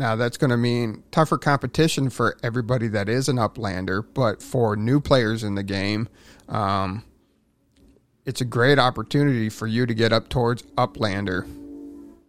Now, 0.00 0.16
that's 0.16 0.38
going 0.38 0.48
to 0.48 0.56
mean 0.56 1.02
tougher 1.10 1.36
competition 1.36 2.08
for 2.08 2.38
everybody 2.42 2.88
that 2.88 3.06
is 3.10 3.28
an 3.28 3.36
Uplander, 3.36 4.02
but 4.14 4.42
for 4.42 4.74
new 4.74 4.98
players 4.98 5.44
in 5.44 5.56
the 5.56 5.62
game, 5.62 6.08
um, 6.48 7.04
it's 8.24 8.40
a 8.40 8.46
great 8.46 8.78
opportunity 8.78 9.50
for 9.50 9.66
you 9.66 9.84
to 9.84 9.92
get 9.92 10.10
up 10.10 10.30
towards 10.30 10.62
Uplander. 10.78 11.46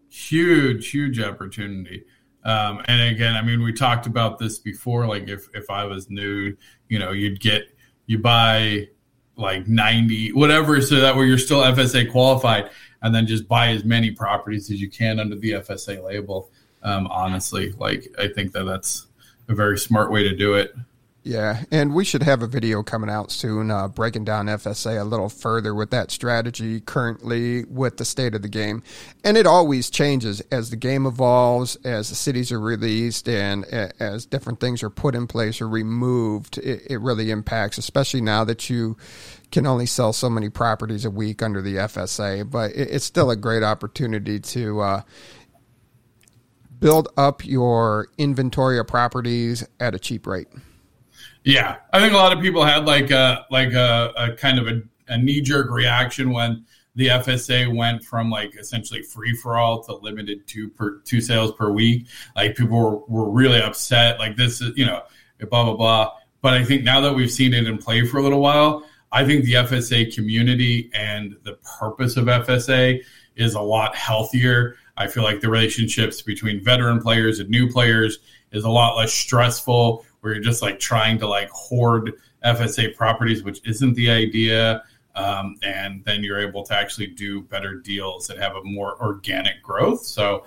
Huge, 0.09 0.89
huge 0.89 1.21
opportunity. 1.21 2.03
Um, 2.43 2.83
and 2.89 3.15
again, 3.15 3.37
I 3.37 3.41
mean, 3.41 3.63
we 3.63 3.71
talked 3.71 4.05
about 4.05 4.37
this 4.37 4.59
before. 4.59 5.07
Like, 5.07 5.29
if 5.29 5.47
if 5.53 5.69
I 5.69 5.85
was 5.85 6.09
new, 6.09 6.57
you 6.89 6.99
know, 6.99 7.13
you'd 7.13 7.39
get 7.39 7.73
you 8.05 8.17
buy 8.19 8.89
like 9.37 9.65
90 9.65 10.33
whatever 10.33 10.81
so 10.81 10.99
that 10.99 11.15
way 11.15 11.25
you're 11.25 11.37
still 11.37 11.61
fsa 11.61 12.11
qualified 12.11 12.69
and 13.01 13.15
then 13.15 13.25
just 13.25 13.47
buy 13.47 13.69
as 13.69 13.85
many 13.85 14.11
properties 14.11 14.69
as 14.69 14.79
you 14.79 14.89
can 14.89 15.21
under 15.21 15.37
the 15.37 15.51
fsa 15.51 16.03
label 16.03 16.51
um, 16.83 17.07
honestly, 17.07 17.73
like 17.73 18.07
I 18.17 18.27
think 18.27 18.53
that 18.53 18.63
that's 18.63 19.07
a 19.47 19.55
very 19.55 19.77
smart 19.77 20.11
way 20.11 20.23
to 20.23 20.35
do 20.35 20.53
it. 20.53 20.73
Yeah, 21.23 21.65
and 21.69 21.93
we 21.93 22.03
should 22.03 22.23
have 22.23 22.41
a 22.41 22.47
video 22.47 22.81
coming 22.81 23.09
out 23.09 23.29
soon, 23.29 23.69
uh, 23.69 23.87
breaking 23.87 24.25
down 24.25 24.47
FSA 24.47 24.99
a 24.99 25.03
little 25.03 25.29
further 25.29 25.75
with 25.75 25.91
that 25.91 26.09
strategy 26.09 26.79
currently 26.81 27.63
with 27.65 27.97
the 27.97 28.05
state 28.05 28.33
of 28.33 28.41
the 28.41 28.49
game. 28.49 28.81
And 29.23 29.37
it 29.37 29.45
always 29.45 29.91
changes 29.91 30.41
as 30.51 30.71
the 30.71 30.75
game 30.75 31.05
evolves, 31.05 31.75
as 31.83 32.09
the 32.09 32.15
cities 32.15 32.51
are 32.51 32.59
released, 32.59 33.29
and 33.29 33.65
as 33.65 34.25
different 34.25 34.59
things 34.59 34.81
are 34.81 34.89
put 34.89 35.13
in 35.13 35.27
place 35.27 35.61
or 35.61 35.69
removed. 35.69 36.57
It, 36.57 36.87
it 36.89 36.99
really 36.99 37.29
impacts, 37.29 37.77
especially 37.77 38.21
now 38.21 38.43
that 38.45 38.71
you 38.71 38.97
can 39.51 39.67
only 39.67 39.85
sell 39.85 40.13
so 40.13 40.27
many 40.27 40.49
properties 40.49 41.05
a 41.05 41.11
week 41.11 41.43
under 41.43 41.61
the 41.61 41.75
FSA. 41.75 42.49
But 42.49 42.71
it, 42.71 42.89
it's 42.89 43.05
still 43.05 43.29
a 43.29 43.35
great 43.35 43.61
opportunity 43.61 44.39
to. 44.39 44.81
Uh, 44.81 45.01
build 46.81 47.07
up 47.15 47.45
your 47.45 48.09
inventory 48.17 48.77
of 48.77 48.87
properties 48.87 49.65
at 49.79 49.95
a 49.95 49.99
cheap 49.99 50.27
rate. 50.27 50.47
Yeah, 51.45 51.77
I 51.93 51.99
think 51.99 52.13
a 52.13 52.17
lot 52.17 52.35
of 52.35 52.41
people 52.41 52.65
had 52.65 52.85
like 52.85 53.09
a 53.11 53.45
like 53.49 53.73
a, 53.73 54.11
a 54.17 54.33
kind 54.33 54.59
of 54.59 54.67
a, 54.67 54.81
a 55.07 55.17
knee 55.17 55.41
jerk 55.41 55.71
reaction 55.71 56.31
when 56.31 56.65
the 56.95 57.07
FSA 57.07 57.73
went 57.73 58.03
from 58.03 58.29
like 58.29 58.55
essentially 58.57 59.01
free 59.01 59.35
for 59.35 59.57
all 59.57 59.81
to 59.83 59.95
limited 59.95 60.45
two 60.47 60.69
per 60.69 60.99
two 60.99 61.21
sales 61.21 61.53
per 61.53 61.71
week. 61.71 62.07
Like 62.35 62.55
people 62.57 62.77
were, 62.77 62.97
were 63.07 63.31
really 63.31 63.61
upset. 63.61 64.19
Like 64.19 64.35
this 64.35 64.61
is 64.61 64.77
you 64.77 64.85
know 64.85 65.03
blah 65.49 65.63
blah 65.63 65.75
blah. 65.75 66.11
But 66.41 66.55
I 66.55 66.63
think 66.63 66.83
now 66.83 66.99
that 67.01 67.13
we've 67.13 67.31
seen 67.31 67.53
it 67.53 67.67
in 67.67 67.77
play 67.77 68.05
for 68.05 68.17
a 68.17 68.23
little 68.23 68.41
while, 68.41 68.83
I 69.11 69.25
think 69.25 69.45
the 69.45 69.53
FSA 69.53 70.13
community 70.13 70.89
and 70.93 71.35
the 71.43 71.53
purpose 71.79 72.17
of 72.17 72.25
FSA 72.25 73.01
is 73.35 73.53
a 73.55 73.61
lot 73.61 73.95
healthier. 73.95 74.75
I 75.01 75.07
feel 75.07 75.23
like 75.23 75.41
the 75.41 75.49
relationships 75.49 76.21
between 76.21 76.63
veteran 76.63 77.01
players 77.01 77.39
and 77.39 77.49
new 77.49 77.67
players 77.67 78.19
is 78.51 78.63
a 78.63 78.69
lot 78.69 78.95
less 78.95 79.11
stressful 79.11 80.05
where 80.19 80.33
you're 80.33 80.43
just 80.43 80.61
like 80.61 80.79
trying 80.79 81.17
to 81.19 81.27
like 81.27 81.49
hoard 81.49 82.13
FSA 82.45 82.95
properties, 82.95 83.43
which 83.43 83.65
isn't 83.67 83.95
the 83.95 84.11
idea. 84.11 84.83
Um, 85.15 85.57
and 85.63 86.05
then 86.05 86.23
you're 86.23 86.39
able 86.39 86.63
to 86.63 86.75
actually 86.75 87.07
do 87.07 87.41
better 87.41 87.75
deals 87.75 88.29
and 88.29 88.39
have 88.39 88.55
a 88.55 88.63
more 88.63 89.01
organic 89.01 89.61
growth. 89.63 90.05
So 90.05 90.45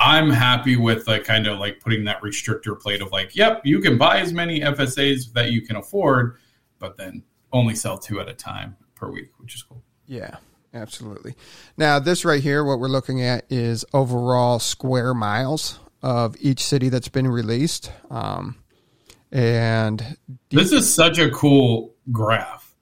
I'm 0.00 0.28
happy 0.30 0.76
with 0.76 1.06
like 1.06 1.22
kind 1.24 1.46
of 1.46 1.60
like 1.60 1.78
putting 1.78 2.04
that 2.04 2.20
restrictor 2.22 2.78
plate 2.78 3.00
of 3.00 3.12
like, 3.12 3.36
yep, 3.36 3.62
you 3.64 3.80
can 3.80 3.96
buy 3.96 4.18
as 4.18 4.32
many 4.32 4.60
FSAs 4.60 5.32
that 5.34 5.52
you 5.52 5.62
can 5.62 5.76
afford, 5.76 6.38
but 6.80 6.96
then 6.96 7.22
only 7.52 7.76
sell 7.76 7.96
two 7.96 8.18
at 8.18 8.28
a 8.28 8.34
time 8.34 8.76
per 8.96 9.08
week, 9.08 9.30
which 9.38 9.54
is 9.54 9.62
cool. 9.62 9.82
Yeah, 10.06 10.38
absolutely. 10.74 11.34
Now, 11.76 11.98
this 11.98 12.24
right 12.24 12.42
here, 12.42 12.64
what 12.64 12.78
we're 12.78 12.88
looking 12.88 13.22
at 13.22 13.44
is 13.50 13.84
overall 13.92 14.58
square 14.58 15.14
miles 15.14 15.78
of 16.02 16.36
each 16.40 16.64
city 16.64 16.88
that's 16.88 17.08
been 17.08 17.28
released. 17.28 17.92
Um, 18.10 18.56
and 19.30 20.16
this 20.50 20.72
is 20.72 20.92
such 20.92 21.18
a 21.18 21.30
cool 21.30 21.94
graph. 22.10 22.74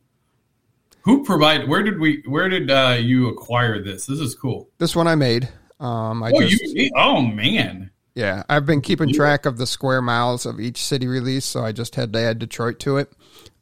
Who 1.02 1.24
provided? 1.24 1.68
Where 1.68 1.82
did 1.82 1.98
we? 1.98 2.22
Where 2.26 2.48
did 2.48 2.70
uh, 2.70 2.96
you 3.00 3.28
acquire 3.28 3.82
this? 3.82 4.06
This 4.06 4.20
is 4.20 4.34
cool. 4.34 4.68
This 4.78 4.94
one 4.94 5.06
I 5.06 5.14
made. 5.14 5.48
Um, 5.78 6.22
I 6.22 6.30
oh, 6.34 6.40
just, 6.40 6.62
you, 6.62 6.90
oh 6.94 7.22
man. 7.22 7.90
Yeah, 8.14 8.42
I've 8.48 8.66
been 8.66 8.80
keeping 8.80 9.12
track 9.12 9.46
of 9.46 9.56
the 9.56 9.66
square 9.66 10.02
miles 10.02 10.44
of 10.44 10.60
each 10.60 10.84
city 10.84 11.06
release, 11.06 11.44
so 11.46 11.64
I 11.64 11.72
just 11.72 11.94
had 11.94 12.12
to 12.12 12.18
add 12.18 12.38
Detroit 12.38 12.80
to 12.80 12.98
it. 12.98 13.12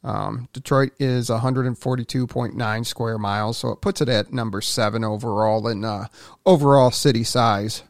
Um, 0.03 0.47
Detroit 0.53 0.93
is 0.99 1.29
142.9 1.29 2.85
square 2.85 3.17
miles, 3.17 3.57
so 3.57 3.69
it 3.69 3.81
puts 3.81 4.01
it 4.01 4.09
at 4.09 4.31
number 4.31 4.61
seven 4.61 5.03
overall 5.03 5.67
in 5.67 5.83
uh, 5.83 6.07
overall 6.45 6.91
city 6.91 7.23
size. 7.23 7.83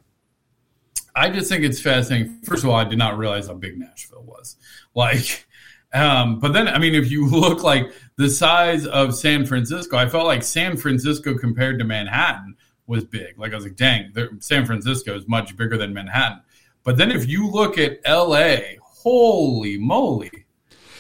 I 1.16 1.30
just 1.30 1.50
think 1.50 1.64
it's 1.64 1.82
fascinating. 1.82 2.40
First 2.44 2.64
of 2.64 2.70
all, 2.70 2.76
I 2.76 2.84
did 2.84 2.98
not 2.98 3.18
realize 3.18 3.48
how 3.48 3.54
big 3.54 3.78
Nashville 3.78 4.24
was. 4.24 4.56
Like, 4.96 5.48
um, 5.94 6.40
but 6.40 6.54
then, 6.54 6.68
I 6.68 6.80
mean, 6.80 6.96
if 6.96 7.12
you 7.12 7.28
look 7.30 7.64
like 7.64 7.92
the 8.16 8.30
size 8.30 8.86
of 8.88 9.16
San 9.16 9.46
Francisco, 9.46 9.98
I 9.98 10.10
felt 10.10 10.26
like 10.26 10.44
San 10.44 10.78
Francisco 10.78 11.38
compared 11.38 11.80
to 11.80 11.86
Manhattan 11.86 12.56
was 12.88 13.06
big. 13.06 13.38
Like, 13.38 13.52
I 13.52 13.56
was 13.56 13.66
like, 13.66 13.76
dang, 13.76 14.12
San 14.40 14.66
Francisco 14.66 15.16
is 15.16 15.28
much 15.28 15.56
bigger 15.56 15.78
than 15.78 15.94
Manhattan. 15.94 16.42
But 16.84 16.98
then 16.98 17.12
if 17.12 17.28
you 17.28 17.50
look 17.50 17.78
at 17.78 18.00
LA, 18.08 18.58
holy 18.82 19.78
moly, 19.78 20.46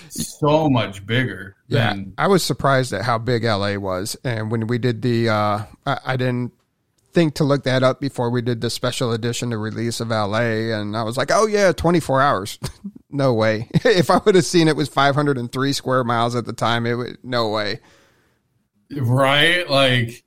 so 0.09 0.69
much 0.69 1.05
bigger. 1.05 1.55
Yeah, 1.67 1.93
than- 1.93 2.13
I 2.17 2.27
was 2.27 2.43
surprised 2.43 2.93
at 2.93 3.03
how 3.03 3.17
big 3.17 3.43
LA 3.43 3.75
was, 3.75 4.15
and 4.23 4.51
when 4.51 4.67
we 4.67 4.77
did 4.77 5.01
the, 5.01 5.29
uh, 5.29 5.63
I, 5.85 5.99
I, 6.05 6.17
didn't 6.17 6.53
think 7.13 7.35
to 7.35 7.43
look 7.43 7.63
that 7.63 7.83
up 7.83 7.99
before 7.99 8.29
we 8.29 8.41
did 8.41 8.61
the 8.61 8.69
special 8.69 9.11
edition, 9.11 9.49
the 9.49 9.57
release 9.57 9.99
of 9.99 10.09
LA, 10.09 10.71
and 10.73 10.95
I 10.95 11.03
was 11.03 11.17
like, 11.17 11.31
oh 11.31 11.47
yeah, 11.47 11.71
twenty 11.71 11.99
four 11.99 12.21
hours. 12.21 12.59
no 13.09 13.33
way. 13.33 13.67
if 13.73 14.09
I 14.09 14.17
would 14.17 14.35
have 14.35 14.45
seen 14.45 14.67
it 14.67 14.75
was 14.75 14.89
five 14.89 15.15
hundred 15.15 15.37
and 15.37 15.51
three 15.51 15.73
square 15.73 16.03
miles 16.03 16.35
at 16.35 16.45
the 16.45 16.53
time, 16.53 16.85
it 16.85 16.95
would 16.95 17.17
no 17.23 17.49
way. 17.49 17.79
Right, 18.91 19.69
like 19.69 20.23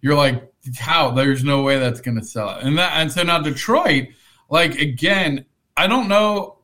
you're 0.00 0.14
like, 0.14 0.50
how? 0.78 1.10
There's 1.10 1.44
no 1.44 1.62
way 1.62 1.78
that's 1.78 2.00
going 2.00 2.18
to 2.18 2.24
sell 2.24 2.50
it, 2.56 2.64
and 2.64 2.78
that, 2.78 2.92
and 2.94 3.12
so 3.12 3.22
now 3.22 3.40
Detroit, 3.40 4.08
like 4.48 4.78
again, 4.78 5.44
I 5.76 5.86
don't 5.86 6.08
know 6.08 6.55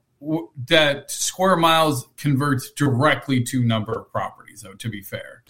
that 0.68 1.11
square 1.11 1.56
miles 1.56 2.06
converts 2.16 2.70
directly 2.72 3.42
to 3.42 3.62
number 3.62 3.92
of 3.92 4.11
properties 4.11 4.62
though 4.62 4.74
to 4.74 4.88
be 4.88 5.02
fair. 5.02 5.42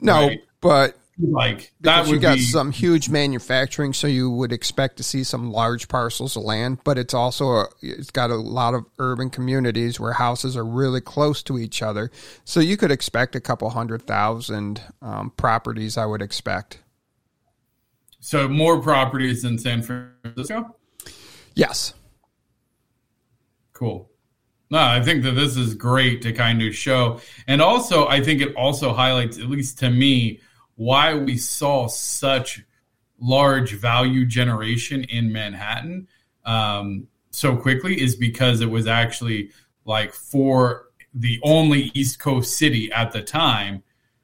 No 0.00 0.28
right? 0.28 0.40
but 0.60 0.96
like 1.18 1.72
that 1.80 2.08
you 2.08 2.18
got 2.18 2.36
be, 2.36 2.42
some 2.42 2.72
huge 2.72 3.10
manufacturing 3.10 3.92
so 3.92 4.06
you 4.06 4.30
would 4.30 4.52
expect 4.52 4.96
to 4.96 5.02
see 5.02 5.22
some 5.22 5.52
large 5.52 5.86
parcels 5.88 6.34
of 6.36 6.42
land 6.42 6.78
but 6.82 6.96
it's 6.96 7.12
also 7.12 7.50
a, 7.50 7.66
it's 7.82 8.10
got 8.10 8.30
a 8.30 8.36
lot 8.36 8.72
of 8.72 8.86
urban 8.98 9.28
communities 9.28 10.00
where 10.00 10.14
houses 10.14 10.56
are 10.56 10.64
really 10.64 11.00
close 11.00 11.42
to 11.42 11.58
each 11.58 11.82
other. 11.82 12.10
So 12.44 12.60
you 12.60 12.76
could 12.76 12.90
expect 12.90 13.34
a 13.34 13.40
couple 13.40 13.68
hundred 13.70 14.06
thousand 14.06 14.82
um, 15.02 15.30
properties 15.36 15.96
i 15.96 16.06
would 16.06 16.22
expect. 16.22 16.80
So 18.20 18.48
more 18.48 18.80
properties 18.82 19.42
than 19.42 19.58
san 19.58 19.82
francisco? 19.82 20.76
Yes. 21.54 21.94
Cool 23.72 24.09
no, 24.70 24.78
I 24.78 25.02
think 25.02 25.24
that 25.24 25.32
this 25.32 25.56
is 25.56 25.74
great 25.74 26.22
to 26.22 26.32
kind 26.32 26.62
of 26.62 26.74
show. 26.74 27.20
And 27.48 27.60
also, 27.60 28.06
I 28.06 28.22
think 28.22 28.40
it 28.40 28.54
also 28.54 28.92
highlights, 28.92 29.38
at 29.38 29.50
least 29.50 29.78
to 29.80 29.90
me, 29.90 30.40
why 30.76 31.14
we 31.14 31.36
saw 31.36 31.88
such 31.88 32.62
large 33.20 33.72
value 33.72 34.24
generation 34.24 35.04
in 35.04 35.32
Manhattan 35.32 36.08
um, 36.44 37.08
so 37.30 37.56
quickly 37.56 38.00
is 38.00 38.16
because 38.16 38.60
it 38.60 38.70
was 38.70 38.86
actually 38.86 39.50
like 39.84 40.12
for 40.12 40.86
the 41.12 41.40
only 41.42 41.90
East 41.94 42.18
Coast 42.20 42.56
city 42.56 42.90
at 42.92 43.12
the 43.12 43.22
time. 43.22 43.82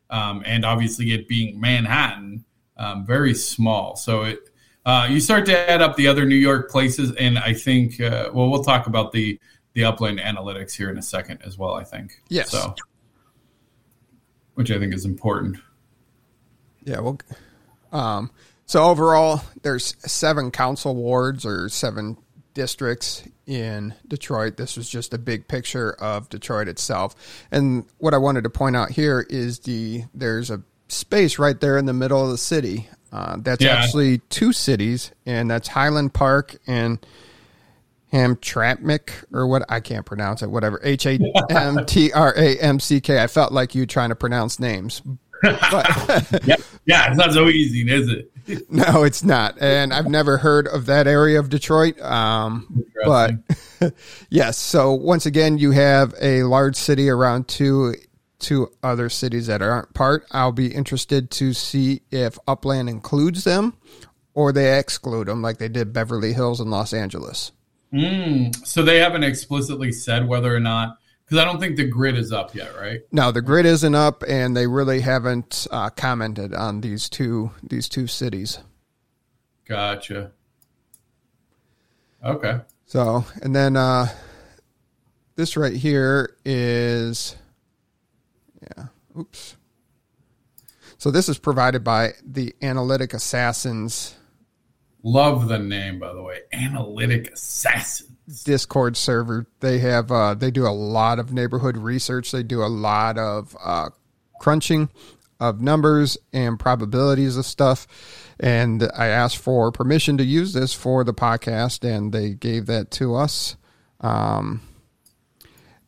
Um, 0.09 0.43
and 0.47 0.65
obviously, 0.65 1.13
it 1.13 1.27
being 1.27 1.61
Manhattan, 1.61 2.45
um, 2.77 3.05
very 3.05 3.35
small. 3.35 3.97
So 3.97 4.23
it, 4.23 4.39
uh, 4.85 5.09
you 5.11 5.19
start 5.19 5.47
to 5.47 5.71
add 5.71 5.83
up 5.83 5.97
the 5.97 6.07
other 6.07 6.25
New 6.25 6.37
York 6.37 6.71
places, 6.71 7.13
and 7.17 7.39
I 7.39 7.53
think, 7.53 8.01
uh, 8.01 8.31
well, 8.33 8.49
we'll 8.49 8.63
talk 8.63 8.87
about 8.87 9.11
the 9.11 9.41
the 9.77 9.85
upland 9.85 10.19
analytics 10.19 10.75
here 10.75 10.89
in 10.89 10.97
a 10.97 11.03
second 11.03 11.43
as 11.45 11.59
well. 11.59 11.75
I 11.75 11.85
think. 11.85 12.23
Yes. 12.29 12.51
So, 12.51 12.75
which 14.55 14.71
I 14.71 14.79
think 14.79 14.95
is 14.95 15.05
important. 15.05 15.59
Yeah. 16.83 17.01
Well. 17.01 17.21
Um, 17.93 18.31
so 18.65 18.83
overall, 18.83 19.43
there's 19.63 19.95
seven 20.11 20.51
council 20.51 20.97
wards 20.97 21.45
or 21.45 21.69
seven 21.69 22.17
districts 22.55 23.23
in 23.47 23.95
Detroit. 24.09 24.57
This 24.57 24.79
was 24.79 24.89
just 24.89 25.13
a 25.13 25.19
big 25.19 25.47
picture 25.47 25.93
of 25.93 26.31
Detroit 26.31 26.69
itself. 26.69 27.15
And 27.53 27.85
what 27.99 28.15
I 28.15 28.17
wanted 28.17 28.45
to 28.45 28.51
point 28.51 28.77
out 28.77 28.91
here 28.91 29.27
is 29.29 29.61
the 29.61 30.05
there's 30.15 30.51
a 30.51 30.63
space 30.89 31.39
right 31.39 31.61
there 31.61 31.77
in 31.77 31.85
the 31.85 31.93
middle 31.93 32.25
of 32.25 32.31
the 32.31 32.39
city. 32.39 32.89
Uh, 33.13 33.37
that's 33.41 33.63
yeah. 33.63 33.75
actually 33.75 34.19
two 34.31 34.55
cities, 34.55 35.13
and 35.27 35.51
that's 35.51 35.69
Highland 35.69 36.15
Park 36.15 36.57
and 36.67 36.99
Hamtramck 38.13 39.11
or 39.33 39.47
what 39.47 39.65
I 39.69 39.81
can't 39.81 40.07
pronounce 40.07 40.43
it. 40.43 40.51
Whatever 40.51 40.81
H 40.83 41.07
A 41.07 41.19
M 41.51 41.85
T 41.87 42.13
R 42.13 42.35
A 42.37 42.59
M 42.59 42.81
C 42.81 43.01
K. 43.01 43.23
I 43.23 43.27
felt 43.27 43.53
like 43.53 43.75
you 43.75 43.87
trying 43.87 44.11
to 44.11 44.17
pronounce 44.17 44.59
names. 44.59 45.03
But, 45.43 46.43
yeah, 46.45 46.57
yeah, 46.87 47.09
it's 47.09 47.17
not 47.17 47.33
so 47.33 47.49
easy, 47.49 47.83
is 47.91 48.09
it? 48.09 48.31
no, 48.71 49.03
it's 49.03 49.25
not, 49.25 49.61
and 49.61 49.93
I've 49.93 50.07
never 50.07 50.39
heard 50.39 50.69
of 50.69 50.87
that 50.87 51.07
area 51.07 51.41
of 51.41 51.49
Detroit. 51.49 52.01
Um, 52.01 52.85
but 53.05 53.33
yes, 54.31 54.57
so 54.57 54.93
once 54.93 55.27
again, 55.27 55.59
you 55.59 55.73
have 55.73 56.15
a 56.21 56.45
large 56.45 56.77
city 56.77 57.09
around 57.09 57.49
two 57.49 57.95
two 58.39 58.71
other 58.83 59.09
cities 59.09 59.47
that 59.47 59.63
aren't 59.63 59.95
part. 59.95 60.27
I'll 60.31 60.53
be 60.53 60.73
interested 60.73 61.31
to 61.33 61.55
see 61.55 62.03
if 62.11 62.39
Upland 62.47 62.89
includes 62.89 63.45
them 63.45 63.75
or 64.35 64.53
they 64.53 64.79
exclude 64.79 65.27
them, 65.27 65.41
like 65.41 65.57
they 65.57 65.69
did 65.69 65.93
Beverly 65.93 66.35
Hills 66.35 66.61
and 66.61 66.71
Los 66.71 66.93
Angeles. 66.93 67.53
Mm, 67.93 68.67
so 68.67 68.83
they 68.83 68.99
haven't 68.99 69.25
explicitly 69.25 69.93
said 69.93 70.27
whether 70.27 70.55
or 70.55 70.61
not 70.61 70.99
because 71.25 71.39
I 71.39 71.45
don't 71.45 71.59
think 71.59 71.77
the 71.77 71.87
grid 71.87 72.17
is 72.17 72.33
up 72.33 72.55
yet, 72.55 72.77
right? 72.79 73.01
No, 73.11 73.33
the 73.33 73.43
grid 73.43 73.67
isn't 73.67 73.95
up, 73.95 74.23
and 74.29 74.57
they 74.57 74.67
really 74.67 75.01
haven't 75.01 75.67
uh, 75.71 75.91
commented 75.91 76.55
on 76.55 76.81
these 76.81 77.09
two 77.09 77.51
these 77.63 77.89
two 77.89 78.07
cities. 78.07 78.59
Gotcha. 79.69 80.31
Okay. 82.25 82.61
So, 82.87 83.25
and 83.43 83.55
then 83.55 83.77
uh, 83.77 84.09
this 85.35 85.57
right 85.57 85.73
here 85.73 86.37
is, 86.45 87.37
yeah. 88.63 88.87
Oops. 89.19 89.57
So 90.99 91.11
this 91.11 91.29
is 91.29 91.39
provided 91.39 91.85
by 91.85 92.13
the 92.25 92.55
Analytic 92.63 93.13
Assassins 93.15 94.16
Love 95.07 95.47
the 95.47 95.61
name, 95.61 96.01
by 96.01 96.13
the 96.13 96.21
way. 96.21 96.41
Analytic 96.53 97.33
Assassins. 97.33 98.43
Discord 98.43 98.97
server. 98.97 99.47
They 99.61 99.79
have 99.79 100.11
uh, 100.11 100.35
they 100.35 100.51
do 100.51 100.67
a 100.67 100.75
lot 100.75 101.21
of 101.21 101.33
neighborhood 101.33 101.77
research. 101.77 102.33
They 102.33 102.43
do 102.43 102.61
a 102.61 102.67
lot 102.67 103.17
of 103.17 103.57
uh, 103.65 103.91
crunching 104.41 104.89
of 105.39 105.61
numbers 105.61 106.19
and 106.33 106.59
probabilities 106.59 107.37
of 107.37 107.47
stuff. 107.47 107.87
And 108.41 108.83
I 108.97 109.07
asked 109.07 109.39
for 109.39 109.71
permission 109.71 110.19
to 110.19 110.25
use 110.25 110.53
this 110.53 110.75
for 110.75 111.05
the 111.05 111.15
podcast, 111.15 111.89
and 111.89 112.13
they 112.13 112.35
gave 112.35 112.67
that 112.67 112.91
to 112.93 113.15
us. 113.15 113.55
Um, 114.01 114.61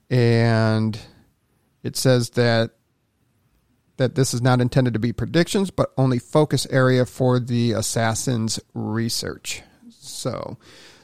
and 0.09 0.97
it 1.83 1.97
says 1.97 2.31
that 2.31 2.71
that 3.99 4.15
this 4.15 4.33
is 4.33 4.41
not 4.41 4.61
intended 4.61 4.95
to 4.95 4.99
be 4.99 5.13
predictions, 5.13 5.71
but 5.71 5.93
only 5.97 6.19
focus 6.19 6.67
area 6.71 7.05
for 7.05 7.39
the 7.39 7.73
assassin's 7.73 8.59
research. 8.75 9.63
So 9.91 10.57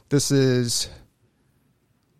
this 0.09 0.31
is 0.31 0.89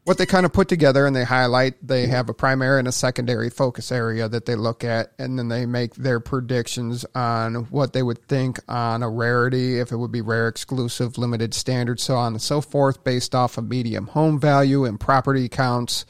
what 0.05 0.19
they 0.19 0.25
kind 0.27 0.45
of 0.45 0.53
put 0.53 0.67
together 0.67 1.07
and 1.07 1.15
they 1.15 1.23
highlight 1.23 1.75
they 1.85 2.05
have 2.05 2.29
a 2.29 2.33
primary 2.33 2.77
and 2.77 2.87
a 2.87 2.91
secondary 2.91 3.49
focus 3.49 3.91
area 3.91 4.29
that 4.29 4.45
they 4.45 4.55
look 4.55 4.83
at 4.83 5.11
and 5.17 5.37
then 5.37 5.47
they 5.47 5.65
make 5.65 5.95
their 5.95 6.19
predictions 6.19 7.05
on 7.15 7.55
what 7.71 7.93
they 7.93 8.03
would 8.03 8.23
think 8.27 8.59
on 8.67 9.01
a 9.01 9.09
rarity 9.09 9.79
if 9.79 9.91
it 9.91 9.97
would 9.97 10.11
be 10.11 10.21
rare 10.21 10.47
exclusive 10.47 11.17
limited 11.17 11.55
standard 11.55 11.99
so 11.99 12.15
on 12.15 12.33
and 12.33 12.41
so 12.41 12.61
forth 12.61 13.03
based 13.03 13.33
off 13.33 13.57
of 13.57 13.67
medium 13.67 14.05
home 14.05 14.39
value 14.39 14.85
and 14.85 14.99
property 14.99 15.49
counts 15.49 16.05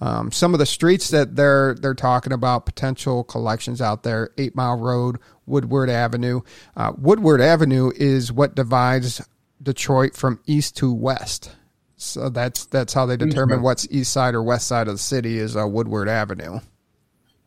um, 0.00 0.30
some 0.30 0.52
of 0.52 0.58
the 0.58 0.66
streets 0.66 1.10
that 1.10 1.36
they're 1.36 1.74
they're 1.74 1.94
talking 1.94 2.32
about 2.32 2.66
potential 2.66 3.24
collections 3.24 3.80
out 3.80 4.02
there 4.02 4.30
eight 4.38 4.54
mile 4.54 4.78
road 4.78 5.18
woodward 5.46 5.88
avenue 5.88 6.40
uh, 6.76 6.92
woodward 6.98 7.40
avenue 7.40 7.90
is 7.96 8.32
what 8.32 8.54
divides 8.54 9.20
detroit 9.62 10.14
from 10.14 10.40
east 10.46 10.76
to 10.76 10.92
west 10.92 11.50
so 11.96 12.28
that's 12.28 12.66
that's 12.66 12.92
how 12.92 13.06
they 13.06 13.16
determine 13.16 13.62
what's 13.62 13.88
east 13.90 14.12
side 14.12 14.34
or 14.34 14.42
west 14.42 14.66
side 14.66 14.86
of 14.86 14.94
the 14.94 14.98
city 14.98 15.38
is 15.38 15.56
uh, 15.56 15.66
Woodward 15.66 16.08
Avenue. 16.08 16.60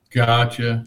Gotcha. 0.09 0.85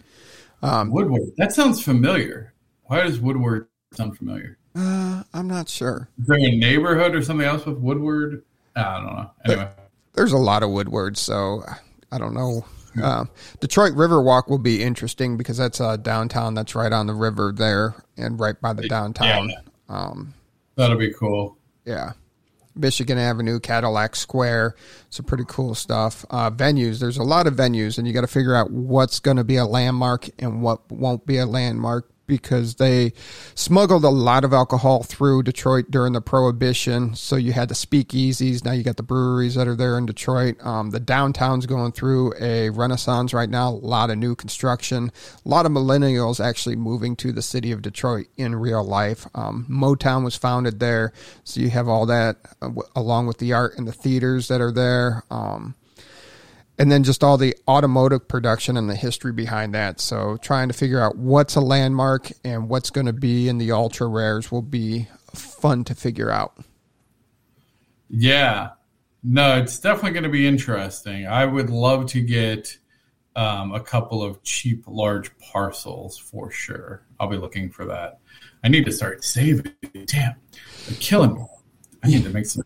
Um, 0.63 0.91
Woodward. 0.91 1.33
That 1.37 1.53
sounds 1.53 1.83
familiar. 1.83 2.55
Why 2.85 3.05
does 3.05 3.21
Woodward 3.21 3.69
sound 3.93 4.19
familiar? 4.19 4.59
Uh, 4.75 5.23
I'm 5.33 5.47
not 5.47 5.69
sure. 5.69 6.09
Is 6.19 6.27
there 6.27 6.39
a 6.39 6.57
neighborhood 6.57 7.15
or 7.15 7.23
something 7.23 7.47
else 7.47 7.65
with 7.65 7.79
Woodward? 7.79 8.43
I 8.75 8.83
don't 8.83 9.07
know. 9.07 9.31
Anyway, 9.45 9.69
there's 10.15 10.33
a 10.33 10.39
lot 10.39 10.63
of 10.63 10.71
Woodward, 10.71 11.17
so 11.17 11.63
I 12.11 12.19
don't 12.19 12.35
know. 12.35 12.65
Uh, 13.03 13.25
Detroit 13.61 13.93
Riverwalk 13.95 14.49
will 14.49 14.59
be 14.59 14.83
interesting 14.83 15.37
because 15.37 15.57
that's 15.57 15.81
uh, 15.81 15.97
downtown. 15.97 16.55
That's 16.55 16.75
right 16.75 16.93
on 16.93 17.07
the 17.07 17.15
river 17.15 17.53
there 17.57 17.95
and 18.17 18.39
right 18.39 18.61
by 18.61 18.75
the 18.75 18.87
downtown. 18.87 19.49
Yeah. 19.49 19.57
Um, 19.89 20.35
That'll 20.77 20.99
be 20.99 21.13
cool. 21.13 21.57
Yeah. 21.87 22.13
Michigan 22.75 23.19
Avenue, 23.19 23.61
Cadillac 23.61 24.17
Square. 24.17 24.77
Some 25.11 25.25
pretty 25.25 25.45
cool 25.47 25.75
stuff. 25.75 26.25
Uh, 26.31 26.51
venues, 26.51 27.01
there's 27.01 27.19
a 27.19 27.23
lot 27.23 27.47
of 27.47 27.55
venues, 27.55 27.99
and 27.99 28.07
you 28.07 28.13
got 28.13 28.23
to 28.23 28.27
figure 28.27 28.55
out 28.55 28.71
what's 28.71 29.21
going 29.21 29.37
to 29.37 29.45
be 29.45 29.57
a 29.57 29.65
landmark 29.65 30.29
and 30.39 30.63
what 30.63 30.91
won't 30.91 31.27
be 31.27 31.39
a 31.39 31.47
landmark 31.47 32.11
because 32.33 32.77
they 32.77 33.13
smuggled 33.55 34.05
a 34.05 34.09
lot 34.09 34.43
of 34.43 34.55
alcohol 34.55 35.03
through 35.03 35.43
Detroit 35.43 35.91
during 35.91 36.15
the 36.15 36.23
Prohibition. 36.23 37.15
So 37.15 37.37
you 37.37 37.53
had 37.53 37.69
the 37.69 37.75
speakeasies. 37.75 38.65
Now 38.65 38.73
you 38.73 38.83
got 38.83 38.97
the 38.97 39.03
breweries 39.03 39.55
that 39.57 39.69
are 39.69 39.77
there 39.77 39.99
in 39.99 40.07
Detroit. 40.07 40.57
Um, 40.65 40.93
the 40.93 40.99
downtown's 40.99 41.67
going 41.67 41.93
through 41.93 42.33
a 42.41 42.71
renaissance 42.71 43.35
right 43.35 43.51
now. 43.51 43.69
A 43.69 43.71
lot 43.71 44.09
of 44.09 44.17
new 44.17 44.35
construction. 44.35 45.13
A 45.45 45.49
lot 45.49 45.67
of 45.67 45.73
millennials 45.73 46.43
actually 46.43 46.77
moving 46.77 47.17
to 47.17 47.33
the 47.33 47.43
city 47.43 47.71
of 47.71 47.83
Detroit 47.83 48.29
in 48.39 48.55
real 48.55 48.83
life. 48.83 49.27
Um, 49.35 49.67
Motown 49.69 50.25
was 50.25 50.35
founded 50.35 50.81
there. 50.81 51.13
So 51.45 51.61
you 51.61 51.69
have 51.69 51.87
all 51.87 52.07
that 52.07 52.39
uh, 52.63 52.71
along 52.97 53.27
with 53.27 53.37
the 53.37 53.53
art 53.53 53.77
and 53.77 53.87
the 53.87 53.93
theaters 53.93 54.49
that 54.49 54.63
are 54.63 54.73
there. 54.73 55.25
Um, 55.31 55.75
and 56.79 56.91
then 56.91 57.05
just 57.05 57.23
all 57.23 57.37
the 57.37 57.57
automotive 57.69 58.27
production 58.27 58.77
and 58.77 58.89
the 58.89 58.97
history 58.97 59.33
behind 59.33 59.75
that. 59.75 60.01
So 60.01 60.39
trying 60.39 60.69
to 60.69 60.75
figure 60.75 61.01
out 61.01 61.17
what's 61.17 61.55
a 61.55 61.61
landmark 61.61 62.31
and 62.45 62.69
what's 62.69 62.91
going 62.91 63.07
to 63.07 63.13
be 63.13 63.49
in 63.49 63.59
the 63.59 63.73
ultra 63.73 64.07
rares 64.07 64.51
will 64.51 64.63
be 64.63 65.09
fun 65.35 65.85
to 65.85 65.95
figure 65.95 66.31
out. 66.31 66.57
Yeah, 68.09 68.71
no, 69.23 69.57
it's 69.57 69.79
definitely 69.79 70.13
going 70.13 70.25
to 70.25 70.29
be 70.29 70.47
interesting. 70.47 71.27
I 71.27 71.45
would 71.47 71.71
love 71.71 72.07
to 72.07 72.21
get 72.21 72.77
um, 73.37 73.73
a 73.73 73.81
couple 73.81 74.23
of 74.23 74.43
cheap, 74.43 74.85
large 74.87 75.37
parcels 75.39 76.19
for 76.19 76.51
sure. 76.51 77.07
I'll 77.19 77.29
be 77.29 77.37
looking 77.37 77.71
for 77.71 77.85
that. 77.87 78.19
I 78.65 78.69
need 78.69 78.85
to 78.85 78.93
start 78.93 79.25
saving. 79.25 79.73
Damn, 80.07 80.35
they're 80.87 80.97
killing 81.01 81.35
me. 81.35 81.45
I 82.03 82.09
need 82.09 82.25
to 82.25 82.31
make 82.31 82.47
some 82.47 82.65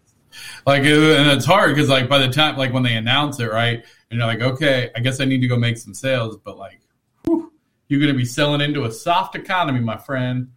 like 0.67 0.83
and 0.83 1.31
it's 1.31 1.45
hard 1.45 1.75
because 1.75 1.89
like 1.89 2.09
by 2.09 2.19
the 2.19 2.29
time 2.29 2.57
like 2.57 2.73
when 2.73 2.83
they 2.83 2.97
announce 2.97 3.41
it 3.41 3.51
right 3.51 3.85
and 4.11 4.19
you're 4.19 4.27
like, 4.27 4.41
okay, 4.41 4.91
I 4.95 5.01
guess 5.01 5.21
I 5.21 5.25
need 5.25 5.41
to 5.41 5.49
go 5.49 5.57
make 5.57 5.79
some 5.79 5.95
sales, 5.95 6.37
but 6.37 6.57
like, 6.57 6.81
whew, 7.25 7.53
you're 7.89 8.01
going 8.01 8.13
to 8.13 8.19
be 8.19 8.25
selling 8.25 8.61
into 8.61 8.85
a 8.85 8.93
soft 8.93 9.35
economy, 9.35 9.81
my 9.81 9.97
friend. 9.97 10.53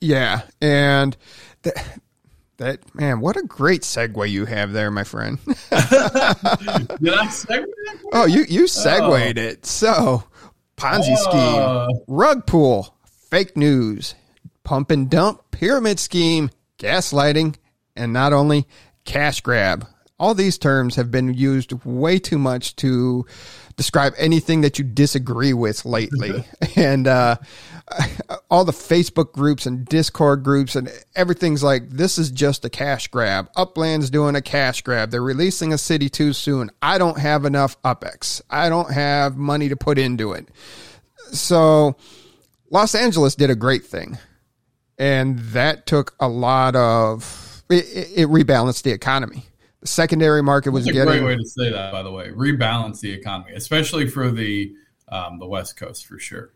Yeah, 0.00 0.42
and 0.60 1.16
that, 1.62 1.98
that 2.56 2.94
man, 2.94 3.20
what 3.20 3.36
a 3.36 3.42
great 3.42 3.82
segue 3.82 4.28
you 4.30 4.44
have 4.44 4.72
there, 4.72 4.90
my 4.90 5.04
friend. 5.04 5.38
Did 5.46 5.54
I 5.70 7.26
segue? 7.26 7.64
Oh, 8.12 8.26
you 8.26 8.44
you 8.48 8.66
segued 8.66 9.38
oh. 9.38 9.42
it. 9.42 9.66
So 9.66 10.24
Ponzi 10.76 11.12
uh. 11.12 11.86
scheme, 11.86 12.00
rug 12.08 12.46
pull, 12.46 12.94
fake 13.30 13.56
news, 13.56 14.14
pump 14.64 14.90
and 14.90 15.08
dump, 15.08 15.42
pyramid 15.50 16.00
scheme, 16.00 16.50
gaslighting, 16.78 17.56
and 17.94 18.12
not 18.12 18.32
only 18.32 18.66
cash 19.10 19.40
grab 19.40 19.86
all 20.20 20.34
these 20.34 20.58
terms 20.58 20.96
have 20.96 21.10
been 21.10 21.32
used 21.32 21.72
way 21.84 22.18
too 22.18 22.36
much 22.36 22.76
to 22.76 23.24
describe 23.76 24.12
anything 24.18 24.60
that 24.60 24.78
you 24.78 24.84
disagree 24.84 25.54
with 25.54 25.86
lately. 25.86 26.44
and 26.76 27.08
uh, 27.08 27.36
all 28.50 28.66
the 28.66 28.72
Facebook 28.72 29.32
groups 29.32 29.64
and 29.64 29.86
Discord 29.86 30.44
groups 30.44 30.76
and 30.76 30.92
everything's 31.16 31.62
like, 31.62 31.88
this 31.88 32.18
is 32.18 32.30
just 32.30 32.66
a 32.66 32.70
cash 32.70 33.08
grab. 33.08 33.50
Upland's 33.56 34.10
doing 34.10 34.36
a 34.36 34.42
cash 34.42 34.82
grab. 34.82 35.10
They're 35.10 35.22
releasing 35.22 35.72
a 35.72 35.78
city 35.78 36.10
too 36.10 36.34
soon. 36.34 36.70
I 36.82 36.98
don't 36.98 37.18
have 37.18 37.46
enough 37.46 37.80
UPX. 37.80 38.42
I 38.50 38.68
don't 38.68 38.92
have 38.92 39.38
money 39.38 39.70
to 39.70 39.76
put 39.76 39.98
into 39.98 40.32
it. 40.32 40.48
So 41.32 41.96
Los 42.68 42.94
Angeles 42.94 43.36
did 43.36 43.48
a 43.48 43.56
great 43.56 43.86
thing. 43.86 44.18
And 44.98 45.38
that 45.38 45.86
took 45.86 46.14
a 46.20 46.28
lot 46.28 46.76
of, 46.76 47.49
it, 47.70 48.08
it 48.16 48.28
rebalanced 48.28 48.82
the 48.82 48.92
economy 48.92 49.44
the 49.80 49.86
secondary 49.86 50.42
market 50.42 50.70
was 50.70 50.84
That's 50.84 50.96
a 50.96 51.00
getting. 51.04 51.22
Great 51.22 51.36
way 51.36 51.36
to 51.36 51.48
say 51.48 51.70
that, 51.70 51.92
by 51.92 52.02
the 52.02 52.12
way. 52.12 52.28
Rebalance 52.28 53.00
the 53.00 53.10
economy, 53.12 53.52
especially 53.54 54.06
for 54.08 54.30
the 54.30 54.74
um, 55.08 55.38
the 55.38 55.46
West 55.46 55.76
Coast, 55.76 56.06
for 56.06 56.18
sure. 56.18 56.52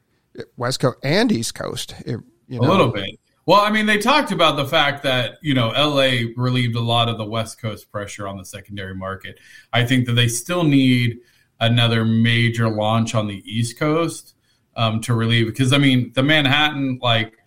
West 0.56 0.80
Coast 0.80 0.98
and 1.02 1.32
East 1.32 1.54
Coast, 1.54 1.94
it, 2.06 2.20
you 2.48 2.60
know. 2.60 2.68
a 2.68 2.70
little 2.70 2.88
bit. 2.88 3.18
Well, 3.46 3.60
I 3.60 3.70
mean, 3.70 3.86
they 3.86 3.98
talked 3.98 4.30
about 4.30 4.56
the 4.56 4.66
fact 4.66 5.02
that 5.04 5.38
you 5.42 5.54
know 5.54 5.68
LA 5.68 6.32
relieved 6.36 6.76
a 6.76 6.80
lot 6.80 7.08
of 7.08 7.18
the 7.18 7.24
West 7.24 7.60
Coast 7.60 7.90
pressure 7.90 8.28
on 8.28 8.36
the 8.36 8.44
secondary 8.44 8.94
market. 8.94 9.38
I 9.72 9.84
think 9.84 10.06
that 10.06 10.12
they 10.12 10.28
still 10.28 10.64
need 10.64 11.20
another 11.60 12.04
major 12.04 12.68
launch 12.68 13.14
on 13.14 13.26
the 13.26 13.42
East 13.46 13.78
Coast 13.78 14.34
um, 14.76 15.00
to 15.02 15.14
relieve 15.14 15.46
because 15.46 15.72
I 15.72 15.78
mean 15.78 16.12
the 16.14 16.22
Manhattan 16.22 16.98
like 17.00 17.38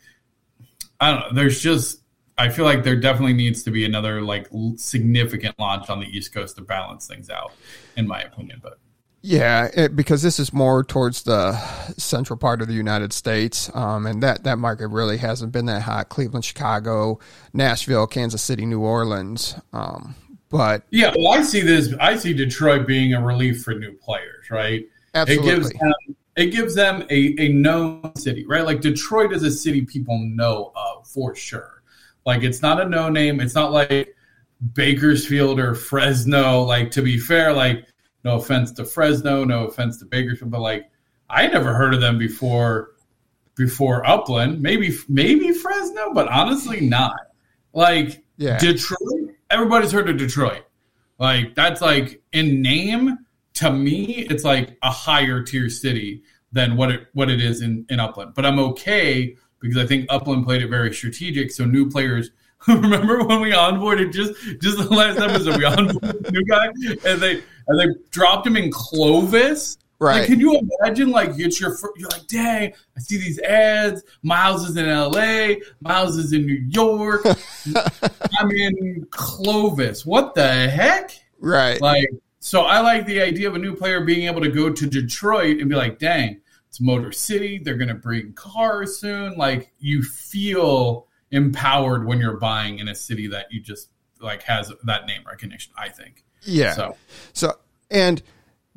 I 0.99 1.11
don't 1.11 1.19
know. 1.19 1.33
There's 1.33 1.61
just 1.61 2.01
I 2.37 2.49
feel 2.49 2.65
like 2.65 2.83
there 2.83 2.95
definitely 2.95 3.33
needs 3.33 3.63
to 3.63 3.71
be 3.71 3.83
another 3.85 4.21
like 4.21 4.47
significant 4.75 5.57
launch 5.57 5.89
on 5.89 5.99
the 5.99 6.05
East 6.05 6.33
Coast 6.33 6.55
to 6.57 6.61
balance 6.61 7.07
things 7.07 7.29
out, 7.29 7.51
in 7.95 8.07
my 8.07 8.21
opinion. 8.21 8.59
But 8.61 8.79
yeah, 9.21 9.69
it, 9.75 9.95
because 9.95 10.21
this 10.21 10.39
is 10.39 10.53
more 10.53 10.83
towards 10.83 11.23
the 11.23 11.53
central 11.97 12.37
part 12.37 12.61
of 12.61 12.67
the 12.67 12.75
United 12.75 13.11
States, 13.11 13.71
um, 13.75 14.05
and 14.05 14.21
that 14.21 14.43
that 14.43 14.59
market 14.59 14.87
really 14.89 15.17
hasn't 15.17 15.51
been 15.51 15.65
that 15.65 15.81
hot. 15.81 16.09
Cleveland, 16.09 16.45
Chicago, 16.45 17.19
Nashville, 17.53 18.05
Kansas 18.05 18.41
City, 18.41 18.65
New 18.65 18.81
Orleans. 18.81 19.55
Um, 19.73 20.15
but 20.49 20.83
yeah, 20.91 21.13
well, 21.17 21.33
I 21.33 21.41
see 21.41 21.61
this. 21.61 21.93
I 21.99 22.15
see 22.17 22.33
Detroit 22.33 22.85
being 22.85 23.13
a 23.15 23.21
relief 23.25 23.63
for 23.63 23.73
new 23.73 23.93
players, 23.93 24.51
right? 24.51 24.85
Absolutely. 25.15 25.49
It 25.49 25.55
gives 25.55 25.69
them, 25.71 25.93
it 26.35 26.45
gives 26.51 26.75
them 26.75 27.03
a, 27.09 27.35
a 27.39 27.49
known 27.49 28.15
city, 28.15 28.45
right? 28.45 28.63
Like 28.63 28.81
Detroit 28.81 29.33
is 29.33 29.41
a 29.41 29.51
city 29.51 29.81
people 29.81 30.19
know 30.19 30.71
of 30.75 31.07
for 31.07 31.35
sure 31.35 31.76
like 32.27 32.43
it's 32.43 32.61
not 32.61 32.81
a 32.81 32.85
no 32.87 33.09
name. 33.09 33.39
It's 33.39 33.55
not 33.55 33.71
like 33.71 34.13
Bakersfield 34.73 35.61
or 35.61 35.73
Fresno. 35.73 36.61
Like 36.61 36.91
to 36.91 37.01
be 37.01 37.17
fair, 37.17 37.53
like 37.53 37.87
no 38.25 38.35
offense 38.35 38.73
to 38.73 38.85
Fresno, 38.85 39.45
no 39.45 39.65
offense 39.65 39.97
to 39.99 40.05
Bakersfield, 40.05 40.51
but 40.51 40.59
like 40.59 40.91
I 41.29 41.47
never 41.47 41.73
heard 41.73 41.93
of 41.93 42.01
them 42.01 42.17
before 42.17 42.89
before 43.55 44.05
Upland. 44.05 44.61
Maybe 44.61 44.95
maybe 45.07 45.53
Fresno, 45.53 46.13
but 46.13 46.27
honestly 46.27 46.81
not. 46.81 47.15
Like 47.71 48.25
yeah. 48.35 48.57
Detroit, 48.57 49.31
everybody's 49.49 49.93
heard 49.93 50.09
of 50.09 50.17
Detroit. 50.17 50.63
Like 51.17 51.55
that's 51.55 51.81
like 51.81 52.21
in 52.33 52.61
name 52.61 53.17
to 53.53 53.71
me, 53.71 54.27
it's 54.29 54.43
like 54.43 54.77
a 54.83 54.91
higher 54.91 55.43
tier 55.43 55.69
city 55.69 56.23
than 56.51 56.75
what 56.75 56.91
it 56.91 57.07
what 57.13 57.29
it 57.29 57.39
is 57.39 57.61
in, 57.61 57.85
in 57.89 58.01
Upland. 58.01 58.33
But 58.35 58.45
I'm 58.45 58.59
okay 58.59 59.37
because 59.59 59.77
I 59.77 59.85
think 59.85 60.07
Upland 60.09 60.45
played 60.45 60.61
it 60.61 60.69
very 60.69 60.93
strategic. 60.93 61.51
So 61.51 61.65
new 61.65 61.89
players. 61.89 62.31
Remember 62.67 63.23
when 63.23 63.39
we 63.39 63.51
onboarded 63.51 64.11
just 64.11 64.33
just 64.61 64.77
the 64.77 64.89
last 64.89 65.19
episode 65.19 65.57
we 65.57 65.63
onboarded 65.63 66.27
a 66.27 66.31
new 66.31 66.43
guy 66.45 66.65
and 67.05 67.21
they 67.21 67.43
and 67.67 67.79
they 67.79 67.99
dropped 68.09 68.47
him 68.47 68.57
in 68.57 68.71
Clovis. 68.71 69.77
Right? 69.99 70.19
Like, 70.19 70.27
can 70.27 70.39
you 70.39 70.59
imagine? 70.59 71.09
Like 71.09 71.31
it's 71.37 71.59
your 71.59 71.75
you're 71.97 72.09
like, 72.09 72.27
dang, 72.27 72.73
I 72.95 72.99
see 72.99 73.17
these 73.17 73.39
ads. 73.39 74.03
Miles 74.23 74.67
is 74.67 74.77
in 74.77 74.87
L.A. 74.87 75.61
Miles 75.81 76.17
is 76.17 76.33
in 76.33 76.45
New 76.45 76.65
York. 76.69 77.25
I'm 78.39 78.51
in 78.51 79.07
Clovis. 79.11 80.05
What 80.05 80.35
the 80.35 80.69
heck? 80.69 81.11
Right. 81.39 81.81
Like 81.81 82.09
so, 82.47 82.61
I 82.61 82.79
like 82.79 83.05
the 83.05 83.21
idea 83.21 83.49
of 83.49 83.55
a 83.55 83.59
new 83.59 83.75
player 83.75 84.01
being 84.01 84.27
able 84.27 84.39
to 84.39 84.49
go 84.49 84.69
to 84.71 84.87
Detroit 84.87 85.59
and 85.59 85.69
be 85.69 85.75
like, 85.75 85.99
dang, 85.99 86.39
it's 86.77 86.81
Motor 86.81 87.11
City. 87.11 87.57
They're 87.57 87.77
going 87.77 87.87
to 87.87 87.95
bring 87.95 88.33
cars 88.33 88.99
soon. 88.99 89.35
Like 89.35 89.73
you 89.79 90.03
feel 90.03 91.07
empowered 91.31 92.05
when 92.05 92.19
you're 92.19 92.37
buying 92.37 92.77
in 92.77 92.87
a 92.87 92.93
city 92.93 93.27
that 93.29 93.51
you 93.51 93.61
just 93.61 93.89
like 94.21 94.43
has 94.43 94.71
that 94.83 95.07
name 95.07 95.23
recognition. 95.25 95.73
I 95.75 95.89
think. 95.89 96.23
Yeah. 96.43 96.73
So, 96.73 96.97
so 97.33 97.53
and 97.89 98.21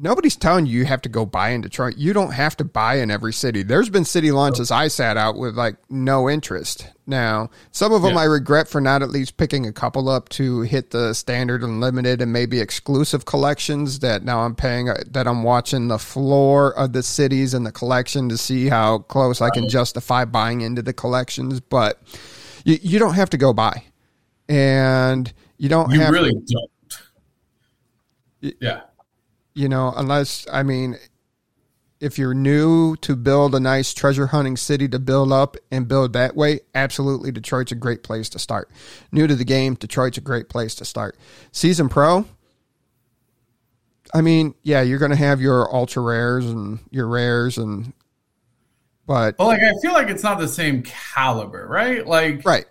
nobody's 0.00 0.36
telling 0.36 0.66
you 0.66 0.78
you 0.78 0.84
have 0.86 1.02
to 1.02 1.08
go 1.08 1.26
buy 1.26 1.50
in 1.50 1.60
Detroit. 1.60 1.96
You 1.96 2.12
don't 2.12 2.32
have 2.32 2.56
to 2.56 2.64
buy 2.64 2.96
in 2.96 3.10
every 3.10 3.32
city. 3.32 3.62
There's 3.62 3.90
been 3.90 4.04
city 4.04 4.32
launches 4.32 4.70
I 4.70 4.88
sat 4.88 5.16
out 5.16 5.36
with 5.36 5.56
like 5.56 5.76
no 5.90 6.28
interest. 6.28 6.88
Now, 7.06 7.50
some 7.70 7.92
of 7.92 8.02
them 8.02 8.14
yeah. 8.14 8.20
I 8.20 8.24
regret 8.24 8.68
for 8.68 8.80
not 8.80 9.02
at 9.02 9.10
least 9.10 9.36
picking 9.36 9.66
a 9.66 9.72
couple 9.72 10.08
up 10.08 10.28
to 10.30 10.62
hit 10.62 10.90
the 10.90 11.12
standard 11.12 11.62
and 11.62 11.80
limited 11.80 12.22
and 12.22 12.32
maybe 12.32 12.60
exclusive 12.60 13.26
collections 13.26 13.98
that 14.00 14.24
now 14.24 14.40
I'm 14.40 14.54
paying 14.54 14.88
uh, 14.88 15.02
that 15.10 15.26
I'm 15.26 15.42
watching 15.42 15.88
the 15.88 15.98
floor 15.98 16.76
of 16.76 16.92
the 16.92 17.02
cities 17.02 17.52
and 17.52 17.66
the 17.66 17.72
collection 17.72 18.28
to 18.30 18.38
see 18.38 18.68
how 18.68 18.98
close 18.98 19.40
I 19.40 19.50
can 19.50 19.68
justify 19.68 20.24
buying 20.24 20.62
into 20.62 20.82
the 20.82 20.92
collections, 20.92 21.60
but 21.60 22.00
you, 22.64 22.78
you 22.80 22.98
don't 22.98 23.14
have 23.14 23.30
to 23.30 23.36
go 23.36 23.52
buy. 23.52 23.84
And 24.48 25.32
you 25.58 25.68
don't 25.68 25.90
you 25.92 26.00
have 26.00 26.12
really 26.12 26.32
to, 26.32 26.68
don't. 28.42 28.54
Yeah 28.60 28.80
you 29.60 29.68
know, 29.68 29.92
unless, 29.94 30.46
I 30.50 30.62
mean, 30.62 30.96
if 32.00 32.18
you're 32.18 32.32
new 32.32 32.96
to 32.96 33.14
build 33.14 33.54
a 33.54 33.60
nice 33.60 33.92
treasure 33.92 34.28
hunting 34.28 34.56
city 34.56 34.88
to 34.88 34.98
build 34.98 35.32
up 35.32 35.58
and 35.70 35.86
build 35.86 36.14
that 36.14 36.34
way, 36.34 36.60
absolutely 36.74 37.30
Detroit's 37.30 37.70
a 37.70 37.74
great 37.74 38.02
place 38.02 38.30
to 38.30 38.38
start. 38.38 38.70
New 39.12 39.26
to 39.26 39.36
the 39.36 39.44
game, 39.44 39.74
Detroit's 39.74 40.16
a 40.16 40.22
great 40.22 40.48
place 40.48 40.74
to 40.76 40.86
start. 40.86 41.18
Season 41.52 41.90
Pro, 41.90 42.24
I 44.14 44.22
mean, 44.22 44.54
yeah, 44.62 44.80
you're 44.80 44.98
going 44.98 45.10
to 45.10 45.16
have 45.16 45.42
your 45.42 45.72
ultra 45.74 46.02
rares 46.02 46.46
and 46.46 46.78
your 46.90 47.06
rares 47.06 47.58
and 47.58 47.92
but 49.06 49.36
well, 49.38 49.48
like 49.48 49.60
I 49.60 49.72
feel 49.82 49.92
like 49.92 50.08
it's 50.08 50.22
not 50.22 50.38
the 50.38 50.46
same 50.46 50.84
caliber, 50.84 51.66
right? 51.68 52.06
Like 52.06 52.44
right, 52.46 52.64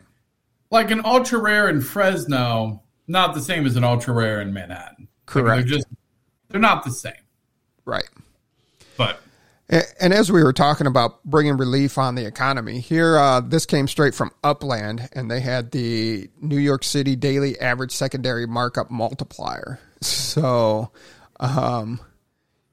like 0.72 0.90
an 0.90 1.02
ultra 1.04 1.38
rare 1.38 1.68
in 1.68 1.82
Fresno, 1.82 2.82
not 3.08 3.34
the 3.34 3.42
same 3.42 3.66
as 3.66 3.76
an 3.76 3.84
ultra 3.84 4.14
rare 4.14 4.40
in 4.40 4.54
Manhattan. 4.54 5.10
Correct. 5.26 5.48
Like 5.48 5.66
they're 5.66 5.78
just 5.78 5.88
they're 6.50 6.60
not 6.60 6.84
the 6.84 6.92
same. 6.92 7.14
Right. 7.86 8.10
But 8.98 9.22
and 9.70 10.14
as 10.14 10.32
we 10.32 10.44
were 10.44 10.54
talking 10.54 10.88
about 10.88 11.24
bringing 11.24 11.58
relief 11.58 11.98
on 11.98 12.16
the 12.16 12.26
economy, 12.26 12.80
here 12.80 13.18
uh, 13.18 13.40
this 13.40 13.66
came 13.66 13.88
straight 13.88 14.16
from 14.16 14.32
Upland, 14.44 15.10
and 15.14 15.30
they 15.30 15.42
had 15.42 15.72
the 15.72 16.30
New 16.42 16.58
York 16.58 16.84
City 16.84 17.16
daily 17.16 17.60
average 17.60 17.92
secondary 17.92 18.48
markup 18.48 18.90
multiplier. 18.92 19.80
So, 20.02 20.92
um, 21.42 22.00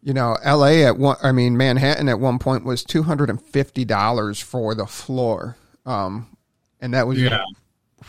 you 0.01 0.15
know, 0.15 0.37
L.A. 0.41 0.85
at 0.85 0.97
one, 0.97 1.17
I 1.21 1.33
mean 1.33 1.57
Manhattan 1.57 2.09
at 2.09 2.21
one 2.21 2.39
point 2.39 2.65
was 2.65 2.85
two 2.85 3.03
hundred 3.03 3.31
and 3.31 3.43
fifty 3.43 3.85
dollars 3.85 4.39
for 4.39 4.77
the 4.77 4.87
floor, 4.87 5.57
um, 5.87 6.37
and 6.81 6.95
that 6.95 7.09
was 7.09 7.21
yeah 7.21 7.43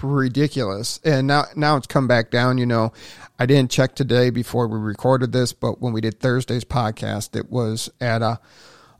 ridiculous. 0.03 0.99
And 1.03 1.27
now 1.27 1.45
now 1.55 1.77
it's 1.77 1.87
come 1.87 2.07
back 2.07 2.29
down. 2.29 2.57
You 2.57 2.65
know, 2.65 2.93
I 3.39 3.45
didn't 3.45 3.71
check 3.71 3.95
today 3.95 4.29
before 4.29 4.67
we 4.67 4.77
recorded 4.79 5.31
this, 5.31 5.53
but 5.53 5.81
when 5.81 5.93
we 5.93 6.01
did 6.01 6.19
Thursday's 6.19 6.65
podcast, 6.65 7.35
it 7.35 7.51
was 7.51 7.89
at 8.01 8.21
a 8.21 8.39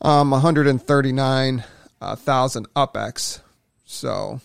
um 0.02 0.32
139,000 0.32 2.68
uh, 2.76 2.88
UpX. 2.88 3.42
So 3.86 4.42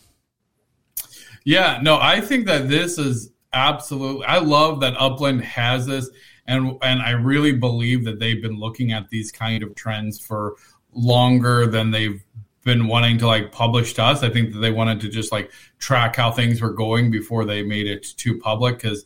yeah, 1.44 1.80
no, 1.82 1.98
I 2.00 2.20
think 2.20 2.46
that 2.46 2.68
this 2.68 2.98
is 2.98 3.30
absolutely. 3.52 4.26
I 4.26 4.38
love 4.38 4.80
that 4.80 4.94
Upland 4.96 5.42
has 5.42 5.86
this, 5.86 6.08
and 6.46 6.78
and 6.82 7.02
I 7.02 7.10
really 7.10 7.52
believe 7.52 8.04
that 8.04 8.18
they've 8.18 8.40
been 8.40 8.58
looking 8.58 8.92
at 8.92 9.08
these 9.08 9.32
kind 9.32 9.62
of 9.62 9.74
trends 9.74 10.20
for 10.20 10.56
longer 10.92 11.66
than 11.66 11.90
they've 11.90 12.22
been 12.64 12.86
wanting 12.86 13.18
to 13.18 13.26
like 13.26 13.50
publish 13.50 13.94
to 13.94 14.04
us. 14.04 14.22
I 14.22 14.30
think 14.30 14.52
that 14.52 14.60
they 14.60 14.70
wanted 14.70 15.00
to 15.00 15.08
just 15.08 15.32
like 15.32 15.50
track 15.78 16.16
how 16.16 16.30
things 16.30 16.60
were 16.60 16.72
going 16.72 17.10
before 17.10 17.44
they 17.44 17.62
made 17.62 17.86
it 17.86 18.06
too 18.16 18.38
public. 18.38 18.76
Because 18.76 19.04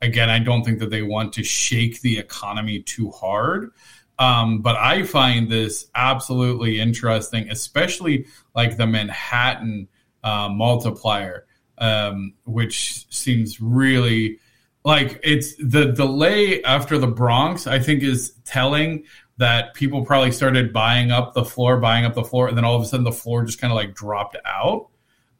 again, 0.00 0.30
I 0.30 0.38
don't 0.38 0.64
think 0.64 0.78
that 0.80 0.90
they 0.90 1.02
want 1.02 1.32
to 1.34 1.44
shake 1.44 2.00
the 2.00 2.18
economy 2.18 2.80
too 2.80 3.10
hard. 3.10 3.72
Um, 4.18 4.62
but 4.62 4.76
I 4.76 5.04
find 5.04 5.48
this 5.48 5.86
absolutely 5.94 6.80
interesting, 6.80 7.48
especially 7.50 8.26
like 8.54 8.76
the 8.76 8.86
Manhattan 8.86 9.88
uh, 10.24 10.48
multiplier, 10.48 11.46
um, 11.78 12.34
which 12.44 13.06
seems 13.14 13.60
really 13.60 14.40
like 14.84 15.20
it's 15.22 15.54
the 15.56 15.92
delay 15.92 16.62
after 16.64 16.98
the 16.98 17.06
Bronx. 17.06 17.66
I 17.66 17.78
think 17.78 18.02
is 18.02 18.32
telling 18.44 19.04
that 19.36 19.74
people 19.74 20.04
probably 20.04 20.32
started 20.32 20.72
buying 20.72 21.12
up 21.12 21.34
the 21.34 21.44
floor, 21.44 21.78
buying 21.78 22.04
up 22.04 22.14
the 22.14 22.24
floor, 22.24 22.48
and 22.48 22.56
then 22.56 22.64
all 22.64 22.76
of 22.76 22.82
a 22.82 22.86
sudden 22.86 23.04
the 23.04 23.12
floor 23.12 23.44
just 23.44 23.60
kind 23.60 23.72
of 23.72 23.76
like 23.76 23.94
dropped 23.94 24.36
out. 24.44 24.88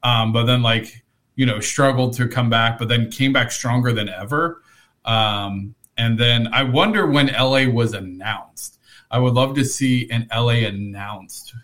Um, 0.04 0.32
but 0.32 0.44
then 0.44 0.62
like 0.62 1.02
you 1.38 1.46
know 1.46 1.60
struggled 1.60 2.14
to 2.14 2.26
come 2.26 2.50
back, 2.50 2.78
but 2.78 2.88
then 2.88 3.10
came 3.10 3.32
back 3.32 3.52
stronger 3.52 3.92
than 3.92 4.08
ever. 4.08 4.60
Um, 5.04 5.76
and 5.96 6.18
then 6.18 6.48
I 6.52 6.64
wonder 6.64 7.06
when 7.06 7.28
LA 7.28 7.66
was 7.66 7.94
announced. 7.94 8.80
I 9.08 9.20
would 9.20 9.34
love 9.34 9.54
to 9.54 9.64
see 9.64 10.10
an 10.10 10.28
LA 10.34 10.66
announced 10.66 11.54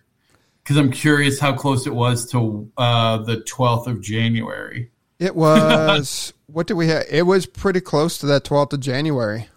because 0.63 0.77
I'm 0.77 0.93
curious 0.93 1.41
how 1.41 1.55
close 1.55 1.89
it 1.89 1.95
was 1.95 2.31
to 2.31 2.71
uh, 2.77 3.19
the 3.19 3.39
12th 3.39 3.89
of 3.89 4.01
January. 4.01 4.93
It 5.19 5.35
was 5.35 6.33
what 6.47 6.69
did 6.69 6.75
we 6.75 6.87
have? 6.87 7.07
It 7.11 7.23
was 7.23 7.45
pretty 7.45 7.81
close 7.81 8.17
to 8.19 8.27
that 8.27 8.45
12th 8.45 8.75
of 8.75 8.81
January. 8.81 9.49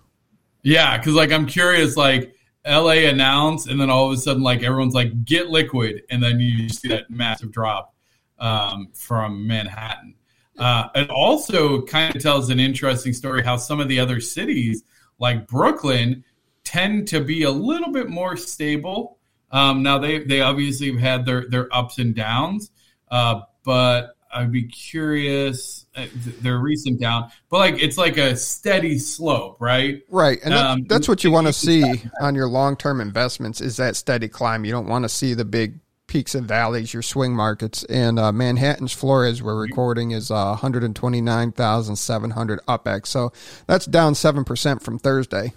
Yeah, 0.63 0.97
because 0.97 1.13
like 1.13 1.31
I'm 1.31 1.45
curious, 1.45 1.95
like 1.95 2.33
LA 2.65 3.05
announced, 3.05 3.67
and 3.67 3.79
then 3.79 3.91
all 3.91 4.07
of 4.07 4.17
a 4.17 4.19
sudden, 4.19 4.41
like 4.41 4.63
everyone's 4.63 4.95
like, 4.95 5.25
"Get 5.25 5.49
liquid," 5.49 6.01
and 6.09 6.23
then 6.23 6.39
you 6.39 6.69
see 6.69 6.87
that 6.87 7.11
massive 7.11 7.51
drop 7.51 7.93
um, 8.39 8.89
from 8.93 9.47
Manhattan. 9.47 10.15
Uh, 10.57 10.89
it 10.95 11.09
also 11.09 11.83
kind 11.83 12.15
of 12.15 12.21
tells 12.21 12.49
an 12.49 12.59
interesting 12.59 13.13
story 13.13 13.43
how 13.43 13.57
some 13.57 13.79
of 13.79 13.87
the 13.87 13.99
other 13.99 14.19
cities, 14.19 14.83
like 15.19 15.47
Brooklyn, 15.47 16.23
tend 16.63 17.07
to 17.09 17.21
be 17.21 17.43
a 17.43 17.51
little 17.51 17.91
bit 17.91 18.09
more 18.09 18.35
stable. 18.35 19.19
Um, 19.51 19.83
now 19.83 19.99
they 19.99 20.19
they 20.19 20.41
obviously 20.41 20.91
have 20.91 20.99
had 20.99 21.25
their 21.25 21.47
their 21.47 21.73
ups 21.73 21.99
and 21.99 22.15
downs, 22.15 22.71
uh, 23.09 23.41
but 23.63 24.15
I'd 24.33 24.51
be 24.51 24.63
curious. 24.63 25.85
Uh, 25.95 26.05
their 26.41 26.59
recent 26.59 26.99
down, 26.99 27.31
but 27.49 27.57
like 27.57 27.81
it's 27.81 27.97
like 27.97 28.17
a 28.17 28.35
steady 28.35 28.99
slope, 28.99 29.57
right? 29.59 30.03
Right, 30.09 30.37
and 30.43 30.53
that's, 30.53 30.63
um, 30.63 30.85
that's 30.87 31.07
what 31.07 31.23
you 31.23 31.31
want 31.31 31.47
to 31.47 31.53
see 31.53 32.03
on 32.21 32.35
your 32.35 32.47
long 32.47 32.75
term 32.75 33.01
investments 33.01 33.61
is 33.61 33.77
that 33.77 33.95
steady 33.95 34.27
climb. 34.27 34.63
You 34.63 34.71
don't 34.71 34.87
want 34.87 35.05
to 35.05 35.09
see 35.09 35.33
the 35.33 35.45
big 35.45 35.79
peaks 36.07 36.33
and 36.33 36.47
valleys, 36.47 36.93
your 36.93 37.03
swing 37.03 37.35
markets. 37.35 37.83
And 37.85 38.17
uh, 38.17 38.31
Manhattan's 38.31 38.93
floor, 38.93 39.25
as 39.25 39.43
we're 39.43 39.59
recording, 39.59 40.11
is 40.11 40.31
uh, 40.31 40.47
129,700 40.61 42.59
UpX. 42.67 43.07
So 43.07 43.31
that's 43.67 43.85
down 43.85 44.13
7% 44.13 44.81
from 44.81 44.99
Thursday. 44.99 45.53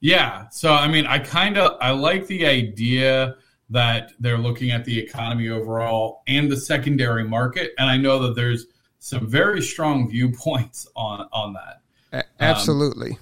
Yeah. 0.00 0.48
So, 0.50 0.72
I 0.72 0.88
mean, 0.88 1.06
I 1.06 1.18
kind 1.18 1.56
of, 1.56 1.78
I 1.80 1.92
like 1.92 2.26
the 2.26 2.46
idea 2.46 3.36
that 3.70 4.12
they're 4.18 4.38
looking 4.38 4.70
at 4.70 4.84
the 4.84 4.98
economy 4.98 5.48
overall 5.48 6.22
and 6.26 6.50
the 6.50 6.56
secondary 6.56 7.24
market. 7.24 7.72
And 7.78 7.88
I 7.88 7.96
know 7.96 8.18
that 8.20 8.34
there's 8.34 8.66
some 8.98 9.26
very 9.26 9.62
strong 9.62 10.10
viewpoints 10.10 10.86
on, 10.96 11.28
on 11.32 11.54
that. 11.54 11.80
A- 12.12 12.24
absolutely. 12.42 13.12
Um, 13.12 13.18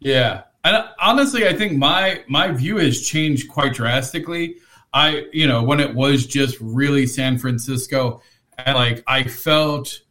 yeah. 0.00 0.42
And 0.64 0.84
honestly, 1.00 1.48
I 1.48 1.54
think 1.54 1.72
my 1.72 2.22
my 2.28 2.52
view 2.52 2.76
has 2.76 3.00
changed 3.02 3.48
quite 3.48 3.74
drastically. 3.74 4.56
I, 4.92 5.26
you 5.32 5.46
know, 5.46 5.62
when 5.62 5.80
it 5.80 5.94
was 5.94 6.26
just 6.26 6.58
really 6.60 7.06
San 7.06 7.38
Francisco, 7.38 8.22
and 8.58 8.76
like 8.76 9.02
I 9.06 9.24
felt 9.24 10.02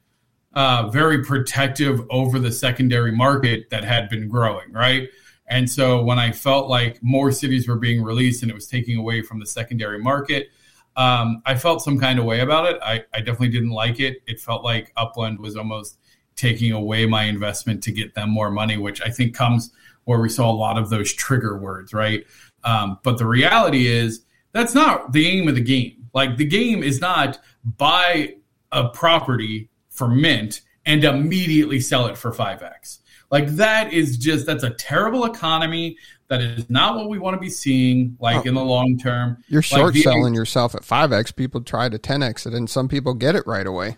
uh, 0.54 0.90
very 0.90 1.24
protective 1.24 2.02
over 2.10 2.40
the 2.40 2.52
secondary 2.52 3.12
market 3.12 3.70
that 3.70 3.84
had 3.84 4.10
been 4.10 4.28
growing, 4.28 4.72
right? 4.72 5.10
And 5.48 5.70
so 5.70 6.02
when 6.02 6.18
I 6.18 6.32
felt 6.32 6.70
like 6.70 7.02
more 7.04 7.32
cities 7.32 7.68
were 7.68 7.76
being 7.76 8.02
released 8.02 8.42
and 8.42 8.50
it 8.50 8.56
was 8.56 8.68
taking 8.68 8.98
away 8.98 9.22
from 9.22 9.40
the 9.40 9.46
secondary 9.46 10.00
market, 10.00 10.50
um, 10.96 11.42
I 11.46 11.56
felt 11.56 11.82
some 11.82 12.00
kind 12.00 12.20
of 12.20 12.26
way 12.26 12.40
about 12.40 12.66
it. 12.66 12.80
I, 12.82 13.04
I 13.14 13.20
definitely 13.20 13.50
didn't 13.50 13.72
like 13.72 14.00
it. 14.00 14.22
It 14.28 14.40
felt 14.40 14.64
like 14.64 14.92
Upland 14.98 15.40
was 15.40 15.56
almost 15.56 15.98
taking 16.36 16.72
away 16.72 17.06
my 17.06 17.24
investment 17.24 17.84
to 17.84 17.92
get 17.92 18.14
them 18.14 18.30
more 18.30 18.50
money, 18.50 18.78
which 18.78 19.02
I 19.02 19.10
think 19.10 19.36
comes 19.36 19.72
where 20.06 20.20
we 20.20 20.30
saw 20.30 20.50
a 20.50 20.54
lot 20.54 20.78
of 20.78 20.90
those 20.90 21.14
trigger 21.14 21.58
words, 21.58 21.94
right? 21.94 22.26
Um, 22.64 23.00
but 23.04 23.18
the 23.18 23.28
reality 23.28 23.88
is 23.88 24.24
that's 24.52 24.74
not 24.74 25.12
the 25.14 25.28
aim 25.28 25.48
of 25.48 25.56
the 25.56 25.62
game. 25.62 26.08
Like 26.14 26.38
the 26.38 26.46
game 26.46 26.84
is 26.84 27.00
not 27.00 27.40
buy 27.64 28.36
a 28.72 28.90
property 28.90 29.70
for 29.90 30.08
mint 30.08 30.62
and 30.86 31.04
immediately 31.04 31.80
sell 31.80 32.08
it 32.08 32.18
for 32.18 32.32
5x. 32.32 33.00
Like 33.30 33.48
that 33.52 33.94
is 33.94 34.18
just 34.18 34.46
that's 34.46 34.64
a 34.64 34.72
terrible 34.72 35.26
economy. 35.26 35.98
That 36.28 36.42
is 36.42 36.70
not 36.70 36.96
what 36.96 37.10
we 37.10 37.20
want 37.20 37.36
to 37.36 37.40
be 37.40 37.50
seeing 37.50 38.18
like 38.20 38.46
oh, 38.46 38.50
in 38.50 38.54
the 38.54 38.64
long 38.64 38.98
term. 38.98 39.44
You're 39.48 39.62
short 39.62 39.94
like 39.94 40.04
selling 40.04 40.34
yourself 40.34 40.76
at 40.76 40.82
5x. 40.82 41.36
People 41.36 41.62
try 41.62 41.90
to 41.90 42.00
10x 42.00 42.48
it 42.48 42.54
and 42.54 42.70
some 42.70 42.88
people 42.88 43.14
get 43.14 43.36
it 43.36 43.46
right 43.46 43.68
away 43.68 43.98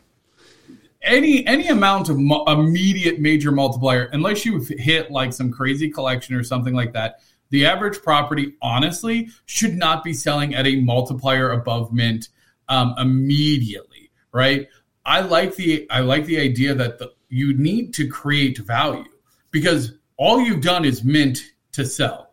any 1.04 1.45
any 1.45 1.68
amount 1.68 2.10
of 2.10 2.18
mo- 2.18 2.45
immediate 2.45 3.20
major 3.20 3.51
multiplier, 3.51 4.04
unless 4.14 4.45
you 4.45 4.60
hit 4.60 5.12
like 5.12 5.34
some 5.34 5.51
crazy 5.51 5.89
collection 5.89 6.36
or 6.36 6.43
something 6.43 6.74
like 6.74 6.93
that, 6.93 7.20
the 7.54 7.68
average 7.68 8.01
property 8.01 8.56
honestly 8.64 9.30
should 9.45 9.76
not 9.76 10.04
be 10.04 10.12
selling 10.12 10.56
at 10.56 10.66
a 10.66 10.82
multiplier 10.82 11.51
above 11.51 11.93
mint 11.93 12.30
um, 12.68 12.95
immediately, 12.97 14.10
right? 14.32 14.68
I 15.06 15.22
like 15.22 15.56
the 15.56 15.86
I 15.91 15.99
like 15.99 16.26
the 16.26 16.39
idea 16.39 16.74
that 16.74 16.97
the, 16.97 17.14
you 17.30 17.56
need 17.56 17.93
to 17.93 18.08
create 18.08 18.58
value 18.58 19.06
because 19.51 19.93
all 20.18 20.41
you've 20.41 20.64
done 20.64 20.84
is 20.84 21.04
mint 21.04 21.43
to 21.74 21.86
sell. 21.86 22.32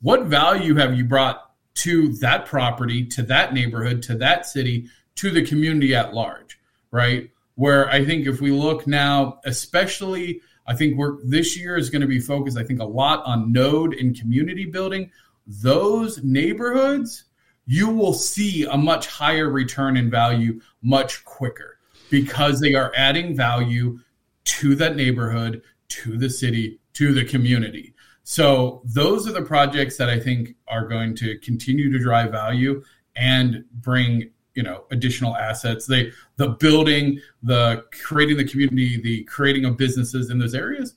What 0.00 0.22
value 0.22 0.76
have 0.76 0.96
you 0.96 1.04
brought 1.04 1.42
to 1.74 2.14
that 2.14 2.46
property, 2.46 3.04
to 3.08 3.22
that 3.24 3.52
neighborhood, 3.52 4.02
to 4.04 4.14
that 4.16 4.46
city, 4.46 4.88
to 5.16 5.30
the 5.30 5.44
community 5.44 5.94
at 5.94 6.14
large, 6.14 6.58
right? 6.90 7.28
Where 7.56 7.86
I 7.90 8.02
think 8.02 8.26
if 8.26 8.40
we 8.40 8.50
look 8.50 8.86
now, 8.86 9.40
especially 9.44 10.40
I 10.66 10.74
think 10.74 10.96
we're 10.96 11.22
this 11.24 11.58
year 11.58 11.76
is 11.76 11.90
going 11.90 12.02
to 12.02 12.08
be 12.08 12.20
focused, 12.20 12.58
I 12.58 12.64
think, 12.64 12.80
a 12.80 12.84
lot 12.84 13.24
on 13.24 13.52
node 13.52 13.94
and 13.94 14.18
community 14.18 14.64
building. 14.64 15.10
Those 15.46 16.22
neighborhoods, 16.22 17.24
you 17.66 17.90
will 17.90 18.14
see 18.14 18.64
a 18.64 18.76
much 18.76 19.06
higher 19.06 19.50
return 19.50 19.96
in 19.96 20.10
value 20.10 20.60
much 20.82 21.24
quicker 21.24 21.78
because 22.10 22.60
they 22.60 22.74
are 22.74 22.92
adding 22.96 23.36
value 23.36 23.98
to 24.44 24.74
that 24.76 24.96
neighborhood, 24.96 25.62
to 25.88 26.16
the 26.16 26.30
city, 26.30 26.78
to 26.94 27.12
the 27.12 27.24
community. 27.24 27.94
So 28.22 28.82
those 28.84 29.28
are 29.28 29.32
the 29.32 29.42
projects 29.42 29.96
that 29.98 30.08
I 30.08 30.18
think 30.18 30.54
are 30.66 30.86
going 30.88 31.14
to 31.16 31.38
continue 31.38 31.92
to 31.92 31.98
drive 31.98 32.30
value 32.30 32.82
and 33.16 33.64
bring 33.70 34.30
you 34.54 34.62
know 34.62 34.84
additional 34.90 35.36
assets. 35.36 35.86
They 35.86 36.12
the 36.36 36.50
building 36.50 37.20
the 37.42 37.84
creating 37.92 38.36
the 38.36 38.44
community 38.44 39.00
the 39.00 39.24
creating 39.24 39.64
of 39.64 39.76
businesses 39.76 40.30
in 40.30 40.38
those 40.38 40.54
areas 40.54 40.94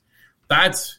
that's 0.48 0.98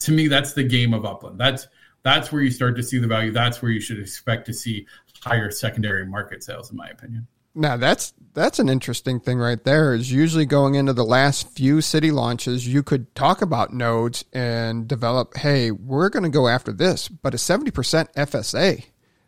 to 0.00 0.12
me 0.12 0.28
that's 0.28 0.52
the 0.52 0.64
game 0.64 0.94
of 0.94 1.04
upland. 1.04 1.38
That's 1.38 1.66
that's 2.02 2.30
where 2.30 2.42
you 2.42 2.50
start 2.50 2.76
to 2.76 2.82
see 2.82 2.98
the 2.98 3.06
value. 3.06 3.32
That's 3.32 3.62
where 3.62 3.70
you 3.70 3.80
should 3.80 3.98
expect 3.98 4.46
to 4.46 4.52
see 4.52 4.86
higher 5.22 5.50
secondary 5.50 6.06
market 6.06 6.42
sales 6.42 6.70
in 6.70 6.76
my 6.76 6.88
opinion. 6.88 7.26
Now 7.54 7.76
that's 7.76 8.14
that's 8.34 8.58
an 8.58 8.68
interesting 8.68 9.20
thing 9.20 9.38
right 9.38 9.62
there 9.62 9.94
is 9.94 10.10
usually 10.10 10.46
going 10.46 10.74
into 10.74 10.92
the 10.92 11.04
last 11.04 11.50
few 11.50 11.80
city 11.80 12.10
launches 12.10 12.66
you 12.66 12.82
could 12.82 13.14
talk 13.14 13.42
about 13.42 13.74
nodes 13.74 14.24
and 14.32 14.88
develop 14.88 15.36
hey 15.36 15.70
we're 15.70 16.08
going 16.08 16.22
to 16.22 16.30
go 16.30 16.48
after 16.48 16.72
this 16.72 17.08
but 17.08 17.34
a 17.34 17.36
70% 17.36 17.70
fsa 18.14 18.84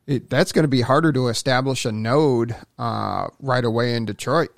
it, 0.06 0.28
that's 0.30 0.52
going 0.52 0.64
to 0.64 0.68
be 0.68 0.82
harder 0.82 1.12
to 1.12 1.28
establish 1.28 1.84
a 1.84 1.92
node 1.92 2.54
uh, 2.78 3.28
right 3.40 3.64
away 3.64 3.94
in 3.94 4.04
Detroit. 4.04 4.50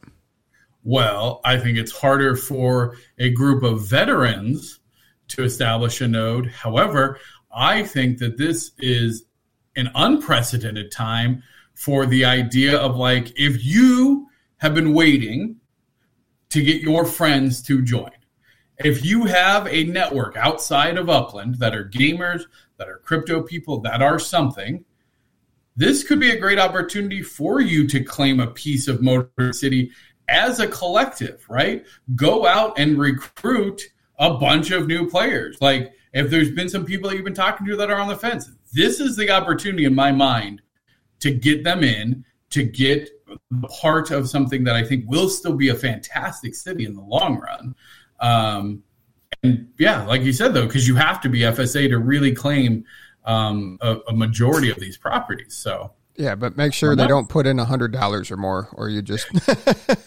Well, 0.85 1.41
I 1.45 1.59
think 1.59 1.79
it's 1.79 1.93
harder 1.93 2.37
for 2.37 2.97
a 3.19 3.31
group 3.31 3.63
of 3.63 3.89
veterans 3.89 4.79
to 5.29 5.43
establish 5.43 6.01
a 6.01 6.09
node. 6.09 6.47
However, 6.47 7.19
I 7.53 7.83
think 7.83 8.19
that 8.19 8.39
this 8.39 8.71
is 8.79 9.25
an 9.75 9.91
unprecedented 9.95 10.93
time 10.93 11.43
for 11.75 12.07
the 12.07 12.25
idea 12.25 12.79
of 12.79 12.97
like, 12.97 13.33
if 13.37 13.65
you 13.65 14.29
have 14.59 14.75
been 14.75 14.95
waiting 14.95 15.57
to 16.51 16.63
get 16.63 16.83
your 16.83 17.05
friends 17.05 17.63
to 17.63 17.83
join, 17.83 18.11
if 18.79 19.05
you 19.05 19.25
have 19.25 19.67
a 19.67 19.85
network 19.85 20.37
outside 20.37 20.99
of 20.99 21.09
Upland 21.09 21.57
that 21.57 21.75
are 21.75 21.89
gamers, 21.89 22.43
that 22.77 22.89
are 22.89 22.99
crypto 22.99 23.43
people, 23.43 23.81
that 23.81 24.03
are 24.03 24.19
something, 24.19 24.85
this 25.77 26.03
could 26.05 26.21
be 26.21 26.31
a 26.31 26.39
great 26.39 26.59
opportunity 26.59 27.23
for 27.23 27.61
you 27.61 27.87
to 27.89 28.03
claim 28.03 28.41
a 28.41 28.47
piece 28.47 28.89
of 28.89 29.03
Motor 29.03 29.53
City 29.53 29.91
as 30.29 30.59
a 30.59 30.67
collective, 30.67 31.45
right? 31.49 31.85
Go 32.15 32.47
out 32.47 32.79
and 32.79 32.99
recruit 32.99 33.83
a 34.19 34.35
bunch 34.35 34.71
of 34.71 34.87
new 34.87 35.09
players. 35.09 35.59
Like 35.61 35.93
if 36.13 36.31
there's 36.31 36.51
been 36.51 36.69
some 36.69 36.85
people 36.85 37.11
that 37.11 37.17
you've 37.17 37.25
been 37.25 37.35
talking 37.35 37.67
to 37.67 37.77
that 37.77 37.91
are 37.91 38.01
on 38.01 38.09
the 38.09 38.17
fence, 38.17 38.51
this 38.73 39.01
is 39.01 39.17
the 39.17 39.31
opportunity 39.31 39.85
in 39.85 39.95
my 39.95 40.13
mind 40.13 40.63
to 41.21 41.31
get 41.31 41.63
them 41.63 41.85
in, 41.85 42.25
to 42.51 42.63
get 42.63 43.11
part 43.81 44.11
of 44.11 44.29
something 44.29 44.65
that 44.65 44.77
I 44.77 44.85
think 44.85 45.05
will 45.09 45.29
still 45.29 45.55
be 45.55 45.69
a 45.69 45.75
fantastic 45.75 46.55
city 46.55 46.85
in 46.85 46.95
the 46.95 47.03
long 47.03 47.39
run. 47.39 47.75
Um, 48.21 48.83
and 49.43 49.69
yeah, 49.79 50.05
like 50.07 50.23
you 50.23 50.33
said 50.33 50.55
though, 50.55 50.67
because 50.67 50.89
you 50.89 50.95
have 50.95 51.21
to 51.21 51.29
be 51.29 51.41
FSA 51.41 51.89
to 51.91 51.99
really 51.99 52.35
claim 52.35 52.85
um, 53.27 53.79
a, 53.81 53.99
a, 54.09 54.15
majority 54.15 54.71
of 54.71 54.79
these 54.79 54.97
properties. 54.97 55.55
So 55.55 55.93
yeah, 56.17 56.35
but 56.35 56.57
make 56.57 56.73
sure 56.73 56.97
they 56.97 57.07
don't 57.07 57.29
put 57.29 57.47
in 57.47 57.59
a 57.59 57.65
hundred 57.65 57.93
dollars 57.93 58.31
or 58.31 58.37
more, 58.37 58.69
or 58.73 58.89
you 58.89 59.03
just. 59.03 59.27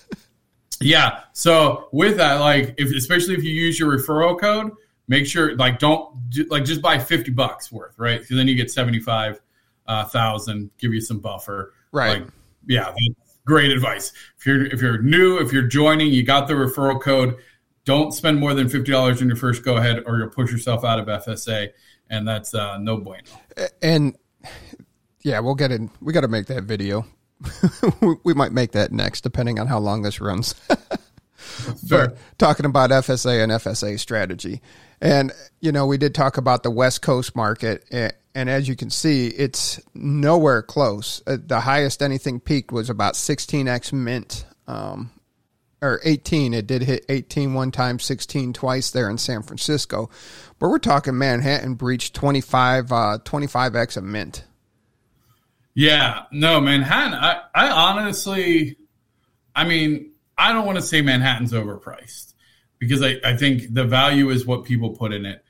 yeah. 0.81 1.21
So 1.33 1.89
with 1.91 2.17
that, 2.17 2.35
like, 2.35 2.75
if 2.77 2.95
especially 2.95 3.35
if 3.35 3.43
you 3.43 3.51
use 3.51 3.77
your 3.77 3.95
referral 3.95 4.39
code, 4.39 4.71
make 5.07 5.27
sure 5.27 5.55
like 5.57 5.79
don't 5.79 6.15
like 6.47 6.63
just 6.63 6.81
buy 6.81 6.97
fifty 6.97 7.31
bucks 7.31 7.71
worth, 7.71 7.99
right? 7.99 8.21
Because 8.21 8.37
then 8.37 8.47
you 8.47 8.55
get 8.55 8.71
seventy 8.71 8.99
five 8.99 9.39
uh, 9.87 10.05
thousand, 10.05 10.71
give 10.77 10.93
you 10.93 11.01
some 11.01 11.19
buffer, 11.19 11.73
right? 11.91 12.21
Like, 12.21 12.31
yeah, 12.67 12.93
great 13.45 13.71
advice. 13.71 14.13
If 14.39 14.45
you're 14.45 14.65
if 14.65 14.81
you're 14.81 15.01
new, 15.01 15.39
if 15.39 15.51
you're 15.51 15.67
joining, 15.67 16.11
you 16.13 16.23
got 16.23 16.47
the 16.47 16.53
referral 16.53 16.99
code. 16.99 17.37
Don't 17.85 18.13
spend 18.13 18.39
more 18.39 18.53
than 18.53 18.69
fifty 18.69 18.91
dollars 18.91 19.21
in 19.21 19.27
your 19.27 19.37
first 19.37 19.63
go 19.63 19.77
ahead, 19.77 20.03
or 20.05 20.17
you'll 20.17 20.29
push 20.29 20.51
yourself 20.51 20.83
out 20.83 20.99
of 20.99 21.07
FSA 21.07 21.69
and 22.09 22.27
that's 22.27 22.53
uh, 22.53 22.77
no 22.77 22.97
bueno. 22.97 23.23
And 23.81 24.17
yeah, 25.23 25.39
we'll 25.39 25.55
get 25.55 25.71
in. 25.71 25.89
We 26.01 26.13
got 26.13 26.21
to 26.21 26.27
make 26.27 26.47
that 26.47 26.63
video. 26.63 27.05
we 28.23 28.33
might 28.33 28.51
make 28.51 28.71
that 28.71 28.91
next, 28.91 29.21
depending 29.21 29.59
on 29.59 29.67
how 29.67 29.79
long 29.79 30.01
this 30.01 30.19
runs. 30.19 30.55
but 31.89 32.17
talking 32.37 32.65
about 32.65 32.89
FSA 32.89 33.43
and 33.43 33.51
FSA 33.51 33.99
strategy, 33.99 34.61
and 35.01 35.31
you 35.61 35.71
know, 35.71 35.85
we 35.85 35.97
did 35.97 36.13
talk 36.13 36.37
about 36.37 36.63
the 36.63 36.71
West 36.71 37.01
Coast 37.01 37.35
market, 37.35 37.85
and 37.91 38.49
as 38.49 38.67
you 38.67 38.75
can 38.75 38.89
see, 38.89 39.27
it's 39.27 39.79
nowhere 39.93 40.61
close. 40.61 41.21
Uh, 41.25 41.37
the 41.43 41.61
highest 41.61 42.01
anything 42.01 42.39
peaked 42.39 42.71
was 42.71 42.89
about 42.89 43.13
16x 43.13 43.93
mint 43.93 44.45
um, 44.67 45.11
or 45.81 45.99
18. 46.03 46.53
It 46.53 46.67
did 46.67 46.83
hit 46.83 47.05
18 47.09 47.53
one 47.53 47.71
time, 47.71 47.99
16 47.99 48.53
twice 48.53 48.91
there 48.91 49.09
in 49.09 49.17
San 49.17 49.43
Francisco. 49.43 50.09
But 50.59 50.69
we're 50.69 50.79
talking 50.79 51.17
Manhattan 51.17 51.75
breached 51.75 52.13
25, 52.15 52.91
uh, 52.91 53.17
25x 53.23 53.97
a 53.97 54.01
mint. 54.01 54.43
Yeah, 55.73 56.23
no, 56.31 56.59
Manhattan. 56.59 57.13
I, 57.13 57.41
I 57.55 57.69
honestly, 57.69 58.77
I 59.55 59.63
mean, 59.63 60.11
I 60.37 60.51
don't 60.51 60.65
want 60.65 60.77
to 60.77 60.81
say 60.81 61.01
Manhattan's 61.01 61.53
overpriced 61.53 62.33
because 62.79 63.01
I, 63.01 63.17
I 63.23 63.35
think 63.37 63.73
the 63.73 63.85
value 63.85 64.29
is 64.29 64.45
what 64.45 64.65
people 64.65 64.91
put 64.91 65.13
in 65.13 65.25
it. 65.25 65.43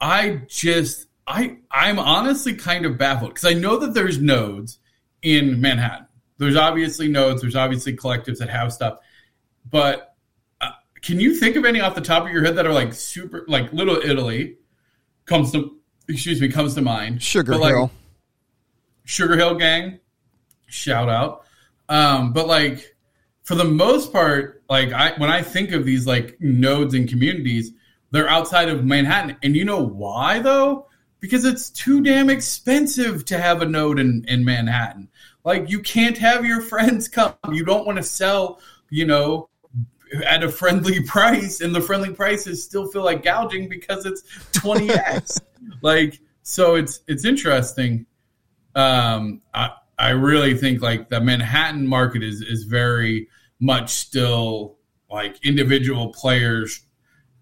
I 0.00 0.42
just, 0.48 1.06
I, 1.26 1.58
I'm 1.70 1.98
honestly 1.98 2.54
kind 2.54 2.86
of 2.86 2.98
baffled 2.98 3.34
because 3.34 3.44
I 3.44 3.54
know 3.54 3.78
that 3.78 3.94
there's 3.94 4.18
nodes 4.20 4.78
in 5.22 5.60
Manhattan. 5.60 6.06
There's 6.38 6.56
obviously 6.56 7.08
nodes, 7.08 7.42
there's 7.42 7.56
obviously 7.56 7.96
collectives 7.96 8.38
that 8.38 8.48
have 8.48 8.72
stuff 8.72 8.98
but 9.70 10.14
uh, 10.60 10.70
can 11.02 11.20
you 11.20 11.34
think 11.34 11.56
of 11.56 11.64
any 11.64 11.80
off 11.80 11.94
the 11.94 12.00
top 12.00 12.24
of 12.24 12.32
your 12.32 12.44
head 12.44 12.56
that 12.56 12.66
are 12.66 12.72
like 12.72 12.92
super, 12.92 13.44
like 13.48 13.72
Little 13.72 13.96
Italy 13.96 14.56
comes 15.24 15.52
to, 15.52 15.76
excuse 16.08 16.40
me, 16.40 16.48
comes 16.48 16.74
to 16.74 16.82
mind. 16.82 17.22
Sugar 17.22 17.52
but 17.58 17.68
Hill. 17.68 17.90
Sugar 19.04 19.36
Hill 19.36 19.54
Gang, 19.54 20.00
shout 20.66 21.08
out. 21.08 21.44
Um, 21.88 22.32
but 22.32 22.46
like 22.46 22.94
for 23.44 23.54
the 23.54 23.64
most 23.64 24.12
part, 24.12 24.62
like 24.68 24.92
I 24.92 25.12
when 25.16 25.30
I 25.30 25.40
think 25.42 25.72
of 25.72 25.86
these 25.86 26.06
like 26.06 26.36
nodes 26.40 26.92
and 26.92 27.08
communities, 27.08 27.72
they're 28.10 28.28
outside 28.28 28.68
of 28.68 28.84
Manhattan. 28.84 29.36
And 29.42 29.56
you 29.56 29.64
know 29.64 29.82
why 29.82 30.40
though? 30.40 30.86
Because 31.20 31.44
it's 31.46 31.70
too 31.70 32.02
damn 32.02 32.30
expensive 32.30 33.24
to 33.24 33.38
have 33.38 33.62
a 33.62 33.66
node 33.66 33.98
in, 33.98 34.24
in 34.28 34.44
Manhattan. 34.44 35.08
Like 35.44 35.70
you 35.70 35.80
can't 35.80 36.18
have 36.18 36.44
your 36.44 36.60
friends 36.60 37.08
come. 37.08 37.34
You 37.50 37.64
don't 37.64 37.86
want 37.86 37.96
to 37.96 38.02
sell, 38.02 38.60
you 38.90 39.06
know, 39.06 39.48
at 40.24 40.42
a 40.42 40.48
friendly 40.48 41.02
price, 41.06 41.60
and 41.60 41.74
the 41.74 41.80
friendly 41.80 42.12
prices 42.12 42.62
still 42.62 42.88
feel 42.88 43.04
like 43.04 43.22
gouging 43.22 43.68
because 43.68 44.06
it's 44.06 44.22
20x. 44.52 45.40
like, 45.82 46.20
so 46.42 46.74
it's 46.74 47.00
it's 47.06 47.24
interesting. 47.24 48.06
Um, 48.74 49.42
I 49.54 49.70
I 49.98 50.10
really 50.10 50.56
think 50.56 50.80
like 50.80 51.08
the 51.08 51.20
Manhattan 51.20 51.86
market 51.86 52.22
is 52.22 52.40
is 52.40 52.64
very 52.64 53.28
much 53.60 53.90
still 53.90 54.78
like 55.10 55.44
individual 55.44 56.12
players 56.12 56.80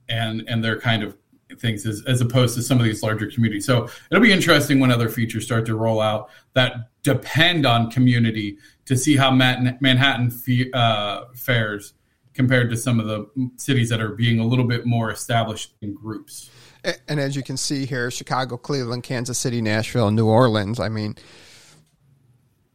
and 0.09 0.43
and 0.49 0.65
their 0.65 0.79
kind 0.81 1.03
of 1.03 1.17
things 1.59 1.87
as, 1.87 2.03
as 2.07 2.21
opposed 2.21 2.55
to 2.57 2.63
some 2.63 2.79
of 2.79 2.85
these 2.85 3.03
larger 3.03 3.31
communities. 3.31 3.67
So 3.67 3.89
it'll 4.11 4.23
be 4.23 4.33
interesting 4.33 4.81
when 4.81 4.91
other 4.91 5.09
features 5.09 5.45
start 5.45 5.67
to 5.67 5.77
roll 5.77 6.01
out 6.01 6.31
that 6.55 6.91
depend 7.03 7.67
on 7.67 7.91
community 7.91 8.59
to 8.87 8.97
see 8.97 9.17
how 9.17 9.31
Manhattan 9.31 10.33
uh, 10.75 11.25
fares 11.35 11.95
compared 12.37 12.71
to 12.71 12.77
some 12.77 13.01
of 13.01 13.07
the 13.07 13.51
cities 13.57 13.89
that 13.89 14.01
are 14.01 14.11
being 14.11 14.39
a 14.39 14.45
little 14.45 14.67
bit 14.67 14.87
more 14.87 15.11
established 15.11 15.75
in 15.81 15.95
groups. 15.95 16.51
And 17.09 17.19
as 17.19 17.35
you 17.35 17.43
can 17.43 17.57
see 17.57 17.85
here, 17.85 18.11
Chicago, 18.11 18.57
Cleveland, 18.57 19.03
Kansas 19.03 19.39
City, 19.39 19.61
Nashville, 19.61 20.13
New 20.13 20.27
Orleans. 20.27 20.79
I 20.79 20.89
mean, 20.89 21.17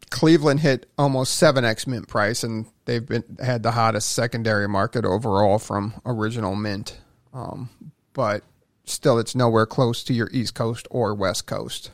Cleveland 0.10 0.60
hit 0.60 0.88
almost 0.98 1.42
7x 1.42 1.88
mint 1.88 2.10
price, 2.10 2.44
and 2.44 2.66
they've 2.84 3.06
been 3.06 3.24
had 3.42 3.64
the 3.64 3.72
hottest 3.72 4.12
secondary 4.12 4.68
market 4.68 5.06
overall 5.06 5.60
from 5.60 5.94
original 6.06 6.56
mint. 6.56 7.00
Um, 7.34 7.70
but 8.12 8.44
still, 8.84 9.18
it's 9.18 9.36
nowhere 9.36 9.66
close 9.66 10.04
to 10.04 10.14
your 10.14 10.30
East 10.34 10.56
Coast 10.56 10.88
or 10.92 11.14
West 11.14 11.46
Coast. 11.48 11.92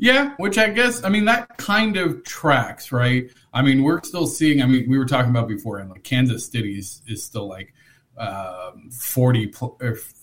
Yeah, 0.00 0.34
which 0.36 0.58
I 0.58 0.70
guess 0.70 1.02
I 1.02 1.08
mean 1.08 1.24
that 1.24 1.58
kind 1.58 1.96
of 1.96 2.22
tracks, 2.22 2.92
right? 2.92 3.30
I 3.52 3.62
mean, 3.62 3.82
we're 3.82 4.00
still 4.02 4.28
seeing. 4.28 4.62
I 4.62 4.66
mean, 4.66 4.88
we 4.88 4.96
were 4.96 5.04
talking 5.04 5.30
about 5.30 5.48
before, 5.48 5.78
and 5.78 5.90
like 5.90 6.04
Kansas 6.04 6.46
City 6.46 6.78
is, 6.78 7.02
is 7.08 7.24
still 7.24 7.48
like 7.48 7.74
um, 8.16 8.90
forty, 8.92 9.52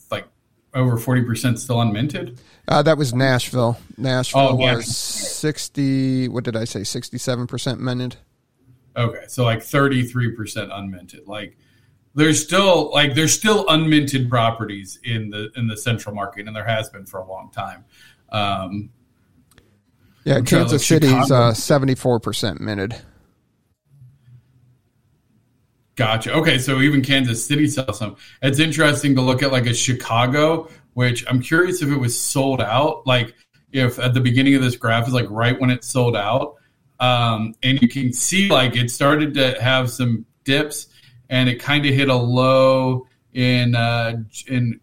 like 0.10 0.28
over 0.74 0.98
forty 0.98 1.24
percent 1.24 1.60
still 1.60 1.78
unminted. 1.78 2.40
Uh, 2.70 2.84
that 2.84 2.98
was 2.98 3.14
Nashville. 3.14 3.78
Nashville 3.98 4.42
oh, 4.42 4.56
was 4.56 4.88
sixty. 4.88 6.30
What 6.30 6.46
did 6.46 6.56
I 6.56 6.64
say? 6.64 6.86
Sixty-seven 6.86 7.46
percent 7.46 7.82
minted. 7.82 8.16
Okay, 8.96 9.26
so 9.28 9.44
like 9.44 9.62
thirty-three 9.62 10.32
percent 10.38 10.72
unminted. 10.72 11.28
Like 11.28 11.58
there's 12.14 12.42
still 12.42 12.92
like 12.94 13.14
there's 13.14 13.34
still 13.34 13.66
unminted 13.66 14.30
properties 14.30 15.00
in 15.04 15.32
the 15.32 15.52
in 15.58 15.68
the 15.68 15.76
central 15.76 16.16
market, 16.16 16.48
and 16.48 16.56
there 16.56 16.66
has 16.66 16.90
been 16.90 17.06
for 17.06 17.20
a 17.20 17.28
long 17.28 17.52
time. 17.52 17.84
Um, 18.30 18.90
yeah, 20.26 20.42
Kansas 20.42 20.86
City's 20.86 21.32
uh, 21.32 21.54
seventy-four 21.54 22.20
percent 22.20 22.60
minted. 22.60 22.96
Gotcha. 25.96 26.34
Okay, 26.34 26.58
so 26.58 26.82
even 26.82 27.02
Kansas 27.02 27.46
City 27.46 27.68
sells 27.68 28.00
some. 28.00 28.18
It's 28.42 28.60
interesting 28.60 29.16
to 29.16 29.22
look 29.22 29.42
at 29.42 29.54
like 29.54 29.66
a 29.66 29.74
Chicago, 29.74 30.68
which 30.94 31.24
I'm 31.30 31.42
curious 31.42 31.82
if 31.82 31.90
it 31.90 31.98
was 31.98 32.20
sold 32.20 32.60
out. 32.60 33.08
Like 33.08 33.34
if 33.72 33.98
at 33.98 34.14
the 34.14 34.20
beginning 34.20 34.56
of 34.56 34.62
this 34.62 34.76
graph 34.76 35.08
is 35.08 35.14
like 35.14 35.30
right 35.30 35.58
when 35.58 35.70
it 35.70 35.86
sold 35.86 36.18
out, 36.18 36.56
um, 37.00 37.54
and 37.64 37.82
you 37.82 37.88
can 37.88 38.12
see 38.12 38.50
like 38.50 38.76
it 38.76 38.92
started 38.92 39.36
to 39.36 39.62
have 39.62 39.90
some 39.90 40.26
dips 40.44 40.88
and 41.30 41.48
it 41.48 41.62
kind 41.62 41.86
of 41.86 41.94
hit 41.94 42.10
a 42.10 42.16
low 42.16 43.08
in 43.34 43.76
uh, 43.76 44.18
in 44.48 44.80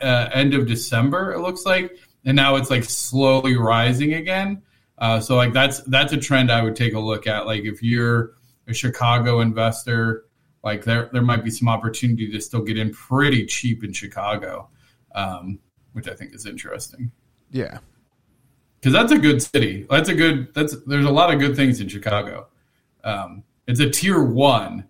uh, 0.00 0.30
end 0.32 0.54
of 0.54 0.66
December. 0.66 1.32
It 1.32 1.40
looks 1.40 1.66
like, 1.66 1.96
and 2.24 2.36
now 2.36 2.56
it's 2.56 2.70
like 2.70 2.84
slowly 2.84 3.56
rising 3.56 4.14
again. 4.14 4.62
Uh, 4.98 5.20
so 5.20 5.36
like 5.36 5.52
that's 5.52 5.80
that's 5.82 6.12
a 6.12 6.16
trend 6.16 6.50
I 6.50 6.62
would 6.62 6.76
take 6.76 6.94
a 6.94 7.00
look 7.00 7.26
at. 7.26 7.46
Like 7.46 7.64
if 7.64 7.82
you're 7.82 8.34
a 8.68 8.74
Chicago 8.74 9.40
investor, 9.40 10.26
like 10.62 10.84
there 10.84 11.10
there 11.12 11.22
might 11.22 11.44
be 11.44 11.50
some 11.50 11.68
opportunity 11.68 12.30
to 12.30 12.40
still 12.40 12.62
get 12.62 12.78
in 12.78 12.92
pretty 12.92 13.46
cheap 13.46 13.82
in 13.84 13.92
Chicago, 13.92 14.68
um, 15.14 15.58
which 15.92 16.08
I 16.08 16.14
think 16.14 16.34
is 16.34 16.46
interesting. 16.46 17.10
Yeah, 17.50 17.78
because 18.80 18.92
that's 18.92 19.12
a 19.12 19.18
good 19.18 19.42
city. 19.42 19.86
That's 19.90 20.08
a 20.08 20.14
good. 20.14 20.54
That's 20.54 20.76
there's 20.86 21.04
a 21.04 21.10
lot 21.10 21.32
of 21.32 21.40
good 21.40 21.56
things 21.56 21.80
in 21.80 21.88
Chicago. 21.88 22.48
Um, 23.02 23.42
it's 23.66 23.80
a 23.80 23.90
tier 23.90 24.22
one 24.22 24.88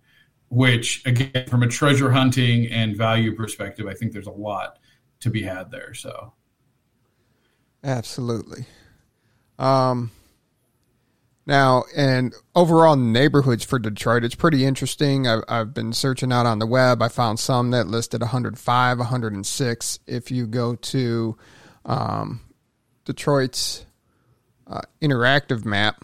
which 0.53 1.05
again 1.07 1.47
from 1.49 1.63
a 1.63 1.67
treasure 1.67 2.11
hunting 2.11 2.67
and 2.71 2.95
value 2.95 3.35
perspective 3.35 3.87
i 3.87 3.95
think 3.95 4.13
there's 4.13 4.27
a 4.27 4.31
lot 4.31 4.79
to 5.19 5.31
be 5.31 5.43
had 5.43 5.71
there 5.71 5.95
so 5.95 6.33
absolutely 7.85 8.65
um 9.59 10.11
now 11.47 11.85
and 11.97 12.33
overall 12.55 12.97
neighborhoods 12.97 13.65
for 13.65 13.79
detroit 13.79 14.25
it's 14.25 14.35
pretty 14.35 14.65
interesting 14.65 15.27
I've, 15.27 15.43
I've 15.49 15.75
been 15.75 15.93
searching 15.93 16.33
out 16.33 16.47
on 16.47 16.59
the 16.59 16.67
web 16.67 17.03
i 17.03 17.09
found 17.09 17.41
some 17.41 17.71
that 17.71 17.87
listed 17.87 18.21
105 18.21 18.99
106 18.99 19.99
if 20.07 20.31
you 20.31 20.47
go 20.47 20.77
to 20.77 21.37
um, 21.85 22.41
detroit's 23.05 23.85
uh, 24.69 24.83
interactive 25.03 25.65
map 25.65 26.03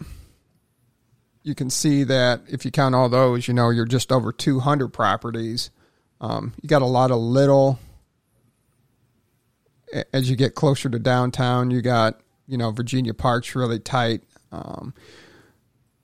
you 1.43 1.55
can 1.55 1.69
see 1.69 2.03
that 2.03 2.41
if 2.47 2.65
you 2.65 2.71
count 2.71 2.95
all 2.95 3.09
those, 3.09 3.47
you 3.47 3.53
know, 3.53 3.69
you're 3.69 3.85
just 3.85 4.11
over 4.11 4.31
200 4.31 4.89
properties. 4.89 5.71
Um, 6.21 6.53
you 6.61 6.67
got 6.69 6.81
a 6.81 6.85
lot 6.87 7.11
of 7.11 7.17
little. 7.19 7.79
As 10.13 10.29
you 10.29 10.35
get 10.35 10.55
closer 10.55 10.89
to 10.89 10.99
downtown, 10.99 11.71
you 11.71 11.81
got, 11.81 12.19
you 12.47 12.57
know, 12.57 12.71
Virginia 12.71 13.13
Park's 13.13 13.55
really 13.55 13.79
tight. 13.79 14.23
Um, 14.51 14.93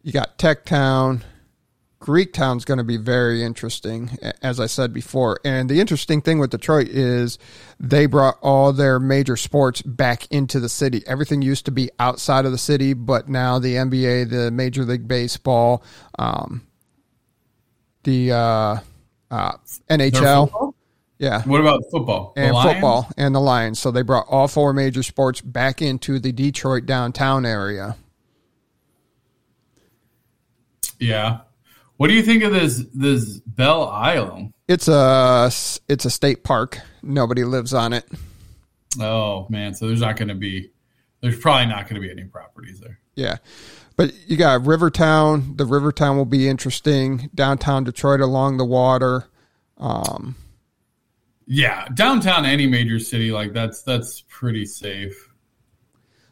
you 0.02 0.12
got 0.12 0.38
Tech 0.38 0.66
Town, 0.66 1.24
Greektown's 2.06 2.66
going 2.66 2.78
to 2.78 2.84
be 2.84 2.98
very 2.98 3.42
interesting, 3.42 4.12
as 4.44 4.60
I 4.60 4.68
said 4.68 4.94
before. 4.94 5.40
And 5.44 5.68
the 5.68 5.80
interesting 5.80 6.22
thing 6.22 6.38
with 6.38 6.52
Detroit 6.52 6.88
is 6.88 7.40
they 7.80 8.06
brought 8.06 8.38
all 8.44 8.72
their 8.72 9.00
major 9.00 9.36
sports 9.36 9.82
back 9.82 10.32
into 10.32 10.60
the 10.60 10.70
city. 10.70 11.02
Everything 11.08 11.42
used 11.42 11.66
to 11.66 11.72
be 11.72 11.90
outside 11.98 12.46
of 12.46 12.52
the 12.52 12.60
city, 12.60 12.94
but 12.94 13.28
now 13.28 13.58
the 13.58 13.74
NBA, 13.74 14.30
the 14.30 14.52
Major 14.52 14.84
League 14.84 15.08
Baseball, 15.08 15.84
um, 16.20 16.68
the 18.04 18.34
uh, 18.34 18.78
uh, 19.32 19.52
NHL. 19.90 20.75
Yeah. 21.18 21.44
What 21.44 21.62
about 21.62 21.82
football? 21.92 22.34
The 22.36 22.42
and 22.42 22.54
Lions? 22.54 22.74
football 22.74 23.10
and 23.18 23.34
the 23.34 23.40
Lions. 23.40 23.80
So 23.80 23.92
they 23.92 24.02
brought 24.02 24.28
all 24.28 24.48
four 24.48 24.74
major 24.74 25.04
sports 25.04 25.42
back 25.42 25.82
into 25.82 26.20
the 26.20 26.32
Detroit 26.32 26.86
downtown 26.86 27.46
area. 27.46 27.96
Yeah. 31.00 31.40
What 31.98 32.10
do 32.10 32.14
you 32.14 32.24
think 32.24 32.44
of 32.44 32.52
this 32.52 32.84
this 32.94 33.40
Belle 33.40 33.88
Isle? 33.88 34.52
It's 34.68 34.88
a 34.88 35.50
it's 35.88 36.06
a 36.06 36.10
state 36.10 36.44
park. 36.44 36.80
Nobody 37.02 37.44
lives 37.44 37.74
on 37.74 37.94
it. 37.94 38.06
Oh 39.00 39.48
man, 39.50 39.74
so 39.74 39.88
there's 39.88 40.02
not 40.02 40.18
going 40.18 40.28
to 40.30 40.36
be 40.36 40.72
there's 41.22 41.40
probably 41.40 41.68
not 41.68 41.88
going 41.88 41.96
to 41.96 42.02
be 42.02 42.12
any 42.12 42.26
properties 42.26 42.80
there. 42.80 43.00
Yeah. 43.16 43.38
But 43.98 44.14
you 44.30 44.36
got 44.36 44.66
Rivertown. 44.66 45.56
The 45.56 45.66
Rivertown 45.66 46.18
will 46.18 46.26
be 46.26 46.50
interesting. 46.50 47.30
Downtown 47.34 47.86
Detroit 47.86 48.20
along 48.20 48.58
the 48.58 48.66
water. 48.66 49.26
Um, 49.78 50.36
yeah, 51.48 51.88
downtown 51.94 52.46
any 52.46 52.68
major 52.68 53.00
city 53.00 53.32
like 53.32 53.54
that's 53.54 53.84
that's 53.84 54.22
pretty 54.28 54.66
safe. 54.66 55.30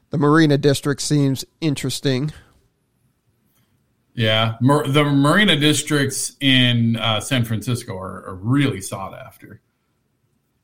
The 0.10 0.18
Marina 0.18 0.58
District 0.58 1.02
seems 1.02 1.46
interesting. 1.62 2.32
Yeah, 4.16 4.56
Mar- 4.62 4.88
the 4.88 5.04
marina 5.04 5.56
districts 5.56 6.34
in 6.40 6.98
uh, 6.98 7.20
San 7.20 7.46
Francisco 7.46 7.98
are, 7.98 8.28
are, 8.28 8.36
really 8.36 8.80
sought 8.80 9.16
after. 9.16 9.60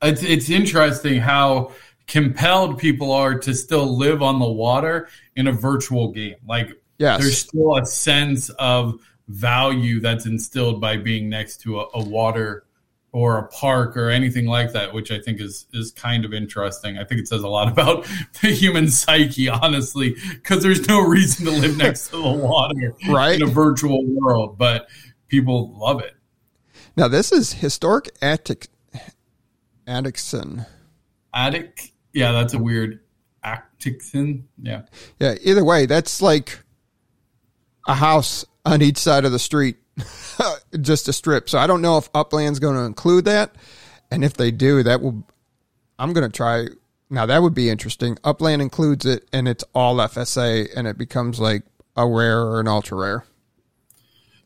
It's 0.03 0.21
it's 0.21 0.49
interesting 0.51 1.19
how 1.19 1.71
compelled 2.05 2.77
people 2.77 3.11
are 3.11 3.39
to 3.39 3.55
still 3.55 3.97
live 3.97 4.21
on 4.21 4.39
the 4.39 4.49
water 4.49 5.09
in 5.35 5.47
a 5.47 5.51
virtual 5.51 6.11
game. 6.11 6.35
Like, 6.47 6.69
yes. 6.99 7.19
there's 7.19 7.39
still 7.39 7.75
a 7.77 7.85
sense 7.85 8.49
of 8.49 8.99
value 9.27 9.99
that's 9.99 10.27
instilled 10.27 10.79
by 10.79 10.97
being 10.97 11.27
next 11.27 11.57
to 11.61 11.79
a, 11.79 11.87
a 11.95 12.03
water 12.03 12.65
or 13.11 13.37
a 13.37 13.47
park 13.47 13.97
or 13.97 14.09
anything 14.09 14.45
like 14.45 14.73
that, 14.73 14.93
which 14.93 15.11
I 15.11 15.19
think 15.19 15.41
is 15.41 15.65
is 15.73 15.91
kind 15.91 16.25
of 16.25 16.33
interesting. 16.33 16.97
I 16.97 17.03
think 17.03 17.21
it 17.21 17.27
says 17.27 17.41
a 17.41 17.47
lot 17.47 17.67
about 17.71 18.07
the 18.41 18.49
human 18.49 18.89
psyche, 18.89 19.49
honestly, 19.49 20.15
because 20.33 20.63
there's 20.63 20.87
no 20.87 21.01
reason 21.01 21.45
to 21.45 21.51
live 21.51 21.77
next 21.77 22.09
to 22.09 22.21
the 22.21 22.29
water 22.29 22.95
right. 23.09 23.35
in 23.35 23.41
a 23.41 23.51
virtual 23.51 24.05
world, 24.05 24.57
but 24.57 24.87
people 25.27 25.77
love 25.77 26.01
it. 26.01 26.15
Now 26.95 27.07
this 27.07 27.31
is 27.31 27.53
historic 27.53 28.09
Attic 28.21 28.67
Atkinson. 29.87 30.65
Attic, 31.33 31.93
yeah, 32.13 32.31
that's 32.31 32.53
a 32.53 32.59
weird 32.59 32.99
Atkinson. 33.43 34.47
Yeah, 34.61 34.83
yeah. 35.19 35.35
Either 35.41 35.63
way, 35.63 35.85
that's 35.85 36.21
like 36.21 36.59
a 37.87 37.95
house 37.95 38.45
on 38.65 38.81
each 38.81 38.97
side 38.97 39.25
of 39.25 39.31
the 39.31 39.39
street 39.39 39.77
just 40.81 41.07
a 41.07 41.13
strip. 41.13 41.49
So 41.49 41.57
I 41.59 41.67
don't 41.67 41.81
know 41.81 41.97
if 41.97 42.11
Upland's 42.13 42.59
going 42.59 42.75
to 42.75 42.83
include 42.83 43.25
that, 43.25 43.55
and 44.11 44.23
if 44.23 44.33
they 44.33 44.51
do, 44.51 44.83
that 44.83 45.01
will. 45.01 45.23
I'm 45.97 46.13
going 46.13 46.29
to 46.29 46.35
try. 46.35 46.67
Now 47.09 47.25
that 47.25 47.41
would 47.41 47.53
be 47.53 47.69
interesting. 47.69 48.17
Upland 48.23 48.61
includes 48.61 49.05
it, 49.05 49.27
and 49.33 49.47
it's 49.47 49.63
all 49.73 49.97
FSA, 49.97 50.69
and 50.75 50.87
it 50.87 50.97
becomes 50.97 51.39
like 51.39 51.63
a 51.95 52.07
rare 52.07 52.41
or 52.41 52.59
an 52.59 52.67
ultra 52.67 52.97
rare. 52.97 53.25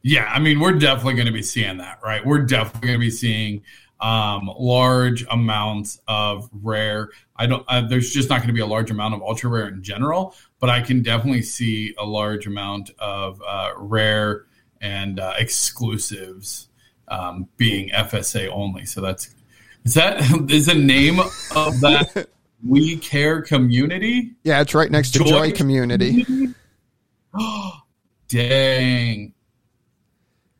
Yeah, 0.02 0.26
I 0.26 0.40
mean, 0.40 0.60
we're 0.60 0.74
definitely 0.74 1.14
going 1.14 1.28
to 1.28 1.34
be 1.34 1.44
seeing 1.44 1.78
that, 1.78 2.00
right? 2.04 2.26
We're 2.26 2.42
definitely 2.42 2.88
going 2.88 3.00
to 3.00 3.06
be 3.06 3.12
seeing 3.12 3.62
um, 4.02 4.52
large 4.60 5.26
amounts 5.32 6.02
of 6.08 6.50
rare. 6.62 7.10
I 7.38 7.48
don't. 7.48 7.64
Uh, 7.68 7.88
there's 7.88 8.12
just 8.12 8.30
not 8.30 8.40
going 8.40 8.48
to 8.48 8.54
be 8.54 8.60
a 8.60 8.66
large 8.66 8.92
amount 8.92 9.14
of 9.14 9.22
ultra 9.22 9.50
rare 9.50 9.70
in 9.70 9.82
general, 9.82 10.36
but 10.60 10.70
I 10.70 10.82
can 10.82 11.02
definitely 11.04 11.42
see 11.42 11.96
a 11.98 12.06
large 12.06 12.46
amount 12.46 12.92
of 13.00 13.42
uh, 13.48 13.72
rare 13.78 14.46
and 14.84 15.20
uh, 15.20 15.34
exclusives 15.40 16.68
um, 17.08 17.48
being 17.58 17.90
FSA 17.90 18.50
only. 18.50 18.86
So 18.86 19.02
that's 19.02 19.34
is 19.86 19.96
that 19.96 20.22
is 20.52 20.68
the 20.68 20.76
name 20.76 21.20
of 21.20 21.80
that 21.82 22.28
We 22.66 22.98
Care 22.98 23.42
community? 23.42 24.36
Yeah, 24.44 24.62
it's 24.62 24.74
right 24.74 24.90
next 24.90 25.12
to 25.12 25.20
Joy, 25.20 25.26
Joy 25.26 25.52
Community. 25.52 26.26
Dang. 28.30 29.34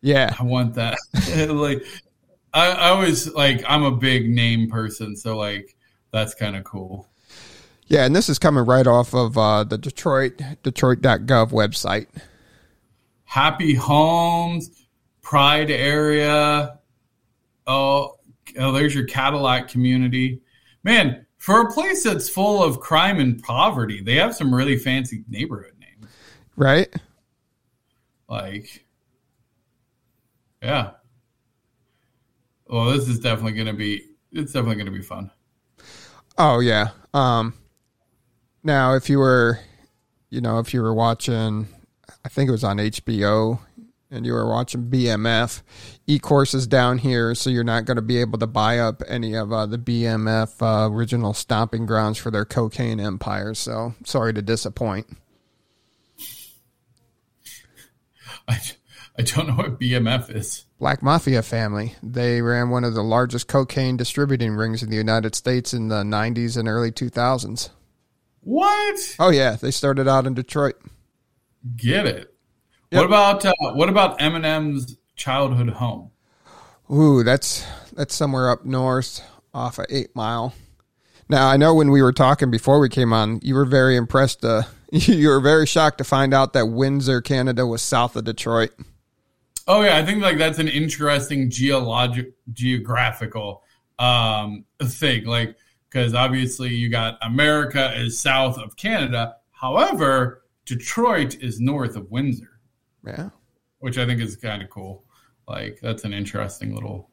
Yeah, 0.02 0.36
I 0.38 0.44
want 0.44 0.74
that. 0.74 0.98
like, 1.50 1.86
I, 2.54 2.72
I 2.72 2.90
always 2.90 3.32
like 3.34 3.64
I'm 3.68 3.84
a 3.84 3.92
big 3.92 4.30
name 4.30 4.70
person, 4.70 5.16
so 5.16 5.38
like 5.38 5.76
that's 6.12 6.34
kind 6.34 6.58
of 6.58 6.66
cool. 6.66 7.08
Yeah, 7.88 8.06
and 8.06 8.16
this 8.16 8.28
is 8.28 8.38
coming 8.38 8.66
right 8.66 8.86
off 8.86 9.14
of 9.14 9.38
uh, 9.38 9.64
the 9.64 9.78
Detroit 9.78 10.42
Detroit.gov 10.62 11.52
website. 11.52 12.08
Happy 13.34 13.74
Homes, 13.74 14.70
Pride 15.24 15.72
area. 15.72 16.78
Oh, 17.66 18.20
oh, 18.60 18.72
there's 18.72 18.94
your 18.94 19.06
Cadillac 19.06 19.70
community. 19.70 20.44
Man, 20.84 21.26
for 21.40 21.62
a 21.62 21.72
place 21.72 22.04
that's 22.04 22.30
full 22.30 22.64
of 22.64 22.80
crime 22.80 23.20
and 23.20 23.42
poverty, 23.42 24.04
they 24.04 24.18
have 24.18 24.36
some 24.36 24.54
really 24.54 24.78
fancy 24.78 25.24
neighborhood 25.28 25.74
names. 25.80 26.14
Right? 26.56 26.94
Like, 28.30 28.86
yeah. 30.62 30.92
Well, 32.68 32.92
this 32.92 33.08
is 33.08 33.20
definitely 33.20 33.54
going 33.54 33.66
to 33.66 33.74
be. 33.74 34.10
It's 34.32 34.52
definitely 34.52 34.76
going 34.76 34.86
to 34.86 34.92
be 34.92 35.02
fun. 35.02 35.32
Oh 36.38 36.60
yeah. 36.60 36.90
Um, 37.16 37.56
now, 38.62 38.94
if 38.94 39.10
you 39.10 39.18
were, 39.18 39.60
you 40.30 40.40
know, 40.40 40.60
if 40.60 40.72
you 40.72 40.84
were 40.84 40.94
watching, 40.94 41.68
I 42.26 42.30
think 42.30 42.48
it 42.48 42.52
was 42.52 42.64
on 42.64 42.78
HBO, 42.78 43.60
and 44.10 44.26
you 44.26 44.34
were 44.34 44.48
watching 44.48 44.84
BMF, 44.90 45.62
E-Course 46.08 46.54
is 46.54 46.68
down 46.68 47.00
here, 47.00 47.36
so 47.36 47.50
you're 47.50 47.64
not 47.64 47.86
going 47.86 47.96
to 47.96 48.02
be 48.02 48.20
able 48.20 48.38
to 48.40 48.48
buy 48.48 48.80
up 48.80 49.02
any 49.08 49.34
of 49.34 49.52
uh, 49.52 49.66
the 49.66 49.78
BMF 49.78 50.62
uh, 50.62 50.90
original 50.90 51.34
stomping 51.34 51.86
grounds 51.86 52.18
for 52.18 52.32
their 52.32 52.46
cocaine 52.46 53.00
empire. 53.00 53.54
So 53.54 53.96
sorry 54.06 54.34
to 54.34 54.42
disappoint. 54.42 55.08
I, 58.48 58.60
I 59.18 59.22
don't 59.24 59.48
know 59.48 59.56
what 59.56 59.80
BMF 59.80 60.34
is. 60.34 60.66
Black 60.80 61.02
Mafia 61.02 61.42
family. 61.42 61.96
They 62.04 62.42
ran 62.42 62.70
one 62.70 62.84
of 62.84 62.94
the 62.94 63.04
largest 63.04 63.48
cocaine 63.48 63.98
distributing 63.98 64.54
rings 64.54 64.84
in 64.84 64.90
the 64.90 64.98
United 64.98 65.34
States 65.34 65.74
in 65.74 65.88
the 65.88 66.04
90s 66.04 66.58
and 66.58 66.68
early 66.68 66.92
2000s. 66.92 67.70
What? 68.42 69.16
Oh 69.20 69.30
yeah, 69.30 69.56
they 69.56 69.72
started 69.72 70.08
out 70.08 70.28
in 70.28 70.34
Detroit. 70.34 70.76
Get 71.76 72.06
it. 72.06 72.36
Yep. 72.92 73.00
What 73.00 73.06
about 73.06 73.46
uh, 73.46 73.54
what 73.74 73.90
about 73.90 74.20
Eminem's 74.20 74.98
childhood 75.16 75.70
home? 75.70 76.12
Ooh, 76.92 77.24
that's 77.24 77.66
that's 77.94 78.14
somewhere 78.14 78.50
up 78.50 78.66
north 78.66 79.22
off 79.54 79.80
of 79.80 79.86
8 79.90 80.16
Mile. 80.16 80.54
Now, 81.30 81.48
I 81.48 81.58
know 81.58 81.74
when 81.74 81.92
we 81.92 82.02
were 82.02 82.12
talking 82.12 82.52
before 82.52 82.80
we 82.80 82.90
came 82.90 83.14
on, 83.14 83.40
you 83.44 83.56
were 83.56 83.66
very 83.66 83.96
impressed 83.96 84.44
uh, 84.44 84.64
you 84.92 85.30
were 85.30 85.40
very 85.40 85.66
shocked 85.66 85.98
to 86.00 86.04
find 86.04 86.34
out 86.34 86.54
that 86.54 86.68
Windsor, 86.68 87.22
Canada 87.22 87.66
was 87.66 87.82
south 87.82 88.16
of 88.16 88.26
Detroit. 88.26 88.72
Oh 89.68 89.82
yeah, 89.82 89.98
I 89.98 90.06
think 90.06 90.22
like 90.22 90.38
that's 90.38 90.60
an 90.60 90.68
interesting 90.68 91.50
geologic 91.50 92.34
geographical 92.52 93.64
um, 93.98 94.66
thing. 94.82 95.26
Like 95.26 95.56
because 95.90 96.14
obviously 96.14 96.70
you 96.70 96.90
got 96.90 97.18
America 97.22 97.94
is 97.96 98.20
south 98.20 98.58
of 98.58 98.76
Canada. 98.76 99.38
However, 99.52 100.43
Detroit 100.66 101.36
is 101.42 101.60
north 101.60 101.96
of 101.96 102.10
Windsor. 102.10 102.60
Yeah, 103.06 103.30
which 103.80 103.98
I 103.98 104.06
think 104.06 104.22
is 104.22 104.36
kind 104.36 104.62
of 104.62 104.70
cool. 104.70 105.04
Like 105.48 105.80
that's 105.82 106.04
an 106.04 106.14
interesting 106.14 106.74
little. 106.74 107.10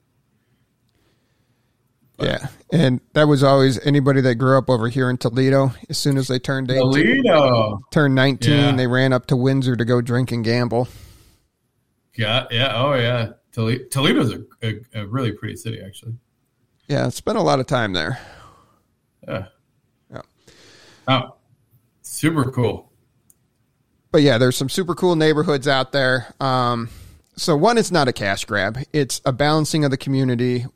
But. 2.17 2.27
Yeah, 2.27 2.49
and 2.73 3.01
that 3.15 3.29
was 3.29 3.43
always 3.43 3.79
anybody 3.85 4.21
that 4.21 4.35
grew 4.35 4.59
up 4.59 4.69
over 4.69 4.89
here 4.89 5.09
in 5.09 5.17
Toledo. 5.17 5.73
As 5.89 5.97
soon 5.97 6.19
as 6.19 6.29
they 6.29 6.39
turned 6.39 6.71
18, 6.71 6.81
Toledo 6.81 7.81
turned 7.91 8.15
nineteen, 8.15 8.59
yeah. 8.59 8.77
they 8.77 8.87
ran 8.87 9.13
up 9.13 9.27
to 9.27 9.37
Windsor 9.37 9.75
to 9.77 9.85
go 9.85 10.01
drink 10.01 10.31
and 10.31 10.45
gamble. 10.45 10.89
Yeah, 12.17 12.47
yeah, 12.51 12.73
oh 12.75 12.95
yeah. 12.95 13.33
Toledo, 13.53 13.85
Toledo's 13.91 14.33
a, 14.33 14.43
a, 14.63 15.03
a 15.03 15.07
really 15.07 15.33
pretty 15.33 15.57
city, 15.57 15.81
actually. 15.85 16.15
Yeah, 16.89 17.09
spent 17.09 17.39
a 17.39 17.43
lot 17.43 17.61
of 17.61 17.67
time 17.67 17.93
there. 17.93 18.19
Yeah. 19.27 19.47
Yeah. 20.13 20.23
Oh, 21.09 21.37
super 22.03 22.51
cool. 22.51 22.90
But 24.13 24.23
yeah, 24.23 24.39
there's 24.39 24.57
some 24.57 24.69
super 24.69 24.95
cool 24.95 25.17
neighborhoods 25.17 25.69
out 25.69 25.93
there. 25.93 26.35
Um, 26.41 26.89
so 27.37 27.57
one, 27.57 27.79
it's 27.79 27.91
not 27.91 28.09
a 28.09 28.13
cash 28.13 28.45
grab; 28.45 28.79
it's 28.93 29.21
a 29.25 29.33
balancing 29.33 29.85
of 29.85 29.91
the 29.91 29.97
community. 29.97 30.67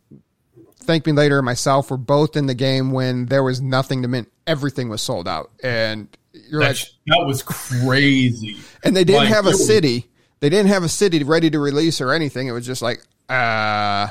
ThankMeLater. 0.84 1.42
Myself 1.42 1.90
were 1.90 1.96
both 1.96 2.36
in 2.36 2.46
the 2.46 2.54
game 2.54 2.92
when 2.92 3.26
there 3.26 3.42
was 3.42 3.60
nothing 3.60 4.02
to 4.02 4.08
mint. 4.08 4.30
Everything 4.46 4.88
was 4.88 5.02
sold 5.02 5.26
out, 5.26 5.50
and 5.62 6.08
you're 6.32 6.60
that, 6.60 6.68
like, 6.68 6.90
that 7.06 7.24
was 7.26 7.42
crazy. 7.42 8.58
And 8.82 8.94
they 8.94 9.04
didn't 9.04 9.24
like, 9.24 9.34
have 9.34 9.46
a 9.46 9.54
city 9.54 10.08
they 10.44 10.50
didn't 10.50 10.68
have 10.68 10.82
a 10.82 10.90
city 10.90 11.24
ready 11.24 11.48
to 11.48 11.58
release 11.58 12.02
or 12.02 12.12
anything. 12.12 12.48
It 12.48 12.52
was 12.52 12.66
just 12.66 12.82
like, 12.82 13.02
uh 13.30 14.08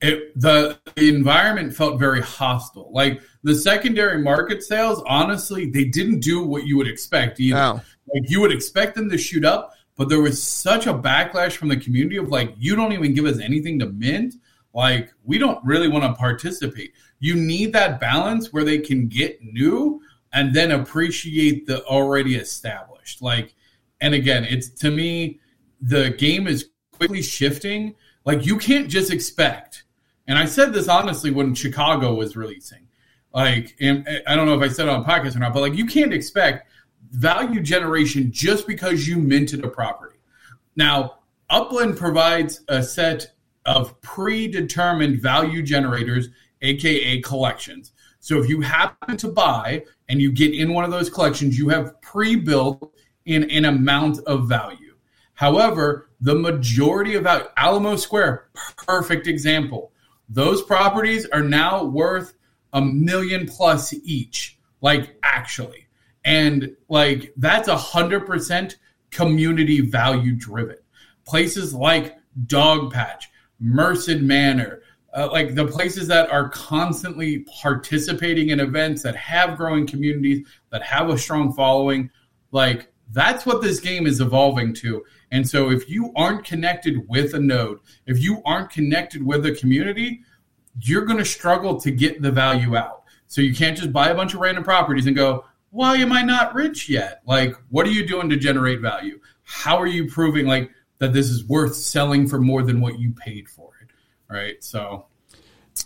it, 0.00 0.32
the, 0.40 0.78
the 0.94 1.08
environment 1.14 1.74
felt 1.76 1.98
very 1.98 2.22
hostile. 2.22 2.88
Like 2.94 3.20
the 3.42 3.54
secondary 3.54 4.22
market 4.22 4.62
sales, 4.62 5.02
honestly, 5.06 5.68
they 5.68 5.84
didn't 5.84 6.20
do 6.20 6.42
what 6.46 6.66
you 6.66 6.78
would 6.78 6.88
expect 6.88 7.40
either. 7.40 7.58
Like 8.12 8.30
you 8.30 8.40
would 8.40 8.52
expect 8.52 8.94
them 8.94 9.10
to 9.10 9.18
shoot 9.18 9.44
up, 9.44 9.74
but 9.96 10.08
there 10.08 10.20
was 10.20 10.42
such 10.42 10.86
a 10.86 10.94
backlash 10.94 11.56
from 11.56 11.68
the 11.68 11.76
community 11.76 12.16
of 12.16 12.28
like, 12.28 12.54
you 12.58 12.76
don't 12.76 12.92
even 12.92 13.14
give 13.14 13.24
us 13.24 13.38
anything 13.40 13.78
to 13.80 13.86
mint. 13.86 14.34
Like 14.74 15.12
we 15.24 15.38
don't 15.38 15.64
really 15.64 15.88
want 15.88 16.04
to 16.04 16.14
participate. 16.14 16.92
You 17.18 17.34
need 17.34 17.72
that 17.72 18.00
balance 18.00 18.52
where 18.52 18.64
they 18.64 18.78
can 18.78 19.08
get 19.08 19.42
new 19.42 20.00
and 20.32 20.54
then 20.54 20.70
appreciate 20.70 21.66
the 21.66 21.84
already 21.84 22.36
established. 22.36 23.22
Like 23.22 23.54
and 24.00 24.14
again, 24.14 24.44
it's 24.44 24.68
to 24.80 24.90
me, 24.90 25.40
the 25.80 26.10
game 26.10 26.46
is 26.46 26.70
quickly 26.92 27.22
shifting. 27.22 27.94
Like 28.24 28.46
you 28.46 28.58
can't 28.58 28.88
just 28.88 29.12
expect. 29.12 29.84
And 30.26 30.38
I 30.38 30.44
said 30.44 30.72
this 30.72 30.88
honestly 30.88 31.30
when 31.30 31.54
Chicago 31.54 32.14
was 32.14 32.36
releasing. 32.36 32.86
Like, 33.34 33.76
and 33.80 34.06
I 34.26 34.36
don't 34.36 34.46
know 34.46 34.54
if 34.54 34.62
I 34.62 34.72
said 34.72 34.86
it 34.86 34.90
on 34.90 35.04
podcast 35.04 35.36
or 35.36 35.40
not, 35.40 35.54
but 35.54 35.60
like 35.60 35.74
you 35.74 35.86
can't 35.86 36.12
expect 36.12 36.70
value 37.10 37.60
generation 37.60 38.30
just 38.30 38.66
because 38.66 39.08
you 39.08 39.18
minted 39.18 39.64
a 39.64 39.68
property. 39.68 40.18
Now, 40.76 41.18
Upland 41.50 41.96
provides 41.96 42.60
a 42.68 42.82
set 42.82 43.32
of 43.64 44.00
predetermined 44.00 45.20
value 45.20 45.62
generators, 45.62 46.28
aka 46.62 47.20
collections. 47.20 47.92
So 48.20 48.42
if 48.42 48.48
you 48.48 48.60
happen 48.60 49.16
to 49.16 49.28
buy 49.28 49.84
and 50.08 50.20
you 50.20 50.32
get 50.32 50.54
in 50.54 50.74
one 50.74 50.84
of 50.84 50.90
those 50.90 51.10
collections, 51.10 51.58
you 51.58 51.68
have 51.68 52.00
pre-built 52.02 52.94
in 53.26 53.50
an 53.50 53.64
amount 53.64 54.18
of 54.26 54.48
value. 54.48 54.96
However, 55.34 56.10
the 56.20 56.34
majority 56.34 57.14
of 57.14 57.22
value, 57.22 57.46
Alamo 57.56 57.96
Square, 57.96 58.48
perfect 58.76 59.26
example. 59.26 59.92
Those 60.28 60.62
properties 60.62 61.26
are 61.26 61.42
now 61.42 61.84
worth 61.84 62.34
a 62.72 62.80
million 62.82 63.46
plus 63.46 63.94
each, 64.04 64.58
like 64.80 65.16
actually. 65.22 65.87
And 66.28 66.76
like 66.90 67.32
that's 67.38 67.68
a 67.68 67.76
hundred 67.76 68.26
percent 68.26 68.76
community 69.10 69.80
value 69.80 70.36
driven. 70.36 70.76
Places 71.26 71.72
like 71.72 72.18
Dogpatch, 72.46 73.24
Merced 73.58 74.18
Manor, 74.20 74.82
uh, 75.14 75.30
like 75.32 75.54
the 75.54 75.66
places 75.66 76.06
that 76.08 76.30
are 76.30 76.50
constantly 76.50 77.46
participating 77.62 78.50
in 78.50 78.60
events 78.60 79.02
that 79.04 79.16
have 79.16 79.56
growing 79.56 79.86
communities, 79.86 80.46
that 80.68 80.82
have 80.82 81.08
a 81.08 81.16
strong 81.16 81.50
following, 81.54 82.10
like 82.52 82.92
that's 83.10 83.46
what 83.46 83.62
this 83.62 83.80
game 83.80 84.06
is 84.06 84.20
evolving 84.20 84.74
to. 84.74 85.02
And 85.30 85.48
so 85.48 85.70
if 85.70 85.88
you 85.88 86.12
aren't 86.14 86.44
connected 86.44 87.08
with 87.08 87.32
a 87.32 87.40
node, 87.40 87.78
if 88.04 88.20
you 88.20 88.42
aren't 88.44 88.68
connected 88.68 89.24
with 89.24 89.46
a 89.46 89.52
community, 89.52 90.20
you're 90.82 91.06
going 91.06 91.18
to 91.18 91.24
struggle 91.24 91.80
to 91.80 91.90
get 91.90 92.20
the 92.20 92.30
value 92.30 92.76
out. 92.76 93.04
So 93.28 93.40
you 93.40 93.54
can't 93.54 93.78
just 93.78 93.94
buy 93.94 94.10
a 94.10 94.14
bunch 94.14 94.34
of 94.34 94.40
random 94.40 94.62
properties 94.62 95.06
and 95.06 95.16
go, 95.16 95.44
"Why 95.70 95.96
am 95.96 96.12
I 96.12 96.22
not 96.22 96.54
rich 96.54 96.88
yet?" 96.88 97.22
Like, 97.26 97.54
what 97.70 97.86
are 97.86 97.90
you 97.90 98.06
doing 98.06 98.28
to 98.30 98.36
generate 98.36 98.80
value? 98.80 99.20
How 99.42 99.78
are 99.78 99.86
you 99.86 100.08
proving 100.08 100.46
like 100.46 100.70
that 100.98 101.12
this 101.12 101.30
is 101.30 101.44
worth 101.44 101.74
selling 101.74 102.26
for 102.28 102.40
more 102.40 102.62
than 102.62 102.80
what 102.80 102.98
you 102.98 103.12
paid 103.12 103.48
for 103.48 103.70
it? 103.82 103.88
Right? 104.32 104.62
So 104.62 105.06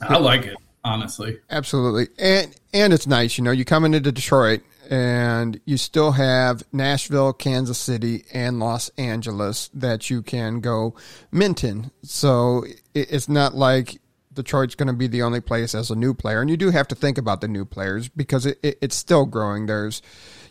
I 0.00 0.18
like 0.18 0.46
it, 0.46 0.56
honestly. 0.84 1.38
Absolutely. 1.50 2.08
And 2.18 2.54
and 2.72 2.92
it's 2.92 3.06
nice, 3.06 3.38
you 3.38 3.44
know, 3.44 3.50
you 3.50 3.64
come 3.64 3.84
into 3.84 4.00
Detroit 4.00 4.62
and 4.90 5.58
you 5.64 5.78
still 5.78 6.12
have 6.12 6.62
Nashville, 6.70 7.32
Kansas 7.32 7.78
City, 7.78 8.24
and 8.32 8.58
Los 8.58 8.90
Angeles 8.98 9.70
that 9.72 10.10
you 10.10 10.20
can 10.20 10.60
go 10.60 10.94
mint 11.30 11.64
in. 11.64 11.90
So 12.02 12.64
it's 12.94 13.28
not 13.28 13.54
like 13.54 14.01
Detroit's 14.34 14.74
going 14.74 14.88
to 14.88 14.92
be 14.92 15.06
the 15.06 15.22
only 15.22 15.40
place 15.40 15.74
as 15.74 15.90
a 15.90 15.96
new 15.96 16.14
player, 16.14 16.40
and 16.40 16.50
you 16.50 16.56
do 16.56 16.70
have 16.70 16.88
to 16.88 16.94
think 16.94 17.18
about 17.18 17.40
the 17.40 17.48
new 17.48 17.64
players 17.64 18.08
because 18.08 18.46
it, 18.46 18.58
it, 18.62 18.78
it's 18.80 18.96
still 18.96 19.26
growing. 19.26 19.66
There's 19.66 20.02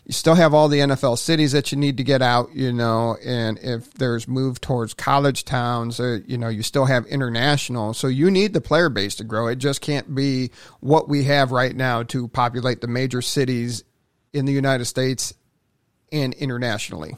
you 0.04 0.12
still 0.12 0.34
have 0.34 0.52
all 0.52 0.68
the 0.68 0.80
NFL 0.80 1.16
cities 1.18 1.52
that 1.52 1.70
you 1.70 1.78
need 1.78 1.96
to 1.98 2.02
get 2.02 2.22
out, 2.22 2.52
you 2.52 2.72
know, 2.72 3.16
and 3.24 3.58
if 3.60 3.94
there's 3.94 4.26
move 4.26 4.60
towards 4.60 4.94
college 4.94 5.44
towns, 5.44 6.00
uh, 6.00 6.18
you 6.26 6.36
know, 6.36 6.48
you 6.48 6.64
still 6.64 6.86
have 6.86 7.06
international. 7.06 7.94
So 7.94 8.08
you 8.08 8.28
need 8.28 8.52
the 8.52 8.60
player 8.60 8.88
base 8.88 9.14
to 9.16 9.24
grow. 9.24 9.46
It 9.46 9.56
just 9.56 9.80
can't 9.80 10.12
be 10.12 10.50
what 10.80 11.08
we 11.08 11.24
have 11.24 11.52
right 11.52 11.74
now 11.74 12.02
to 12.04 12.26
populate 12.28 12.80
the 12.80 12.88
major 12.88 13.22
cities 13.22 13.84
in 14.32 14.44
the 14.44 14.52
United 14.52 14.86
States 14.86 15.34
and 16.10 16.34
internationally. 16.34 17.16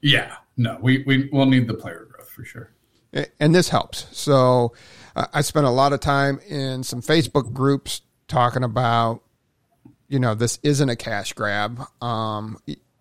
Yeah, 0.00 0.36
no, 0.56 0.78
we, 0.80 1.04
we 1.06 1.28
will 1.30 1.46
need 1.46 1.68
the 1.68 1.74
player 1.74 2.08
growth 2.10 2.30
for 2.30 2.44
sure. 2.44 2.70
And 3.38 3.54
this 3.54 3.68
helps. 3.68 4.06
So 4.16 4.72
I 5.16 5.40
spent 5.40 5.66
a 5.66 5.70
lot 5.70 5.92
of 5.92 6.00
time 6.00 6.40
in 6.46 6.82
some 6.82 7.00
Facebook 7.00 7.52
groups 7.52 8.02
talking 8.28 8.62
about, 8.62 9.22
you 10.08 10.18
know, 10.18 10.34
this 10.34 10.58
isn't 10.62 10.88
a 10.88 10.96
cash 10.96 11.32
grab. 11.32 11.80
Um, 12.02 12.58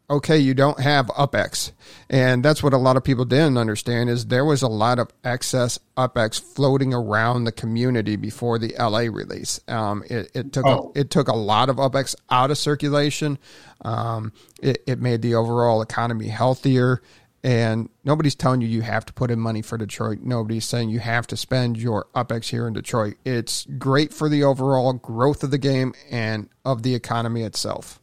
okay, 0.09 0.37
you 0.37 0.53
don't 0.53 0.79
have 0.79 1.07
UpX. 1.07 1.71
And 2.09 2.43
that's 2.43 2.61
what 2.61 2.73
a 2.73 2.77
lot 2.77 2.95
of 2.95 3.03
people 3.03 3.25
didn't 3.25 3.57
understand 3.57 4.09
is 4.09 4.27
there 4.27 4.45
was 4.45 4.61
a 4.61 4.67
lot 4.67 4.99
of 4.99 5.11
excess 5.23 5.79
UpX 5.97 6.39
floating 6.39 6.93
around 6.93 7.43
the 7.43 7.51
community 7.51 8.15
before 8.15 8.59
the 8.59 8.73
LA 8.79 9.07
release. 9.11 9.59
Um, 9.67 10.03
it, 10.09 10.31
it, 10.33 10.53
took 10.53 10.65
oh. 10.65 10.93
a, 10.95 10.99
it 10.99 11.09
took 11.09 11.27
a 11.27 11.35
lot 11.35 11.69
of 11.69 11.77
UpX 11.77 12.15
out 12.29 12.51
of 12.51 12.57
circulation. 12.57 13.37
Um, 13.83 14.31
it, 14.61 14.83
it 14.87 15.01
made 15.01 15.21
the 15.21 15.35
overall 15.35 15.81
economy 15.81 16.27
healthier. 16.27 17.01
And 17.45 17.89
nobody's 18.03 18.33
telling 18.33 18.61
you 18.61 18.67
you 18.67 18.81
have 18.81 19.05
to 19.05 19.13
put 19.13 19.29
in 19.29 19.39
money 19.39 19.61
for 19.61 19.77
Detroit. 19.77 20.21
Nobody's 20.23 20.65
saying 20.65 20.89
you 20.89 20.97
have 20.97 21.27
to 21.27 21.37
spend 21.37 21.77
your 21.77 22.07
UpX 22.15 22.49
here 22.49 22.67
in 22.67 22.73
Detroit. 22.73 23.17
It's 23.23 23.67
great 23.77 24.11
for 24.11 24.27
the 24.27 24.43
overall 24.43 24.93
growth 24.93 25.43
of 25.43 25.51
the 25.51 25.59
game 25.59 25.93
and 26.09 26.49
of 26.65 26.81
the 26.81 26.95
economy 26.95 27.43
itself. 27.43 28.01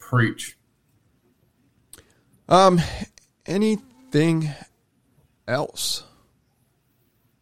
Preach. 0.00 0.58
Um, 2.48 2.80
anything 3.46 4.50
else? 5.46 6.02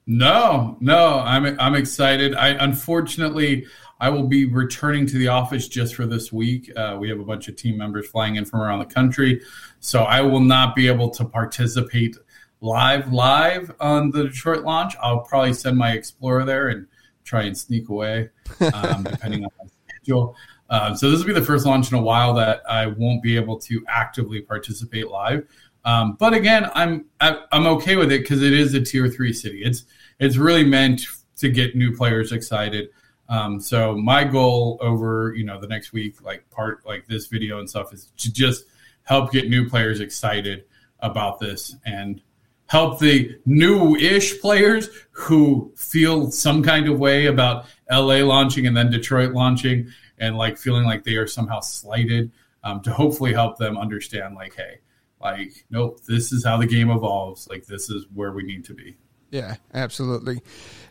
No, 0.07 0.77
no. 0.81 1.19
I'm 1.21 1.59
I'm 1.59 1.75
excited. 1.75 2.35
I 2.35 2.49
unfortunately 2.49 3.65
I 4.03 4.11
will 4.11 4.27
be 4.27 4.47
returning 4.47 5.07
to 5.07 5.17
the 5.17 5.29
office 5.29 5.69
just 5.69 5.95
for 5.95 6.07
this 6.07 6.33
week. 6.33 6.73
Uh, 6.77 6.97
we 6.99 7.09
have 7.09 7.21
a 7.21 7.25
bunch 7.25 7.47
of 7.47 7.55
team 7.55 7.79
members 7.79 8.09
flying 8.09 8.35
in 8.35 8.45
from 8.45 8.61
around 8.61 8.81
the 8.81 8.93
country, 8.93 9.41
so 9.79 10.03
I 10.03 10.21
will 10.23 10.41
not 10.41 10.75
be 10.75 10.89
able 10.89 11.09
to 11.11 11.25
participate 11.25 12.17
live 12.61 13.13
live 13.13 13.71
on 13.79 14.11
the 14.11 14.25
Detroit 14.25 14.65
launch. 14.65 14.95
I'll 15.01 15.21
probably 15.21 15.53
send 15.53 15.79
my 15.79 15.93
Explorer 15.93 16.45
there 16.45 16.71
and 16.71 16.89
try 17.23 17.43
and 17.43 17.57
sneak 17.57 17.91
away, 17.91 18.31
um, 18.75 19.05
depending 19.09 19.45
on 19.45 19.51
my 19.61 19.69
schedule. 19.87 20.35
Um, 20.69 20.97
so 20.97 21.09
this 21.09 21.21
will 21.21 21.29
be 21.29 21.33
the 21.33 21.47
first 21.47 21.65
launch 21.65 21.93
in 21.93 21.97
a 21.97 22.03
while 22.03 22.35
that 22.35 22.63
I 22.69 22.89
won't 22.89 23.23
be 23.23 23.37
able 23.37 23.61
to 23.61 23.85
actively 23.89 24.41
participate 24.41 25.11
live. 25.11 25.47
Um, 25.85 26.17
but 26.19 26.35
again, 26.35 26.69
I'm 26.75 27.05
I'm 27.21 27.69
okay 27.69 27.95
with 27.95 28.11
it 28.11 28.23
because 28.23 28.43
it 28.43 28.53
is 28.53 28.75
a 28.75 28.81
tier 28.81 29.09
three 29.09 29.33
city. 29.33 29.63
It's 29.63 29.85
it's 30.19 30.39
really 30.39 30.65
meant 30.65 31.03
to 31.37 31.51
get 31.51 31.77
new 31.77 31.97
players 31.97 32.33
excited. 32.33 32.89
Um, 33.33 33.61
so 33.61 33.97
my 33.97 34.25
goal 34.25 34.77
over 34.83 35.33
you 35.35 35.43
know 35.43 35.59
the 35.59 35.67
next 35.67 35.95
week, 35.95 36.21
like 36.21 36.49
part 36.51 36.85
like 36.85 37.07
this 37.07 37.29
video 37.29 37.61
and 37.61 37.69
stuff, 37.69 37.95
is 37.95 38.13
to 38.19 38.31
just 38.31 38.67
help 39.05 39.33
get 39.33 39.49
new 39.49 39.71
players 39.71 40.01
excited 40.01 40.67
about 41.01 41.41
this 41.41 41.75
and 41.87 42.21
help 42.67 42.99
the 42.99 43.35
new-ish 43.47 44.39
players 44.41 44.91
who 45.13 45.73
feel 45.77 46.31
some 46.31 46.63
kind 46.63 46.89
of 46.89 46.99
way 46.99 47.25
about 47.25 47.65
LA 47.91 48.17
launching 48.17 48.67
and 48.67 48.77
then 48.77 48.91
Detroit 48.91 49.33
launching 49.33 49.89
and 50.19 50.37
like 50.37 50.59
feeling 50.59 50.85
like 50.85 51.03
they 51.03 51.17
are 51.17 51.27
somehow 51.27 51.61
slighted 51.61 52.31
um, 52.65 52.83
to 52.83 52.93
hopefully 52.93 53.33
help 53.33 53.57
them 53.57 53.79
understand 53.79 54.35
like 54.35 54.55
hey 54.55 54.79
like 55.23 55.65
nope 55.71 56.03
this 56.05 56.33
is 56.33 56.45
how 56.45 56.59
the 56.59 56.67
game 56.67 56.91
evolves. 56.91 57.49
Like 57.49 57.65
this 57.65 57.89
is 57.89 58.05
where 58.13 58.33
we 58.33 58.43
need 58.43 58.67
to 58.67 58.75
be 58.75 58.99
yeah 59.33 59.57
absolutely 59.75 60.41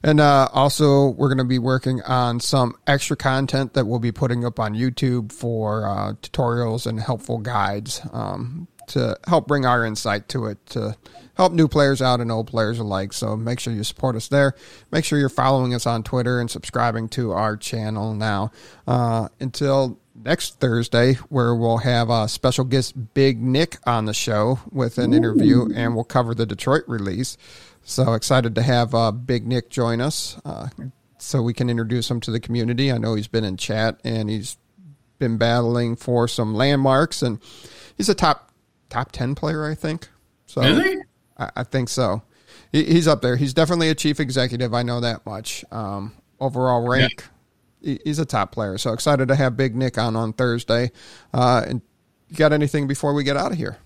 and 0.04 0.20
uh, 0.20 0.50
also 0.52 1.08
we're 1.10 1.30
going 1.30 1.38
to 1.38 1.46
be 1.46 1.60
working 1.60 2.02
on 2.02 2.42
some 2.42 2.76
extra 2.88 3.16
content 3.16 3.74
that 3.74 3.86
we'll 3.86 4.00
be 4.00 4.12
putting 4.12 4.44
up 4.44 4.60
on 4.60 4.74
youtube 4.74 5.32
for 5.32 5.86
uh, 5.86 6.14
tutorials 6.22 6.86
and 6.86 7.00
helpful 7.00 7.38
guides 7.38 8.02
um, 8.12 8.68
to 8.88 9.18
help 9.26 9.48
bring 9.48 9.66
our 9.66 9.86
insight 9.86 10.28
to 10.28 10.48
it 10.48 10.66
to 10.66 10.98
help 11.36 11.54
new 11.54 11.68
players 11.68 12.02
out 12.02 12.20
and 12.20 12.32
old 12.32 12.48
players 12.48 12.78
alike. 12.80 13.14
So 13.14 13.36
make 13.36 13.60
sure 13.60 13.74
you 13.74 13.84
support 13.84 14.16
us 14.16 14.28
there. 14.28 14.54
Make 14.92 15.06
sure 15.06 15.18
you're 15.18 15.30
following 15.30 15.74
us 15.74 15.86
on 15.86 16.04
Twitter 16.04 16.40
and 16.40 16.50
subscribing 16.52 17.10
to 17.10 17.32
our 17.32 17.58
channel 17.58 18.14
now. 18.14 18.52
Uh, 18.88 19.30
until 19.40 20.00
next 20.24 20.60
Thursday, 20.60 21.14
where 21.30 21.56
we'll 21.56 21.78
have 21.80 22.10
a 22.10 22.28
special 22.28 22.64
guest 22.66 23.14
Big 23.14 23.42
Nick 23.42 23.78
on 23.86 24.06
the 24.06 24.14
show 24.14 24.60
with 24.72 24.98
an 24.98 25.14
Ooh. 25.14 25.18
interview, 25.18 25.70
and 25.74 25.96
we'll 25.96 26.04
cover 26.04 26.34
the 26.34 26.46
Detroit 26.46 26.84
release. 26.88 27.38
So 27.84 28.14
excited 28.14 28.56
to 28.56 28.62
have 28.62 28.94
uh, 28.94 29.12
Big 29.12 29.48
Nick 29.48 29.70
join 29.70 30.02
us, 30.02 30.40
uh, 30.46 30.70
so 31.18 31.42
we 31.42 31.54
can 31.54 31.70
introduce 31.70 32.10
him 32.10 32.20
to 32.22 32.32
the 32.32 32.40
community. 32.40 32.92
I 32.92 32.98
know 32.98 33.16
he's 33.16 33.28
been 33.28 33.44
in 33.44 33.58
chat 33.58 34.00
and 34.04 34.30
he's 34.30 34.58
been 35.20 35.38
battling 35.38 35.96
for 35.96 36.28
some 36.28 36.54
landmarks, 36.54 37.22
and 37.22 37.40
he's 37.98 38.10
a 38.10 38.16
top 38.16 38.52
top 38.90 39.12
ten 39.12 39.36
player, 39.36 39.66
I 39.66 39.76
think. 39.76 40.10
So 40.46 40.62
is 40.62 40.84
he? 40.84 41.02
I, 41.38 41.52
I 41.58 41.64
think 41.64 41.90
so. 41.90 42.22
He, 42.72 42.84
he's 42.86 43.08
up 43.08 43.22
there. 43.22 43.36
He's 43.36 43.54
definitely 43.54 43.90
a 43.90 43.96
chief 43.96 44.20
executive. 44.20 44.74
I 44.74 44.84
know 44.84 45.00
that 45.00 45.26
much. 45.26 45.66
Um, 45.72 46.14
overall 46.40 46.88
rank, 46.88 47.14
yeah. 47.18 47.26
He, 47.82 48.00
he's 48.04 48.20
a 48.20 48.26
top 48.26 48.52
player. 48.52 48.78
So 48.78 48.94
excited 48.94 49.28
to 49.28 49.36
have 49.36 49.58
Big 49.58 49.76
Nick 49.76 49.98
on 49.98 50.16
on 50.16 50.34
Thursday. 50.34 50.92
Uh, 51.34 51.64
and 51.68 51.82
you 52.30 52.38
got 52.38 52.54
anything 52.54 52.88
before 52.88 53.14
we 53.14 53.24
get 53.24 53.38
out 53.38 53.52
of 53.52 53.58
here? 53.58 53.78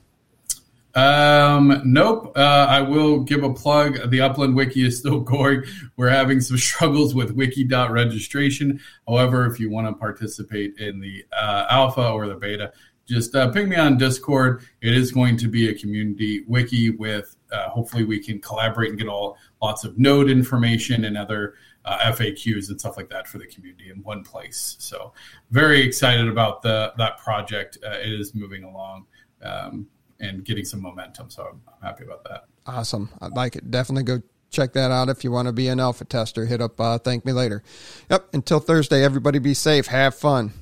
Um, 0.93 1.82
nope. 1.84 2.32
Uh, 2.38 2.68
I 2.70 2.82
will 2.82 3.20
give 3.20 3.43
a 3.43 3.54
plug. 3.54 4.10
The 4.10 4.22
Upland 4.22 4.56
Wiki 4.56 4.86
is 4.86 4.98
still 4.98 5.20
going. 5.22 5.64
We're 5.98 6.10
having 6.10 6.39
some 6.39 6.58
struggles 6.58 7.14
with 7.14 7.32
wiki 7.32 7.68
registration. 7.68 8.80
However, 9.08 9.46
if 9.46 9.60
you 9.60 9.70
want 9.70 9.88
to 9.88 9.93
participate 9.93 10.78
in 10.80 11.02
the 11.02 11.26
uh, 11.34 11.66
alpha 11.70 12.10
or 12.10 12.28
the 12.28 12.36
beta, 12.36 12.72
just 13.08 13.36
uh, 13.36 13.52
ping 13.52 13.70
me 13.70 13.76
on 13.76 13.98
Discord. 13.98 14.64
It 14.82 14.93
is 14.93 15.12
going 15.12 15.38
to 15.38 15.48
be 15.48 15.70
a 15.70 15.76
community 15.76 16.43
wiki 16.48 16.89
with 16.89 17.36
uh, 17.52 17.70
hopefully 17.70 18.04
we 18.04 18.20
can 18.20 18.39
collaborate 18.41 18.89
and 18.89 18.98
get 18.98 19.08
all 19.08 19.38
lots 19.62 19.84
of 19.84 19.98
node 20.00 20.30
information 20.30 21.06
and 21.06 21.18
other 21.18 21.54
uh, 21.86 22.12
FAQs 22.12 22.70
and 22.70 22.80
stuff 22.80 22.98
like 22.98 23.10
that 23.10 23.28
for 23.28 23.38
the 23.38 23.46
community 23.46 23.90
in 23.90 24.02
one 24.04 24.24
place. 24.24 24.76
So 24.80 25.14
very 25.52 25.82
excited 25.82 26.28
about 26.28 26.62
the 26.62 26.94
that 26.98 27.18
project. 27.20 27.78
Uh, 27.86 27.92
it 27.92 28.12
is 28.12 28.36
moving 28.36 28.64
along 28.64 29.06
um, 29.44 29.88
and 30.20 30.44
getting 30.44 30.66
some 30.66 30.82
momentum. 30.82 31.30
So 31.30 31.44
I'm, 31.44 31.62
I'm, 31.68 31.88
happy 31.88 32.04
about 32.04 32.24
that. 32.26 32.46
Awesome. 32.66 33.10
I'd 33.22 33.34
like 33.34 33.56
it. 33.56 33.70
Definitely 33.70 34.04
go 34.04 34.22
check 34.50 34.74
that 34.74 34.92
out 34.92 35.10
if 35.10 35.24
you 35.24 35.32
want 35.32 35.48
to 35.48 35.54
be 35.54 35.68
an 35.68 35.80
alpha 35.80 36.06
tester. 36.06 36.46
Hit 36.46 36.62
up 36.62 36.80
uh, 36.80 36.98
ThankMeLater. 36.98 37.62
Yep. 38.10 38.30
Until 38.34 38.60
Thursday, 38.60 39.04
everybody 39.04 39.40
be 39.40 39.54
safe. 39.54 39.88
Have 39.88 40.16
fun. 40.16 40.54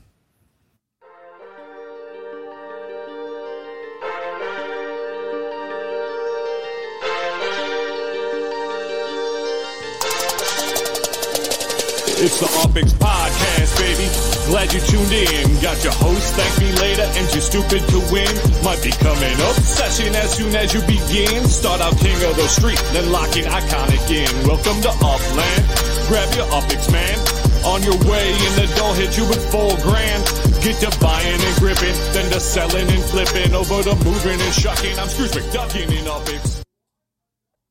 It's 12.23 12.39
the 12.39 12.47
UpX 12.63 12.95
Podcast, 13.03 13.75
baby. 13.83 14.07
Glad 14.47 14.71
you 14.71 14.79
tuned 14.87 15.11
in. 15.11 15.59
Got 15.59 15.83
your 15.83 15.91
host, 15.91 16.23
ThankMeLater, 16.39 17.03
and 17.19 17.27
you're 17.35 17.43
stupid 17.43 17.83
to 17.91 17.99
win. 18.15 18.31
Might 18.63 18.79
be 18.79 18.95
coming 18.95 19.35
up 19.43 19.59
session 19.59 20.15
as 20.15 20.31
soon 20.31 20.55
as 20.55 20.71
you 20.71 20.79
begin. 20.87 21.43
Start 21.51 21.81
out 21.81 21.91
king 21.99 22.15
of 22.23 22.39
the 22.39 22.47
street, 22.47 22.79
then 22.95 23.11
locking 23.11 23.43
iconic 23.43 24.07
in. 24.07 24.31
Welcome 24.47 24.79
to 24.87 24.91
Upland. 25.03 25.63
Grab 26.07 26.31
your 26.39 26.47
UpX, 26.47 26.87
man. 26.95 27.19
On 27.67 27.83
your 27.83 27.99
way, 28.07 28.31
and 28.31 28.55
the 28.55 28.71
door 28.79 28.95
hit 28.95 29.19
you 29.19 29.27
with 29.27 29.43
full 29.51 29.75
grand. 29.83 30.23
Get 30.63 30.79
to 30.79 30.95
buying 31.03 31.43
and 31.43 31.55
gripping, 31.59 31.91
then 32.15 32.31
to 32.31 32.39
selling 32.39 32.87
and 32.87 33.03
flipping. 33.03 33.51
Over 33.51 33.83
to 33.83 33.95
moving 33.99 34.39
and 34.39 34.53
shucking. 34.55 34.95
I'm 34.95 35.11
Scrooge 35.11 35.35
McDucking 35.35 35.91
in 35.91 36.07
UpX. 36.07 36.62